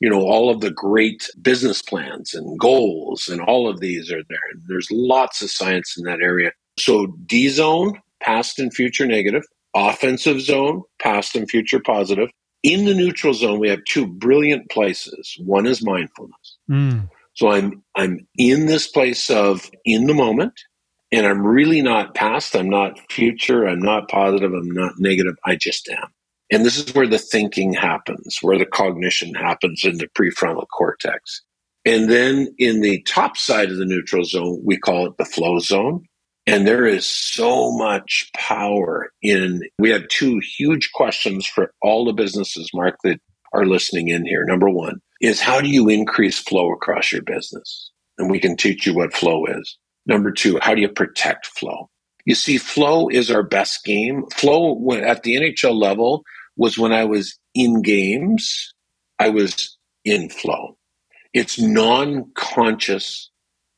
you 0.00 0.08
know, 0.08 0.22
all 0.22 0.48
of 0.48 0.62
the 0.62 0.70
great 0.70 1.28
business 1.42 1.82
plans 1.82 2.32
and 2.32 2.58
goals 2.58 3.28
and 3.28 3.42
all 3.42 3.68
of 3.68 3.78
these 3.78 4.10
are 4.10 4.22
there. 4.28 4.38
There's 4.66 4.88
lots 4.90 5.42
of 5.42 5.50
science 5.50 5.96
in 5.98 6.04
that 6.04 6.20
area. 6.22 6.52
So 6.78 7.08
D 7.26 7.48
zone, 7.50 8.00
past 8.22 8.58
and 8.58 8.72
future 8.72 9.06
negative, 9.06 9.44
offensive 9.76 10.40
zone, 10.40 10.82
past 10.98 11.36
and 11.36 11.48
future 11.48 11.78
positive. 11.78 12.30
In 12.62 12.86
the 12.86 12.94
neutral 12.94 13.34
zone, 13.34 13.60
we 13.60 13.68
have 13.68 13.84
two 13.84 14.06
brilliant 14.06 14.70
places. 14.70 15.36
One 15.44 15.66
is 15.66 15.84
mindfulness. 15.84 16.56
Mm. 16.70 17.10
So 17.34 17.50
I'm 17.50 17.82
I'm 17.94 18.26
in 18.38 18.64
this 18.66 18.86
place 18.86 19.28
of 19.28 19.70
in 19.84 20.06
the 20.06 20.14
moment, 20.14 20.54
and 21.12 21.26
I'm 21.26 21.46
really 21.46 21.82
not 21.82 22.14
past, 22.14 22.56
I'm 22.56 22.70
not 22.70 22.98
future, 23.10 23.66
I'm 23.66 23.82
not 23.82 24.08
positive, 24.08 24.54
I'm 24.54 24.70
not 24.70 24.94
negative, 24.98 25.34
I 25.44 25.56
just 25.56 25.88
am. 25.90 26.13
And 26.50 26.64
this 26.64 26.78
is 26.78 26.94
where 26.94 27.06
the 27.06 27.18
thinking 27.18 27.72
happens, 27.72 28.38
where 28.42 28.58
the 28.58 28.66
cognition 28.66 29.34
happens 29.34 29.84
in 29.84 29.98
the 29.98 30.08
prefrontal 30.08 30.66
cortex. 30.68 31.42
And 31.84 32.08
then 32.10 32.48
in 32.58 32.80
the 32.80 33.02
top 33.02 33.36
side 33.36 33.70
of 33.70 33.76
the 33.76 33.84
neutral 33.84 34.24
zone, 34.24 34.60
we 34.64 34.78
call 34.78 35.06
it 35.06 35.16
the 35.18 35.24
flow 35.24 35.58
zone. 35.58 36.04
And 36.46 36.66
there 36.66 36.86
is 36.86 37.06
so 37.06 37.72
much 37.76 38.30
power 38.36 39.10
in, 39.22 39.62
we 39.78 39.90
have 39.90 40.08
two 40.08 40.40
huge 40.58 40.92
questions 40.92 41.46
for 41.46 41.72
all 41.80 42.04
the 42.04 42.12
businesses, 42.12 42.70
Mark, 42.74 42.96
that 43.04 43.18
are 43.54 43.64
listening 43.64 44.08
in 44.08 44.26
here, 44.26 44.44
number 44.44 44.68
one, 44.68 45.00
is 45.20 45.40
how 45.40 45.60
do 45.60 45.68
you 45.68 45.88
increase 45.88 46.38
flow 46.38 46.72
across 46.72 47.12
your 47.12 47.22
business? 47.22 47.90
And 48.18 48.30
we 48.30 48.40
can 48.40 48.56
teach 48.56 48.86
you 48.86 48.94
what 48.94 49.14
flow 49.14 49.46
is. 49.46 49.78
Number 50.06 50.32
two, 50.32 50.58
how 50.60 50.74
do 50.74 50.82
you 50.82 50.88
protect 50.88 51.46
flow? 51.46 51.88
You 52.24 52.34
see, 52.34 52.58
flow 52.58 53.08
is 53.08 53.30
our 53.30 53.42
best 53.42 53.84
game. 53.84 54.24
Flow 54.32 54.92
at 54.92 55.22
the 55.22 55.36
NHL 55.36 55.78
level 55.78 56.24
was 56.56 56.78
when 56.78 56.92
I 56.92 57.04
was 57.04 57.38
in 57.54 57.82
games, 57.82 58.72
I 59.18 59.28
was 59.28 59.76
in 60.04 60.30
flow. 60.30 60.76
It's 61.32 61.58
non 61.58 62.30
conscious 62.34 63.30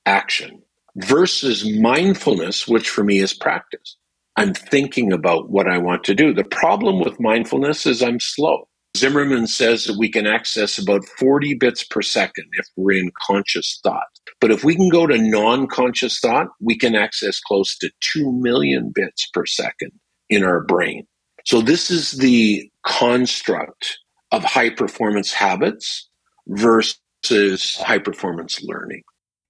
action 0.05 0.63
versus 0.97 1.69
mindfulness, 1.79 2.69
which 2.69 2.89
for 2.89 3.05
me 3.05 3.19
is 3.19 3.35
practice. 3.35 3.97
I'm 4.37 4.55
thinking 4.55 5.13
about 5.13 5.51
what 5.51 5.67
I 5.69 5.79
want 5.79 6.05
to 6.05 6.15
do. 6.15 6.35
The 6.35 6.45
problem 6.45 7.01
with 7.01 7.21
mindfulness 7.21 7.87
is 7.87 8.03
I'm 8.03 8.21
slow. 8.21 8.69
Zimmerman 8.97 9.47
says 9.47 9.85
that 9.85 9.99
we 9.99 10.11
can 10.11 10.27
access 10.27 10.79
about 10.79 11.05
40 11.19 11.55
bits 11.55 11.85
per 11.85 12.03
second 12.03 12.47
if 12.53 12.67
we're 12.77 12.99
in 12.99 13.11
conscious 13.27 13.81
thought. 13.83 14.16
But 14.41 14.51
if 14.51 14.65
we 14.65 14.75
can 14.75 14.89
go 14.89 15.07
to 15.07 15.19
non 15.19 15.67
conscious 15.67 16.19
thought, 16.21 16.49
we 16.61 16.77
can 16.77 16.95
access 16.95 17.41
close 17.41 17.77
to 17.79 17.91
2 18.13 18.33
million 18.33 18.93
bits 18.95 19.29
per 19.33 19.47
second 19.47 19.93
in 20.29 20.45
our 20.45 20.63
brain. 20.65 21.07
So, 21.45 21.61
this 21.61 21.91
is 21.91 22.13
the 22.13 22.71
construct 22.85 23.99
of 24.33 24.45
high 24.45 24.71
performance 24.71 25.33
habits 25.33 26.09
versus 26.49 26.99
high 27.79 27.99
performance 27.99 28.61
learning. 28.63 29.03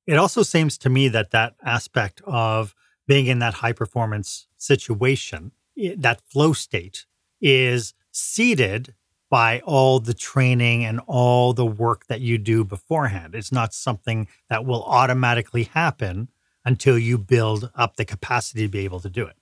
It 0.07 0.17
also 0.17 0.43
seems 0.43 0.79
to 0.79 0.91
me 0.91 1.09
that 1.09 1.33
that 1.33 1.55
aspect 1.65 2.23
of 2.25 2.75
being 3.09 3.27
in 3.27 3.39
that 3.41 3.55
high 3.55 3.73
performance 3.73 4.47
situation, 4.57 5.53
that 5.97 6.21
flow 6.29 6.53
state, 6.53 7.07
is 7.41 7.95
seeded 8.13 8.95
by 9.31 9.61
all 9.61 9.99
the 9.99 10.15
training 10.15 10.85
and 10.85 11.01
all 11.07 11.53
the 11.53 11.67
work 11.67 12.07
that 12.07 12.21
you 12.21 12.39
do 12.39 12.65
beforehand. 12.65 13.35
It's 13.35 13.53
not 13.53 13.75
something 13.75 14.29
that 14.49 14.65
will 14.65 14.85
automatically 14.85 15.65
happen 15.65 16.29
until 16.65 16.99
you 16.99 17.19
build 17.19 17.71
up 17.75 17.97
the 17.97 18.05
capacity 18.05 18.63
to 18.63 18.69
be 18.69 18.85
able 18.85 19.01
to 19.01 19.11
do 19.11 19.27
it. 19.27 19.37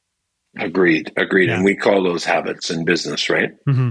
Agreed. 0.57 1.13
Agreed. 1.17 1.49
Yeah. 1.49 1.57
And 1.57 1.65
we 1.65 1.75
call 1.75 2.03
those 2.03 2.25
habits 2.25 2.71
in 2.71 2.85
business, 2.85 3.29
right? 3.29 3.51
Mm-hmm. 3.67 3.91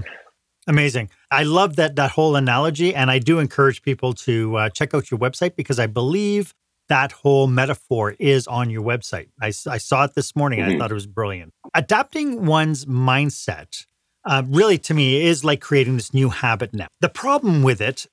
Amazing. 0.66 1.10
I 1.30 1.42
love 1.42 1.76
that 1.76 1.96
that 1.96 2.12
whole 2.12 2.36
analogy, 2.36 2.94
and 2.94 3.10
I 3.10 3.18
do 3.18 3.38
encourage 3.38 3.82
people 3.82 4.14
to 4.14 4.56
uh, 4.56 4.68
check 4.70 4.94
out 4.94 5.10
your 5.10 5.20
website 5.20 5.56
because 5.56 5.78
I 5.78 5.86
believe 5.86 6.54
that 6.88 7.12
whole 7.12 7.46
metaphor 7.46 8.14
is 8.18 8.46
on 8.46 8.70
your 8.70 8.82
website. 8.82 9.28
I, 9.40 9.48
I 9.48 9.78
saw 9.78 10.04
it 10.04 10.14
this 10.14 10.34
morning. 10.34 10.60
Mm-hmm. 10.60 10.76
I 10.76 10.78
thought 10.78 10.90
it 10.90 10.94
was 10.94 11.06
brilliant. 11.06 11.52
Adapting 11.74 12.46
one's 12.46 12.86
mindset 12.86 13.84
uh, 14.26 14.42
really 14.46 14.78
to 14.78 14.94
me 14.94 15.22
is 15.22 15.44
like 15.44 15.60
creating 15.60 15.96
this 15.96 16.14
new 16.14 16.28
habit 16.28 16.72
now. 16.72 16.86
The 17.00 17.08
problem 17.08 17.62
with 17.62 17.80
it, 17.80 18.06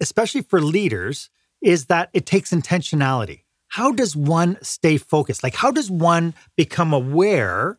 especially 0.00 0.42
for 0.42 0.60
leaders, 0.60 1.30
is 1.62 1.86
that 1.86 2.10
it 2.12 2.26
takes 2.26 2.52
intentionality. 2.52 3.42
How 3.68 3.92
does 3.92 4.14
one 4.14 4.58
stay 4.62 4.96
focused? 4.96 5.42
Like, 5.42 5.54
how 5.54 5.70
does 5.70 5.90
one 5.90 6.34
become 6.56 6.92
aware? 6.92 7.78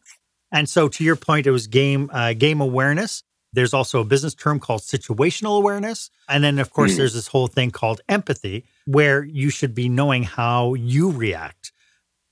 And 0.51 0.67
so, 0.67 0.87
to 0.89 1.03
your 1.03 1.15
point, 1.15 1.47
it 1.47 1.51
was 1.51 1.67
game 1.67 2.09
uh, 2.11 2.33
game 2.33 2.61
awareness. 2.61 3.23
There's 3.53 3.73
also 3.73 4.01
a 4.01 4.05
business 4.05 4.35
term 4.35 4.59
called 4.59 4.81
situational 4.81 5.57
awareness, 5.57 6.09
and 6.27 6.43
then 6.43 6.59
of 6.59 6.71
course, 6.71 6.93
mm. 6.93 6.97
there's 6.97 7.13
this 7.13 7.27
whole 7.27 7.47
thing 7.47 7.71
called 7.71 8.01
empathy, 8.09 8.65
where 8.85 9.23
you 9.23 9.49
should 9.49 9.73
be 9.73 9.89
knowing 9.89 10.23
how 10.23 10.73
you 10.73 11.11
react. 11.11 11.71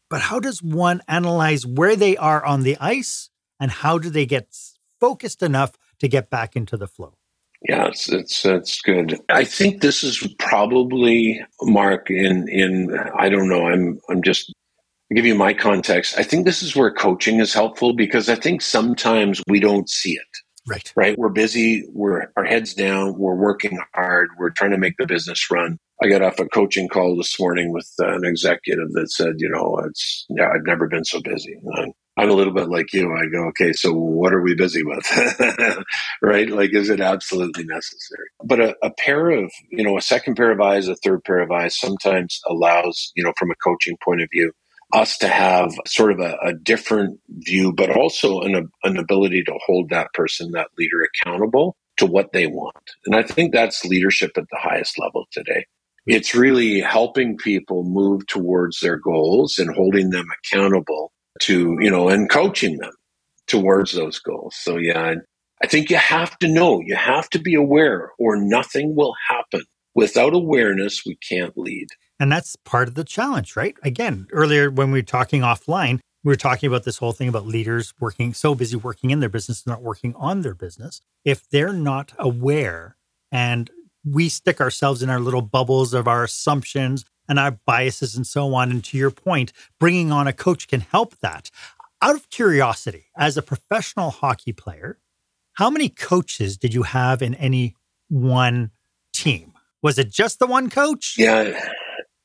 But 0.09 0.21
how 0.21 0.39
does 0.39 0.61
one 0.61 1.01
analyze 1.07 1.65
where 1.65 1.95
they 1.95 2.15
are 2.17 2.45
on 2.45 2.63
the 2.63 2.77
ice, 2.79 3.29
and 3.59 3.71
how 3.71 3.97
do 3.97 4.09
they 4.09 4.25
get 4.25 4.47
focused 5.05 5.43
enough 5.43 5.73
to 5.99 6.07
get 6.07 6.31
back 6.31 6.55
into 6.55 6.77
the 6.77 6.87
flow. 6.87 7.13
Yeah, 7.69 7.87
it's 7.87 8.09
it's 8.09 8.45
it's 8.45 8.81
good. 8.81 9.19
I 9.29 9.43
think 9.43 9.81
this 9.81 10.03
is 10.03 10.27
probably 10.39 11.39
Mark 11.61 12.09
in 12.09 12.47
in 12.49 12.97
I 13.17 13.29
don't 13.29 13.47
know. 13.47 13.67
I'm 13.67 13.99
I'm 14.09 14.21
just 14.23 14.51
I'll 15.11 15.15
give 15.15 15.25
you 15.25 15.35
my 15.35 15.53
context. 15.53 16.17
I 16.17 16.23
think 16.23 16.45
this 16.45 16.63
is 16.63 16.75
where 16.75 16.91
coaching 16.91 17.39
is 17.39 17.53
helpful 17.53 17.93
because 17.93 18.29
I 18.29 18.35
think 18.35 18.61
sometimes 18.61 19.41
we 19.47 19.59
don't 19.59 19.89
see 19.89 20.13
it. 20.13 20.33
Right. 20.67 20.91
Right. 20.95 21.17
We're 21.17 21.29
busy. 21.29 21.87
We're 21.93 22.27
our 22.35 22.43
heads 22.43 22.73
down. 22.73 23.17
We're 23.19 23.35
working 23.35 23.79
hard. 23.93 24.29
We're 24.39 24.49
trying 24.49 24.71
to 24.71 24.79
make 24.79 24.97
the 24.97 25.05
business 25.05 25.51
run. 25.51 25.77
I 26.01 26.07
got 26.09 26.23
off 26.23 26.39
a 26.39 26.47
coaching 26.47 26.89
call 26.89 27.15
this 27.15 27.39
morning 27.39 27.71
with 27.71 27.89
an 27.99 28.25
executive 28.25 28.91
that 28.93 29.11
said, 29.11 29.35
you 29.37 29.49
know, 29.49 29.79
it's 29.87 30.25
yeah, 30.29 30.49
I've 30.53 30.65
never 30.65 30.87
been 30.87 31.05
so 31.05 31.21
busy. 31.21 31.55
And 31.63 31.93
I'm 32.17 32.29
a 32.29 32.33
little 32.33 32.53
bit 32.53 32.69
like 32.69 32.93
you. 32.93 33.13
I 33.13 33.25
go, 33.25 33.47
okay, 33.49 33.73
so 33.73 33.91
what 33.91 34.33
are 34.33 34.41
we 34.41 34.55
busy 34.55 34.83
with? 34.83 35.05
right? 36.21 36.49
Like, 36.49 36.73
is 36.73 36.89
it 36.89 37.01
absolutely 37.01 37.65
necessary? 37.65 38.27
But 38.43 38.61
a, 38.61 38.75
a, 38.81 38.91
pair 38.91 39.31
of, 39.31 39.51
you 39.69 39.83
know, 39.83 39.97
a 39.97 40.01
second 40.01 40.35
pair 40.35 40.51
of 40.51 40.61
eyes, 40.61 40.87
a 40.87 40.95
third 40.95 41.25
pair 41.25 41.39
of 41.39 41.51
eyes 41.51 41.77
sometimes 41.77 42.39
allows, 42.47 43.11
you 43.15 43.23
know, 43.23 43.33
from 43.37 43.51
a 43.51 43.55
coaching 43.55 43.97
point 44.01 44.21
of 44.21 44.29
view, 44.31 44.53
us 44.93 45.17
to 45.17 45.27
have 45.27 45.73
sort 45.85 46.13
of 46.13 46.19
a, 46.19 46.37
a 46.41 46.53
different 46.53 47.19
view, 47.29 47.73
but 47.73 47.89
also 47.89 48.39
an, 48.41 48.69
an 48.83 48.97
ability 48.97 49.43
to 49.43 49.53
hold 49.65 49.89
that 49.89 50.13
person, 50.13 50.51
that 50.51 50.69
leader 50.77 51.01
accountable 51.03 51.75
to 51.97 52.05
what 52.05 52.31
they 52.31 52.47
want. 52.47 52.91
And 53.05 53.15
I 53.15 53.23
think 53.23 53.51
that's 53.51 53.83
leadership 53.83 54.31
at 54.37 54.45
the 54.49 54.59
highest 54.59 54.97
level 54.99 55.25
today. 55.31 55.65
It's 56.05 56.35
really 56.35 56.81
helping 56.81 57.35
people 57.35 57.83
move 57.83 58.27
towards 58.27 58.79
their 58.79 58.97
goals 58.97 59.57
and 59.57 59.75
holding 59.75 60.11
them 60.11 60.27
accountable 60.39 61.11
to, 61.41 61.77
you 61.79 61.89
know, 61.89 62.09
and 62.09 62.29
coaching 62.29 62.77
them 62.77 62.93
towards 63.47 63.93
those 63.93 64.19
goals. 64.19 64.55
So, 64.57 64.77
yeah, 64.77 65.15
I 65.61 65.67
think 65.67 65.89
you 65.89 65.97
have 65.97 66.37
to 66.39 66.47
know, 66.47 66.81
you 66.85 66.95
have 66.95 67.29
to 67.31 67.39
be 67.39 67.55
aware, 67.55 68.11
or 68.19 68.35
nothing 68.35 68.95
will 68.95 69.13
happen. 69.29 69.63
Without 69.93 70.33
awareness, 70.33 71.03
we 71.05 71.17
can't 71.27 71.57
lead. 71.57 71.87
And 72.19 72.31
that's 72.31 72.55
part 72.57 72.87
of 72.87 72.95
the 72.95 73.03
challenge, 73.03 73.55
right? 73.55 73.75
Again, 73.83 74.27
earlier 74.31 74.69
when 74.69 74.91
we 74.91 74.99
were 74.99 75.03
talking 75.03 75.41
offline, 75.41 75.99
we 76.23 76.31
were 76.31 76.37
talking 76.37 76.67
about 76.67 76.83
this 76.83 76.97
whole 76.97 77.11
thing 77.11 77.29
about 77.29 77.45
leaders 77.45 77.93
working 77.99 78.33
so 78.33 78.55
busy 78.55 78.75
working 78.75 79.11
in 79.11 79.19
their 79.19 79.29
business, 79.29 79.67
not 79.67 79.81
working 79.81 80.15
on 80.15 80.41
their 80.41 80.55
business. 80.55 80.99
If 81.23 81.47
they're 81.49 81.73
not 81.73 82.13
aware 82.17 82.97
and 83.31 83.69
we 84.03 84.29
stick 84.29 84.59
ourselves 84.59 85.03
in 85.03 85.09
our 85.09 85.19
little 85.19 85.41
bubbles 85.41 85.93
of 85.93 86.07
our 86.07 86.23
assumptions 86.23 87.05
and 87.27 87.39
our 87.39 87.51
biases 87.65 88.15
and 88.15 88.25
so 88.25 88.53
on. 88.53 88.71
And 88.71 88.83
to 88.85 88.97
your 88.97 89.11
point, 89.11 89.53
bringing 89.79 90.11
on 90.11 90.27
a 90.27 90.33
coach 90.33 90.67
can 90.67 90.81
help 90.81 91.17
that. 91.19 91.49
Out 92.01 92.15
of 92.15 92.29
curiosity, 92.29 93.05
as 93.17 93.37
a 93.37 93.41
professional 93.41 94.11
hockey 94.11 94.53
player, 94.53 94.99
how 95.53 95.69
many 95.69 95.89
coaches 95.89 96.57
did 96.57 96.73
you 96.73 96.83
have 96.83 97.21
in 97.21 97.33
any 97.35 97.75
one 98.09 98.71
team? 99.13 99.53
Was 99.81 99.97
it 99.97 100.11
just 100.11 100.39
the 100.39 100.47
one 100.47 100.69
coach? 100.69 101.15
Yeah. 101.17 101.69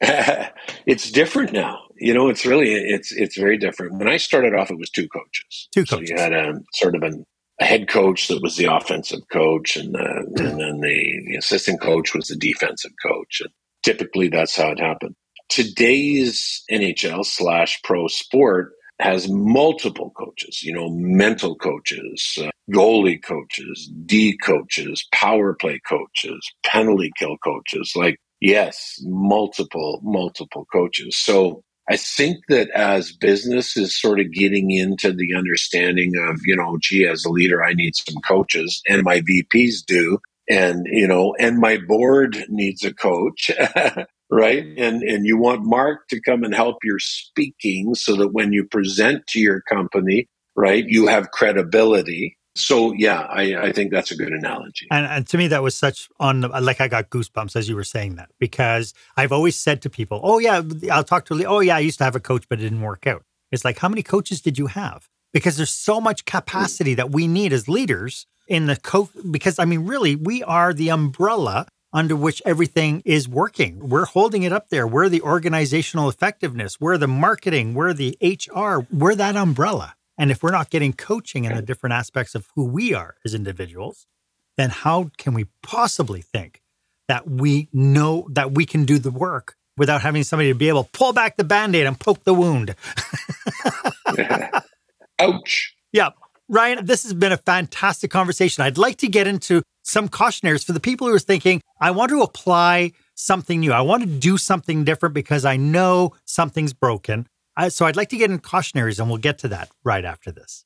it's 0.86 1.11
different 1.11 1.53
now. 1.53 1.82
You 1.96 2.14
know, 2.14 2.28
it's 2.28 2.46
really 2.46 2.72
it's 2.72 3.12
it's 3.12 3.36
very 3.36 3.59
different. 3.59 3.98
When 3.98 4.09
I 4.09 4.16
started 4.16 4.55
off, 4.55 4.70
it 4.70 4.78
was 4.78 4.88
two 4.90 5.09
coaches. 5.09 5.68
Two 5.72 5.84
coaches. 5.84 6.09
So 6.09 6.14
you 6.14 6.20
had 6.20 6.32
a 6.32 6.55
sort 6.72 6.96
of 6.96 7.03
an, 7.03 7.26
a 7.61 7.64
head 7.64 7.88
coach 7.88 8.28
that 8.28 8.42
was 8.42 8.57
the 8.57 8.64
offensive 8.64 9.20
coach, 9.30 9.76
and 9.76 9.94
uh, 9.94 10.22
and 10.36 10.59
then 10.59 10.80
the, 10.80 11.22
the 11.26 11.36
assistant 11.36 11.80
coach 11.82 12.14
was 12.14 12.28
the 12.28 12.36
defensive 12.36 12.92
coach. 13.07 13.42
And 13.42 13.51
typically 13.82 14.28
that's 14.28 14.56
how 14.56 14.70
it 14.70 14.80
happened. 14.80 15.14
Today's 15.48 16.62
NHL 16.70 17.24
slash 17.24 17.80
pro 17.82 18.06
sport 18.06 18.72
has 19.00 19.28
multiple 19.28 20.12
coaches, 20.16 20.62
you 20.62 20.72
know, 20.72 20.90
mental 20.90 21.56
coaches, 21.56 22.38
uh, 22.40 22.50
goalie 22.70 23.22
coaches, 23.22 23.90
D 24.06 24.36
coaches, 24.36 25.06
power 25.12 25.54
play 25.54 25.80
coaches, 25.88 26.40
penalty 26.64 27.10
kill 27.18 27.36
coaches. 27.38 27.92
Like, 27.96 28.18
yes, 28.40 29.00
multiple, 29.02 30.00
multiple 30.02 30.66
coaches. 30.72 31.16
So 31.16 31.62
I 31.90 31.96
think 31.96 32.36
that 32.48 32.70
as 32.70 33.12
business 33.12 33.76
is 33.76 33.98
sort 33.98 34.20
of 34.20 34.32
getting 34.32 34.70
into 34.70 35.12
the 35.12 35.34
understanding 35.34 36.12
of, 36.28 36.38
you 36.44 36.54
know, 36.54 36.78
gee, 36.80 37.06
as 37.06 37.24
a 37.24 37.30
leader, 37.30 37.64
I 37.64 37.72
need 37.72 37.96
some 37.96 38.20
coaches 38.22 38.80
and 38.88 39.02
my 39.02 39.22
VPs 39.22 39.84
do 39.86 40.18
and 40.51 40.86
you 40.90 41.07
know 41.07 41.34
and 41.38 41.59
my 41.59 41.78
board 41.78 42.44
needs 42.48 42.84
a 42.84 42.92
coach 42.92 43.51
right? 44.30 44.64
And 44.78 45.03
and 45.03 45.26
you 45.26 45.36
want 45.36 45.64
mark 45.64 46.09
to 46.09 46.20
come 46.20 46.44
and 46.44 46.55
help 46.55 46.78
your 46.84 46.98
speaking 46.98 47.94
so 47.94 48.16
that 48.16 48.28
when 48.28 48.53
you 48.53 48.64
present 48.64 49.26
to 49.28 49.40
your 49.40 49.61
company 49.62 50.28
right 50.57 50.84
you 50.86 51.07
have 51.07 51.30
credibility. 51.30 52.36
So 52.57 52.92
yeah 52.92 53.20
i 53.20 53.55
i 53.57 53.72
think 53.72 53.92
that's 53.92 54.11
a 54.11 54.16
good 54.16 54.32
analogy. 54.32 54.88
And, 54.90 55.07
and 55.07 55.26
to 55.28 55.38
me 55.38 55.48
that 55.48 55.62
was 55.62 55.76
such 55.76 56.09
on 56.18 56.42
like 56.42 56.80
i 56.80 56.88
got 56.88 57.11
goosebumps 57.11 57.55
as 57.55 57.68
you 57.68 57.76
were 57.76 57.84
saying 57.84 58.16
that 58.16 58.30
because 58.40 58.92
i've 59.16 59.30
always 59.30 59.57
said 59.57 59.82
to 59.82 59.90
people 59.90 60.20
oh 60.22 60.40
yeah 60.40 60.61
i'll 60.90 61.05
talk 61.05 61.26
to 61.26 61.44
oh 61.44 61.61
yeah 61.61 61.76
i 61.76 61.78
used 61.78 61.98
to 61.98 62.05
have 62.05 62.16
a 62.16 62.20
coach 62.20 62.48
but 62.48 62.59
it 62.59 62.62
didn't 62.62 62.80
work 62.80 63.07
out. 63.07 63.22
It's 63.53 63.64
like 63.64 63.78
how 63.78 63.88
many 63.88 64.03
coaches 64.03 64.40
did 64.40 64.59
you 64.59 64.66
have? 64.66 65.09
Because 65.32 65.57
there's 65.57 65.70
so 65.70 66.01
much 66.01 66.24
capacity 66.24 66.94
that 66.94 67.12
we 67.12 67.28
need 67.28 67.53
as 67.53 67.68
leaders 67.68 68.26
in 68.51 68.66
the 68.66 68.76
co 68.76 69.09
because 69.30 69.59
I 69.59 69.64
mean, 69.64 69.86
really, 69.86 70.16
we 70.16 70.42
are 70.42 70.74
the 70.74 70.90
umbrella 70.90 71.66
under 71.92 72.14
which 72.14 72.42
everything 72.44 73.03
is 73.05 73.26
working. 73.28 73.88
We're 73.88 74.05
holding 74.05 74.42
it 74.42 74.53
up 74.53 74.68
there. 74.68 74.86
We're 74.86 75.09
the 75.09 75.22
organizational 75.22 76.09
effectiveness. 76.09 76.78
We're 76.80 76.98
the 76.98 77.09
marketing. 77.09 77.74
We're 77.74 77.94
the 77.94 78.18
HR. 78.20 78.86
We're 78.92 79.14
that 79.14 79.36
umbrella. 79.36 79.94
And 80.18 80.30
if 80.30 80.42
we're 80.42 80.51
not 80.51 80.68
getting 80.68 80.92
coaching 80.92 81.46
in 81.46 81.55
the 81.55 81.62
different 81.62 81.94
aspects 81.94 82.34
of 82.34 82.46
who 82.55 82.66
we 82.66 82.92
are 82.92 83.16
as 83.24 83.32
individuals, 83.32 84.07
then 84.59 84.68
how 84.68 85.11
can 85.16 85.32
we 85.32 85.46
possibly 85.62 86.20
think 86.20 86.61
that 87.09 87.28
we 87.28 87.68
know 87.72 88.28
that 88.30 88.53
we 88.53 88.66
can 88.66 88.84
do 88.84 88.98
the 88.98 89.11
work 89.11 89.57
without 89.78 90.03
having 90.03 90.22
somebody 90.22 90.51
to 90.51 90.55
be 90.55 90.68
able 90.68 90.84
to 90.84 90.90
pull 90.90 91.14
back 91.14 91.36
the 91.36 91.44
band 91.44 91.74
aid 91.74 91.86
and 91.86 91.98
poke 91.98 92.22
the 92.24 92.34
wound? 92.34 92.74
Ouch. 95.18 95.74
Yeah. 95.92 96.11
Ryan, 96.51 96.84
this 96.84 97.05
has 97.05 97.14
been 97.14 97.30
a 97.30 97.36
fantastic 97.36 98.11
conversation. 98.11 98.64
I'd 98.64 98.76
like 98.76 98.96
to 98.98 99.07
get 99.07 99.28
into 99.28 99.62
some 99.84 100.09
cautionaries 100.09 100.64
for 100.64 100.72
the 100.72 100.80
people 100.80 101.07
who 101.07 101.14
are 101.14 101.20
thinking, 101.20 101.61
I 101.80 101.92
want 101.92 102.11
to 102.11 102.22
apply 102.22 102.90
something 103.14 103.61
new. 103.61 103.70
I 103.70 103.82
want 103.82 104.03
to 104.03 104.09
do 104.09 104.36
something 104.36 104.82
different 104.82 105.14
because 105.14 105.44
I 105.44 105.57
know 105.57 106.11
something's 106.24 106.72
broken. 106.72 107.28
Uh, 107.57 107.70
so 107.70 107.86
I'd 107.86 107.94
like 107.94 108.09
to 108.09 108.16
get 108.16 108.32
in 108.32 108.40
cautionaries, 108.40 108.98
and 108.98 109.09
we'll 109.09 109.18
get 109.18 109.38
to 109.38 109.48
that 109.48 109.70
right 109.84 110.05
after 110.05 110.32
this. 110.32 110.64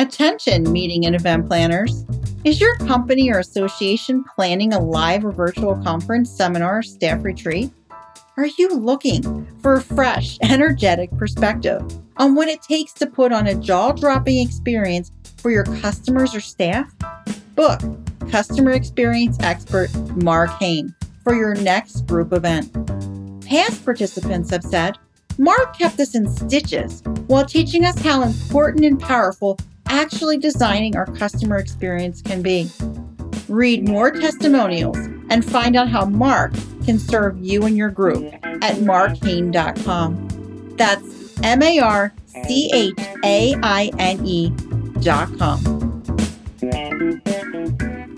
Attention, 0.00 0.72
meeting 0.72 1.06
and 1.06 1.14
event 1.14 1.46
planners. 1.46 2.04
Is 2.42 2.60
your 2.60 2.76
company 2.78 3.30
or 3.30 3.38
association 3.38 4.24
planning 4.34 4.72
a 4.72 4.80
live 4.80 5.24
or 5.24 5.30
virtual 5.30 5.80
conference, 5.84 6.28
seminar, 6.28 6.82
staff 6.82 7.22
retreat? 7.22 7.70
Are 8.38 8.46
you 8.56 8.68
looking 8.68 9.48
for 9.62 9.74
a 9.74 9.82
fresh, 9.82 10.38
energetic 10.42 11.10
perspective 11.18 11.82
on 12.18 12.36
what 12.36 12.46
it 12.46 12.62
takes 12.62 12.92
to 12.92 13.06
put 13.08 13.32
on 13.32 13.48
a 13.48 13.54
jaw 13.56 13.90
dropping 13.90 14.46
experience 14.46 15.10
for 15.38 15.50
your 15.50 15.64
customers 15.64 16.36
or 16.36 16.40
staff? 16.40 16.88
Book 17.56 17.80
customer 18.30 18.70
experience 18.70 19.38
expert 19.40 19.92
Marc 20.22 20.50
Haine 20.60 20.94
for 21.24 21.34
your 21.34 21.56
next 21.56 22.06
group 22.06 22.32
event. 22.32 22.72
Past 23.44 23.84
participants 23.84 24.50
have 24.50 24.62
said, 24.62 24.96
Mark 25.36 25.76
kept 25.76 25.98
us 25.98 26.14
in 26.14 26.28
stitches 26.28 27.02
while 27.26 27.44
teaching 27.44 27.84
us 27.84 27.98
how 27.98 28.22
important 28.22 28.84
and 28.84 29.00
powerful 29.00 29.58
actually 29.86 30.38
designing 30.38 30.96
our 30.96 31.06
customer 31.06 31.56
experience 31.56 32.22
can 32.22 32.40
be. 32.40 32.70
Read 33.48 33.88
more 33.88 34.10
testimonials 34.10 34.98
and 35.30 35.44
find 35.44 35.74
out 35.74 35.88
how 35.88 36.04
Mark 36.04 36.52
can 36.84 36.98
serve 36.98 37.38
you 37.38 37.64
and 37.64 37.76
your 37.76 37.90
group 37.90 38.24
at 38.44 38.76
markhaine.com. 38.76 40.28
That's 40.76 41.40
M 41.42 41.62
A 41.62 41.78
R 41.78 42.12
C 42.26 42.70
H 42.72 42.98
A 43.24 43.54
I 43.62 43.90
N 43.98 44.26
E.com. 44.26 45.78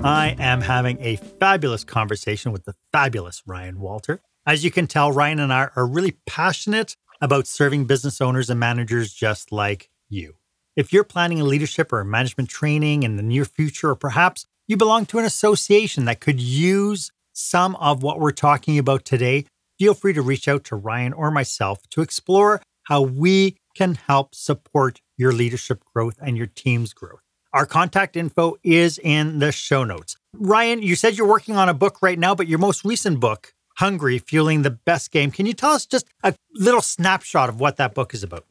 I 0.03 0.35
am 0.39 0.63
having 0.63 0.99
a 1.01 1.17
fabulous 1.17 1.85
conversation 1.85 2.53
with 2.53 2.65
the 2.65 2.75
fabulous 2.91 3.43
Ryan 3.47 3.79
Walter. 3.81 4.21
As 4.47 4.65
you 4.65 4.71
can 4.71 4.87
tell, 4.87 5.13
Ryan 5.13 5.41
and 5.41 5.53
I 5.53 5.69
are 5.77 5.87
really 5.87 6.17
passionate 6.27 6.97
about 7.21 7.47
serving 7.47 7.85
business 7.85 8.21
owners 8.21 8.49
and 8.51 8.59
managers 8.59 9.13
just 9.13 9.53
like 9.53 9.91
you. 10.09 10.37
If 10.75 10.93
you're 10.93 11.05
planning 11.05 11.41
a 11.41 11.45
leadership 11.45 11.93
or 11.93 12.03
management 12.05 12.49
training 12.49 13.03
in 13.03 13.17
the 13.17 13.23
near 13.23 13.45
future, 13.45 13.91
or 13.91 13.95
perhaps 13.95 14.47
you 14.71 14.77
belong 14.77 15.05
to 15.05 15.19
an 15.19 15.25
association 15.25 16.05
that 16.05 16.21
could 16.21 16.39
use 16.41 17.11
some 17.33 17.75
of 17.77 18.05
what 18.05 18.21
we're 18.21 18.31
talking 18.31 18.79
about 18.79 19.05
today, 19.05 19.45
feel 19.81 19.95
free 19.95 20.13
to 20.13 20.23
reach 20.23 20.47
out 20.47 20.63
to 20.63 20.77
Ryan 20.77 21.13
or 21.13 21.33
myself 21.33 21.81
to 21.91 22.03
explore 22.03 22.63
how 22.85 23.03
we 23.03 23.57
can 23.75 23.97
help 23.97 24.33
support 24.33 25.01
your 25.17 25.33
leadership 25.33 25.83
growth 25.93 26.21
and 26.23 26.37
your 26.37 26.47
team's 26.47 26.93
growth. 26.93 27.19
Our 27.53 27.67
contact 27.67 28.17
info 28.17 28.59
is 28.63 29.01
in 29.03 29.41
the 29.41 29.51
show 29.51 29.83
notes. 29.83 30.17
Ryan, 30.35 30.83
you 30.83 30.95
said 30.95 31.19
you're 31.19 31.27
working 31.27 31.57
on 31.57 31.69
a 31.69 31.75
book 31.75 32.01
right 32.01 32.19
now, 32.19 32.37
but 32.37 32.47
your 32.47 32.61
most 32.61 32.85
recent 32.85 33.19
book, 33.19 33.53
Hungry 33.79 34.21
Fueling 34.21 34.63
the 34.63 34.71
Best 34.71 35.11
Game, 35.11 35.33
can 35.33 35.47
you 35.47 35.53
tell 35.53 35.73
us 35.73 35.85
just 35.85 36.07
a 36.23 36.33
little 36.55 36.81
snapshot 36.81 37.49
of 37.49 37.59
what 37.59 37.77
that 37.79 37.93
book 37.93 38.15
is 38.15 38.23
about? 38.23 38.47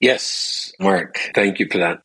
Yes, 0.00 0.72
Mark, 0.80 1.30
thank 1.36 1.60
you 1.60 1.68
for 1.70 1.78
that. 1.78 2.02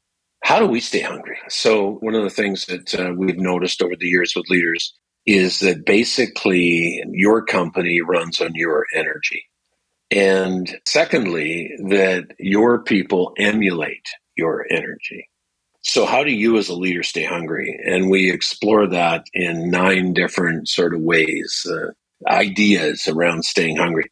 How 0.47 0.59
do 0.59 0.65
we 0.65 0.79
stay 0.79 1.01
hungry? 1.01 1.37
So, 1.49 1.95
one 1.99 2.15
of 2.15 2.23
the 2.23 2.29
things 2.29 2.67
that 2.67 2.95
uh, 2.95 3.11
we've 3.17 3.37
noticed 3.37 3.81
over 3.81 3.97
the 3.99 4.07
years 4.07 4.31
with 4.33 4.49
leaders 4.49 4.97
is 5.25 5.59
that 5.59 5.85
basically 5.85 7.03
your 7.11 7.43
company 7.43 7.99
runs 7.99 8.39
on 8.39 8.51
your 8.55 8.85
energy. 8.95 9.43
And 10.09 10.73
secondly, 10.85 11.75
that 11.89 12.27
your 12.39 12.81
people 12.81 13.33
emulate 13.37 14.07
your 14.37 14.65
energy. 14.71 15.29
So, 15.81 16.05
how 16.05 16.23
do 16.23 16.31
you 16.31 16.57
as 16.57 16.69
a 16.69 16.75
leader 16.75 17.03
stay 17.03 17.25
hungry? 17.25 17.77
And 17.85 18.09
we 18.09 18.31
explore 18.31 18.87
that 18.87 19.25
in 19.33 19.69
nine 19.69 20.13
different 20.13 20.69
sort 20.69 20.93
of 20.93 21.01
ways, 21.01 21.67
uh, 21.69 21.91
ideas 22.25 23.05
around 23.09 23.43
staying 23.43 23.75
hungry. 23.75 24.09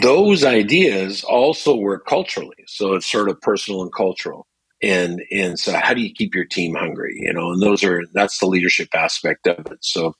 Those 0.00 0.44
ideas 0.44 1.24
also 1.24 1.74
work 1.74 2.06
culturally. 2.06 2.62
So, 2.68 2.94
it's 2.94 3.10
sort 3.10 3.28
of 3.28 3.40
personal 3.40 3.82
and 3.82 3.92
cultural. 3.92 4.46
And, 4.82 5.22
and 5.30 5.58
so 5.58 5.72
how 5.72 5.94
do 5.94 6.00
you 6.00 6.12
keep 6.12 6.34
your 6.34 6.44
team 6.44 6.74
hungry? 6.74 7.14
You 7.20 7.32
know, 7.32 7.52
and 7.52 7.62
those 7.62 7.84
are, 7.84 8.02
that's 8.12 8.38
the 8.38 8.46
leadership 8.46 8.88
aspect 8.94 9.46
of 9.46 9.66
it. 9.70 9.78
So 9.80 10.14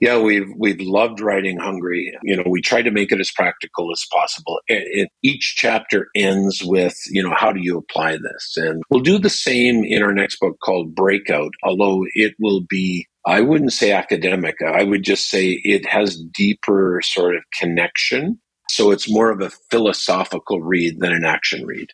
yeah, 0.00 0.18
we've 0.18 0.48
we've 0.58 0.80
loved 0.80 1.20
writing 1.20 1.58
Hungry. 1.58 2.14
You 2.22 2.36
know, 2.36 2.42
we 2.46 2.60
try 2.60 2.82
to 2.82 2.90
make 2.90 3.12
it 3.12 3.20
as 3.20 3.30
practical 3.30 3.90
as 3.92 4.04
possible. 4.12 4.60
It, 4.66 5.08
each 5.22 5.54
chapter 5.56 6.08
ends 6.14 6.62
with, 6.62 6.98
you 7.08 7.22
know, 7.22 7.32
how 7.34 7.52
do 7.52 7.60
you 7.62 7.78
apply 7.78 8.18
this? 8.18 8.54
And 8.56 8.82
we'll 8.90 9.00
do 9.00 9.18
the 9.18 9.30
same 9.30 9.84
in 9.84 10.02
our 10.02 10.12
next 10.12 10.40
book 10.40 10.58
called 10.62 10.94
Breakout, 10.94 11.52
although 11.62 12.04
it 12.14 12.34
will 12.40 12.60
be 12.68 13.06
I 13.24 13.40
wouldn't 13.40 13.72
say 13.72 13.92
academic. 13.92 14.56
I 14.60 14.84
would 14.84 15.04
just 15.04 15.30
say 15.30 15.58
it 15.64 15.86
has 15.86 16.22
deeper 16.34 17.00
sort 17.02 17.36
of 17.36 17.42
connection. 17.58 18.40
So 18.68 18.90
it's 18.90 19.10
more 19.10 19.30
of 19.30 19.40
a 19.40 19.50
philosophical 19.70 20.60
read 20.60 21.00
than 21.00 21.12
an 21.12 21.24
action 21.24 21.64
read. 21.64 21.90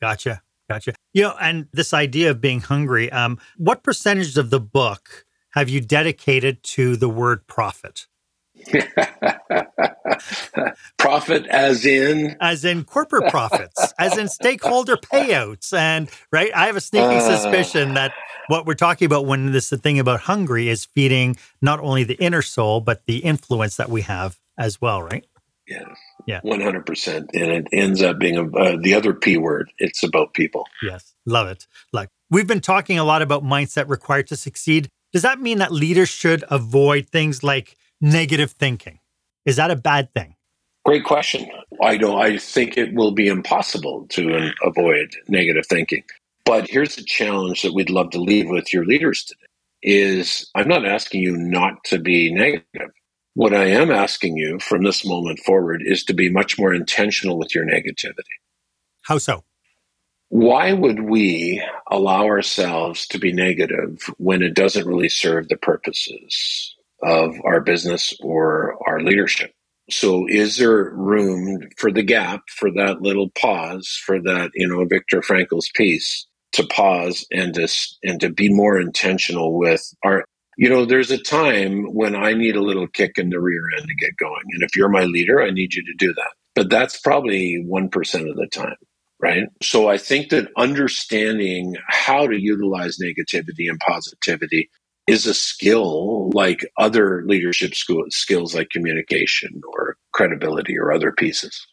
Gotcha. 0.00 0.42
Gotcha. 0.70 0.94
You 1.12 1.22
know, 1.22 1.34
and 1.40 1.66
this 1.72 1.92
idea 1.92 2.30
of 2.30 2.40
being 2.40 2.60
hungry, 2.60 3.10
um, 3.10 3.38
what 3.56 3.82
percentage 3.82 4.36
of 4.36 4.50
the 4.50 4.60
book 4.60 5.26
have 5.50 5.68
you 5.68 5.80
dedicated 5.80 6.62
to 6.62 6.94
the 6.96 7.08
word 7.08 7.48
profit? 7.48 8.06
profit 10.98 11.46
as 11.46 11.86
in 11.86 12.36
as 12.40 12.64
in 12.64 12.84
corporate 12.84 13.30
profits 13.30 13.94
as 13.98 14.18
in 14.18 14.28
stakeholder 14.28 14.96
payouts 15.12 15.72
and 15.72 16.10
right 16.30 16.50
i 16.54 16.66
have 16.66 16.76
a 16.76 16.80
sneaking 16.80 17.16
uh, 17.16 17.36
suspicion 17.36 17.94
that 17.94 18.12
what 18.48 18.66
we're 18.66 18.74
talking 18.74 19.06
about 19.06 19.24
when 19.24 19.52
this 19.52 19.70
thing 19.70 19.98
about 19.98 20.20
hungry 20.20 20.68
is 20.68 20.84
feeding 20.84 21.38
not 21.62 21.80
only 21.80 22.04
the 22.04 22.16
inner 22.16 22.42
soul 22.42 22.82
but 22.82 23.06
the 23.06 23.18
influence 23.18 23.76
that 23.76 23.88
we 23.88 24.02
have 24.02 24.38
as 24.58 24.78
well 24.78 25.02
right 25.02 25.24
yeah 25.70 25.94
yeah 26.26 26.40
100% 26.44 27.16
and 27.16 27.28
it 27.32 27.66
ends 27.72 28.02
up 28.02 28.18
being 28.18 28.36
a, 28.36 28.44
uh, 28.56 28.76
the 28.82 28.92
other 28.92 29.14
p 29.14 29.36
word 29.38 29.72
it's 29.78 30.02
about 30.02 30.34
people 30.34 30.66
yes 30.82 31.14
love 31.24 31.48
it 31.48 31.66
like 31.92 32.10
we've 32.28 32.46
been 32.46 32.60
talking 32.60 32.98
a 32.98 33.04
lot 33.04 33.22
about 33.22 33.42
mindset 33.42 33.88
required 33.88 34.26
to 34.26 34.36
succeed 34.36 34.90
does 35.12 35.22
that 35.22 35.40
mean 35.40 35.58
that 35.58 35.72
leaders 35.72 36.08
should 36.08 36.44
avoid 36.50 37.08
things 37.08 37.42
like 37.42 37.76
negative 38.00 38.52
thinking? 38.52 39.00
Is 39.44 39.56
that 39.56 39.70
a 39.70 39.76
bad 39.76 40.12
thing? 40.14 40.36
Great 40.84 41.04
question. 41.04 41.48
I 41.82 41.96
don't. 41.96 42.20
I 42.20 42.38
think 42.38 42.78
it 42.78 42.94
will 42.94 43.10
be 43.10 43.28
impossible 43.28 44.06
to 44.10 44.50
avoid 44.62 45.14
negative 45.28 45.66
thinking. 45.66 46.04
But 46.44 46.68
here's 46.68 46.96
a 46.96 47.04
challenge 47.04 47.62
that 47.62 47.74
we'd 47.74 47.90
love 47.90 48.10
to 48.10 48.20
leave 48.20 48.48
with 48.48 48.72
your 48.72 48.84
leaders 48.84 49.24
today: 49.24 49.40
is 49.82 50.48
I'm 50.54 50.68
not 50.68 50.86
asking 50.86 51.22
you 51.22 51.36
not 51.36 51.82
to 51.84 51.98
be 51.98 52.32
negative. 52.32 52.90
What 53.34 53.54
I 53.54 53.66
am 53.66 53.90
asking 53.90 54.36
you 54.36 54.58
from 54.58 54.82
this 54.82 55.04
moment 55.04 55.38
forward 55.40 55.82
is 55.84 56.04
to 56.04 56.14
be 56.14 56.30
much 56.30 56.58
more 56.58 56.74
intentional 56.74 57.38
with 57.38 57.54
your 57.54 57.64
negativity. 57.64 58.36
How 59.02 59.18
so? 59.18 59.44
why 60.30 60.72
would 60.72 61.00
we 61.00 61.62
allow 61.90 62.24
ourselves 62.26 63.06
to 63.08 63.18
be 63.18 63.32
negative 63.32 63.98
when 64.16 64.42
it 64.42 64.54
doesn't 64.54 64.86
really 64.86 65.08
serve 65.08 65.48
the 65.48 65.56
purposes 65.56 66.76
of 67.02 67.34
our 67.44 67.60
business 67.60 68.14
or 68.20 68.78
our 68.88 69.02
leadership? 69.02 69.52
So 69.90 70.26
is 70.28 70.56
there 70.56 70.94
room 70.94 71.68
for 71.76 71.90
the 71.90 72.04
gap, 72.04 72.42
for 72.48 72.70
that 72.70 73.02
little 73.02 73.30
pause, 73.30 74.00
for 74.06 74.22
that, 74.22 74.52
you 74.54 74.68
know, 74.68 74.84
Viktor 74.84 75.20
Frankl's 75.20 75.68
piece 75.74 76.28
to 76.52 76.64
pause 76.64 77.26
and 77.32 77.52
to, 77.54 77.68
and 78.04 78.20
to 78.20 78.30
be 78.30 78.52
more 78.52 78.80
intentional 78.80 79.58
with 79.58 79.82
our, 80.04 80.24
you 80.60 80.68
know, 80.68 80.84
there's 80.84 81.10
a 81.10 81.16
time 81.16 81.84
when 81.94 82.14
I 82.14 82.34
need 82.34 82.54
a 82.54 82.62
little 82.62 82.86
kick 82.86 83.12
in 83.16 83.30
the 83.30 83.40
rear 83.40 83.62
end 83.78 83.88
to 83.88 83.94
get 83.94 84.16
going. 84.18 84.44
And 84.52 84.62
if 84.62 84.76
you're 84.76 84.90
my 84.90 85.04
leader, 85.04 85.40
I 85.42 85.50
need 85.50 85.72
you 85.72 85.82
to 85.82 85.94
do 85.96 86.12
that. 86.12 86.32
But 86.54 86.68
that's 86.68 87.00
probably 87.00 87.64
1% 87.66 88.30
of 88.30 88.36
the 88.36 88.48
time 88.52 88.76
right? 89.22 89.48
So 89.62 89.88
I 89.88 89.98
think 89.98 90.30
that 90.30 90.48
understanding 90.56 91.76
how 91.88 92.26
to 92.26 92.40
utilize 92.40 92.98
negativity 92.98 93.68
and 93.68 93.78
positivity 93.80 94.70
is 95.06 95.26
a 95.26 95.34
skill 95.34 96.30
like 96.32 96.60
other 96.78 97.22
leadership 97.26 97.74
school, 97.74 98.04
skills 98.08 98.54
like 98.54 98.70
communication 98.70 99.60
or 99.76 99.96
credibility 100.12 100.78
or 100.78 100.92
other 100.92 101.12
pieces. 101.12 101.66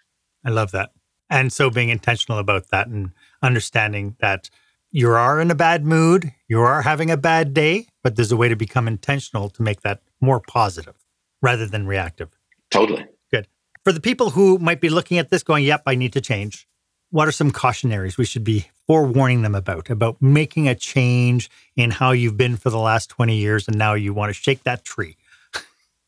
I 0.46 0.50
love 0.50 0.72
that. 0.72 0.92
And 1.30 1.52
so 1.52 1.70
being 1.70 1.90
intentional 1.90 2.40
about 2.40 2.70
that 2.70 2.88
and 2.88 3.12
understanding 3.42 4.16
that 4.20 4.50
you 4.92 5.10
are 5.10 5.40
in 5.40 5.52
a 5.52 5.56
bad 5.56 5.86
mood, 5.86 6.32
you 6.48 6.62
are 6.62 6.82
having 6.82 7.12
a 7.12 7.18
bad 7.18 7.54
day, 7.54 7.88
but 8.04 8.16
there's 8.16 8.32
a 8.32 8.38
way 8.38 8.50
to 8.50 8.56
become 8.56 8.88
intentional 8.88 9.50
to 9.50 9.62
make 9.62 9.82
that 9.82 10.02
more 10.22 10.40
positive 10.40 10.96
rather 11.42 11.66
than 11.66 11.86
reactive. 11.86 12.30
Totally. 12.72 13.06
Good. 13.32 13.48
For 13.84 13.92
the 13.92 14.02
people 14.02 14.32
who 14.32 14.58
might 14.58 14.82
be 14.82 14.90
looking 14.90 15.18
at 15.18 15.30
this 15.30 15.44
going, 15.44 15.64
yep, 15.64 15.84
I 15.86 15.96
need 15.96 16.14
to 16.14 16.22
change 16.22 16.68
what 17.10 17.28
are 17.28 17.32
some 17.32 17.52
cautionaries 17.52 18.18
we 18.18 18.26
should 18.26 18.44
be 18.44 18.68
forewarning 18.86 19.42
them 19.42 19.56
about, 19.56 19.90
about 19.90 20.22
making 20.22 20.68
a 20.68 20.76
change 20.76 21.50
in 21.76 21.92
how 21.92 22.12
you've 22.12 22.38
been 22.38 22.58
for 22.58 22.70
the 22.70 22.80
last 22.80 23.10
20 23.10 23.36
years 23.36 23.68
and 23.68 23.78
now 23.78 23.94
you 23.94 24.14
want 24.14 24.30
to 24.30 24.34
shake 24.34 24.64
that 24.64 24.84
tree? 24.84 25.16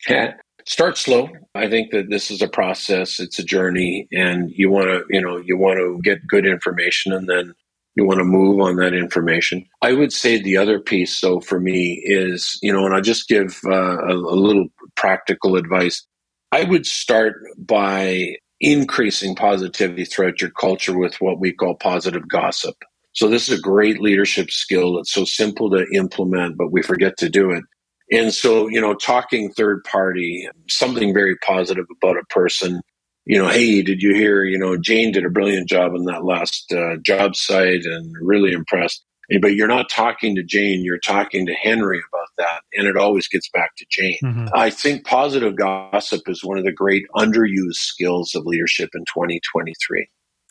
Yeah. 0.08 0.34
Start 0.66 0.98
slow. 0.98 1.30
I 1.56 1.68
think 1.68 1.92
that 1.92 2.10
this 2.10 2.30
is 2.30 2.42
a 2.42 2.48
process, 2.48 3.20
it's 3.20 3.40
a 3.40 3.44
journey, 3.44 4.08
and 4.12 4.52
you 4.52 4.70
want 4.70 4.88
to, 4.88 5.04
you 5.10 5.20
know, 5.20 5.38
you 5.38 5.58
want 5.58 5.80
to 5.80 6.00
get 6.04 6.28
good 6.28 6.46
information 6.46 7.12
and 7.12 7.28
then 7.28 7.56
you 8.00 8.06
want 8.06 8.20
to 8.20 8.24
move 8.24 8.62
on 8.62 8.78
that 8.78 8.94
information. 8.94 9.66
I 9.82 9.92
would 9.94 10.14
say 10.14 10.42
the 10.42 10.56
other 10.56 10.80
piece, 10.80 11.20
though, 11.20 11.42
for 11.42 11.60
me 11.60 12.02
is, 12.06 12.58
you 12.62 12.72
know, 12.72 12.86
and 12.86 12.96
I'll 12.96 13.02
just 13.02 13.28
give 13.28 13.60
uh, 13.66 13.98
a, 13.98 14.14
a 14.14 14.38
little 14.40 14.68
practical 14.96 15.58
advice. 15.58 16.06
I 16.54 16.64
would 16.64 16.86
start 16.86 17.36
by 17.58 18.36
increasing 18.62 19.36
positivity 19.36 20.06
throughout 20.06 20.40
your 20.42 20.52
culture 20.52 20.98
with 20.98 21.20
what 21.20 21.40
we 21.40 21.52
call 21.52 21.76
positive 21.76 22.28
gossip. 22.28 22.76
So 23.12 23.28
this 23.28 23.50
is 23.50 23.60
a 23.60 23.62
great 23.62 24.00
leadership 24.00 24.50
skill. 24.50 24.98
It's 25.00 25.12
so 25.12 25.26
simple 25.26 25.70
to 25.72 25.86
implement, 25.94 26.58
but 26.58 26.72
we 26.72 26.82
forget 26.82 27.18
to 27.18 27.30
do 27.30 27.52
it. 27.52 27.64
And 28.12 28.34
so, 28.34 28.68
you 28.68 28.82
know, 28.82 28.96
talking 28.96 29.52
third 29.52 29.84
party, 29.84 30.48
something 30.70 31.14
very 31.14 31.36
positive 31.38 31.86
about 32.02 32.18
a 32.18 32.26
person, 32.30 32.82
you 33.26 33.38
know, 33.38 33.48
hey, 33.48 33.82
did 33.82 34.02
you 34.02 34.14
hear, 34.14 34.44
you 34.44 34.58
know, 34.58 34.78
Jane 34.78 35.12
did 35.12 35.26
a 35.26 35.30
brilliant 35.30 35.70
job 35.70 35.94
on 35.94 36.06
that 36.06 36.26
last 36.26 36.72
uh, 36.72 36.98
job 37.02 37.36
site 37.36 37.86
and 37.86 38.16
really 38.22 38.52
impressed. 38.52 39.04
But 39.42 39.54
you're 39.54 39.68
not 39.68 39.90
talking 39.92 40.36
to 40.36 40.44
Jane, 40.44 40.84
you're 40.84 40.98
talking 40.98 41.46
to 41.46 41.54
Henry 41.54 42.02
about 42.12 42.28
that. 42.40 42.62
And 42.74 42.88
it 42.88 42.98
always 42.98 43.28
gets 43.28 43.48
back 43.50 43.76
to 43.78 43.86
Jane. 43.90 44.18
Mm-hmm. 44.24 44.48
I 44.56 44.72
think 44.72 45.06
positive 45.06 45.56
gossip 45.56 46.22
is 46.28 46.44
one 46.44 46.58
of 46.58 46.64
the 46.64 46.72
great 46.72 47.04
underused 47.16 47.76
skills 47.76 48.34
of 48.34 48.48
leadership 48.48 48.90
in 48.96 49.02
2023. 49.02 50.08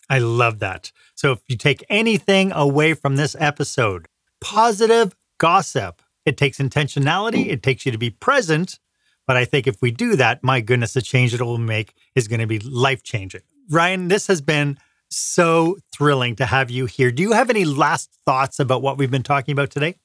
I 0.09 0.19
love 0.21 0.61
that. 0.61 0.93
So 1.17 1.33
if 1.33 1.41
you 1.49 1.57
take 1.57 1.85
anything 1.91 2.53
away 2.53 2.95
from 2.95 3.17
this 3.17 3.35
episode, 3.39 4.07
positive 4.41 5.15
gossip, 5.39 6.01
it 6.25 6.37
takes 6.37 6.59
intentionality, 6.59 7.49
it 7.49 7.63
takes 7.63 7.85
you 7.85 7.93
to 7.93 7.99
be 7.99 8.11
present. 8.11 8.79
But 9.29 9.37
I 9.37 9.45
think 9.45 9.67
if 9.67 9.83
we 9.83 9.91
do 9.91 10.17
that, 10.17 10.43
my 10.43 10.63
goodness, 10.63 10.95
the 10.95 11.03
change 11.03 11.33
that 11.33 11.43
it 11.43 11.45
will 11.45 11.59
make 11.59 11.95
is 12.15 12.27
going 12.29 12.41
to 12.41 12.47
be 12.47 12.59
life 12.61 13.03
changing. 13.03 13.43
Ryan, 13.71 14.09
this 14.09 14.27
has 14.27 14.41
been 14.41 14.79
so 15.11 15.77
thrilling 15.95 16.35
to 16.37 16.47
have 16.47 16.71
you 16.71 16.87
here. 16.87 17.13
Do 17.13 17.23
you 17.23 17.33
have 17.33 17.51
any 17.51 17.67
last 17.67 18.11
thoughts 18.25 18.59
about 18.59 18.81
what 18.81 18.97
we've 18.97 19.11
been 19.11 19.23
talking 19.23 19.53
about 19.53 19.71
today? 19.71 19.97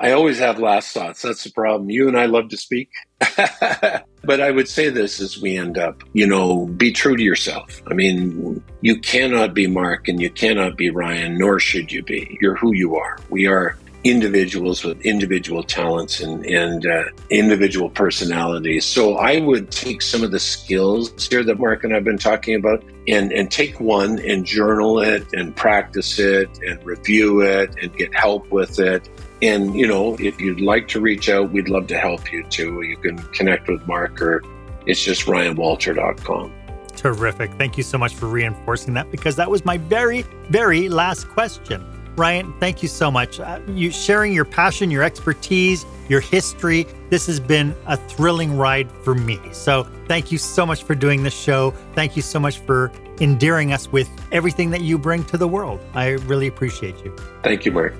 I 0.00 0.10
always 0.10 0.40
have 0.40 0.58
last 0.58 0.92
thoughts. 0.92 1.22
That's 1.22 1.44
the 1.44 1.52
problem. 1.52 1.90
You 1.90 2.08
and 2.08 2.18
I 2.18 2.26
love 2.26 2.48
to 2.48 2.56
speak. 2.56 2.90
but 3.18 4.40
I 4.40 4.50
would 4.50 4.68
say 4.68 4.90
this 4.90 5.20
as 5.20 5.40
we 5.40 5.56
end 5.56 5.78
up, 5.78 6.02
you 6.12 6.26
know, 6.26 6.66
be 6.66 6.90
true 6.90 7.16
to 7.16 7.22
yourself. 7.22 7.80
I 7.86 7.94
mean, 7.94 8.62
you 8.80 9.00
cannot 9.00 9.54
be 9.54 9.68
Mark 9.68 10.08
and 10.08 10.20
you 10.20 10.28
cannot 10.28 10.76
be 10.76 10.90
Ryan, 10.90 11.38
nor 11.38 11.60
should 11.60 11.92
you 11.92 12.02
be. 12.02 12.36
You're 12.40 12.56
who 12.56 12.74
you 12.74 12.96
are. 12.96 13.16
We 13.30 13.46
are 13.46 13.78
individuals 14.04 14.84
with 14.84 15.00
individual 15.02 15.62
talents 15.62 16.20
and, 16.20 16.44
and 16.46 16.86
uh, 16.86 17.04
individual 17.30 17.90
personalities. 17.90 18.84
So 18.84 19.16
I 19.16 19.40
would 19.40 19.70
take 19.70 20.02
some 20.02 20.22
of 20.22 20.30
the 20.30 20.38
skills 20.38 21.26
here 21.26 21.42
that 21.44 21.58
Mark 21.58 21.84
and 21.84 21.94
I've 21.94 22.04
been 22.04 22.18
talking 22.18 22.54
about 22.54 22.84
and, 23.08 23.32
and 23.32 23.50
take 23.50 23.80
one 23.80 24.18
and 24.20 24.44
journal 24.44 25.00
it 25.00 25.26
and 25.32 25.54
practice 25.54 26.18
it 26.18 26.48
and 26.66 26.82
review 26.84 27.42
it 27.42 27.74
and 27.82 27.96
get 27.96 28.14
help 28.14 28.50
with 28.50 28.78
it. 28.78 29.08
And, 29.42 29.74
you 29.74 29.86
know, 29.86 30.16
if 30.18 30.40
you'd 30.40 30.60
like 30.60 30.88
to 30.88 31.00
reach 31.00 31.28
out, 31.28 31.50
we'd 31.50 31.68
love 31.68 31.86
to 31.88 31.98
help 31.98 32.32
you 32.32 32.44
too. 32.44 32.82
You 32.82 32.96
can 32.96 33.18
connect 33.32 33.68
with 33.68 33.86
Mark 33.86 34.22
or 34.22 34.42
it's 34.86 35.02
just 35.02 35.26
ryanwalter.com. 35.26 36.52
Terrific. 36.96 37.52
Thank 37.54 37.76
you 37.76 37.82
so 37.82 37.98
much 37.98 38.14
for 38.14 38.26
reinforcing 38.26 38.94
that 38.94 39.10
because 39.10 39.36
that 39.36 39.50
was 39.50 39.64
my 39.64 39.76
very, 39.76 40.22
very 40.48 40.88
last 40.88 41.28
question. 41.28 41.95
Ryan, 42.16 42.54
thank 42.60 42.82
you 42.82 42.88
so 42.88 43.10
much. 43.10 43.40
Uh, 43.40 43.60
you 43.68 43.90
sharing 43.90 44.32
your 44.32 44.46
passion, 44.46 44.90
your 44.90 45.02
expertise, 45.02 45.84
your 46.08 46.20
history. 46.20 46.86
This 47.10 47.26
has 47.26 47.38
been 47.38 47.74
a 47.86 47.96
thrilling 47.96 48.56
ride 48.56 48.90
for 48.90 49.14
me. 49.14 49.38
So, 49.52 49.86
thank 50.08 50.32
you 50.32 50.38
so 50.38 50.64
much 50.64 50.84
for 50.84 50.94
doing 50.94 51.22
this 51.22 51.38
show. 51.38 51.72
Thank 51.94 52.16
you 52.16 52.22
so 52.22 52.40
much 52.40 52.60
for 52.60 52.90
endearing 53.20 53.72
us 53.72 53.92
with 53.92 54.08
everything 54.32 54.70
that 54.70 54.80
you 54.80 54.98
bring 54.98 55.24
to 55.24 55.36
the 55.36 55.48
world. 55.48 55.80
I 55.94 56.10
really 56.10 56.46
appreciate 56.46 57.04
you. 57.04 57.14
Thank 57.42 57.66
you, 57.66 57.72
Mark. 57.72 57.94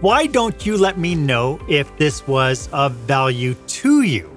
Why 0.00 0.26
don't 0.26 0.64
you 0.64 0.76
let 0.76 0.98
me 0.98 1.14
know 1.14 1.58
if 1.68 1.96
this 1.96 2.26
was 2.26 2.68
of 2.72 2.92
value 2.92 3.54
to 3.54 4.02
you? 4.02 4.30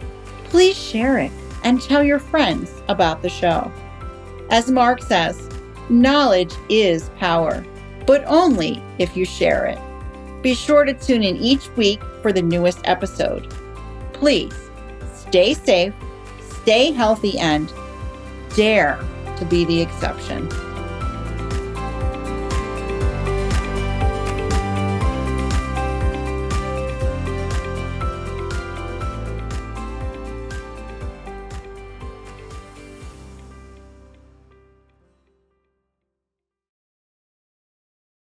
please 0.45 0.75
share 0.77 1.19
it 1.19 1.31
and 1.63 1.81
tell 1.81 2.03
your 2.03 2.19
friends 2.19 2.73
about 2.89 3.21
the 3.21 3.29
show. 3.29 3.71
As 4.49 4.71
Mark 4.71 5.01
says, 5.01 5.49
knowledge 5.89 6.53
is 6.69 7.09
power, 7.17 7.63
but 8.07 8.23
only 8.25 8.81
if 8.97 9.15
you 9.15 9.25
share 9.25 9.65
it. 9.65 9.77
Be 10.41 10.55
sure 10.55 10.85
to 10.85 10.93
tune 10.93 11.23
in 11.23 11.37
each 11.37 11.69
week 11.75 12.01
for 12.21 12.31
the 12.31 12.41
newest 12.41 12.79
episode. 12.85 13.53
Please 14.13 14.55
stay 15.13 15.53
safe, 15.53 15.93
stay 16.61 16.91
healthy, 16.91 17.37
and 17.37 17.71
dare 18.55 18.99
to 19.37 19.45
be 19.45 19.65
the 19.65 19.81
exception. 19.81 20.49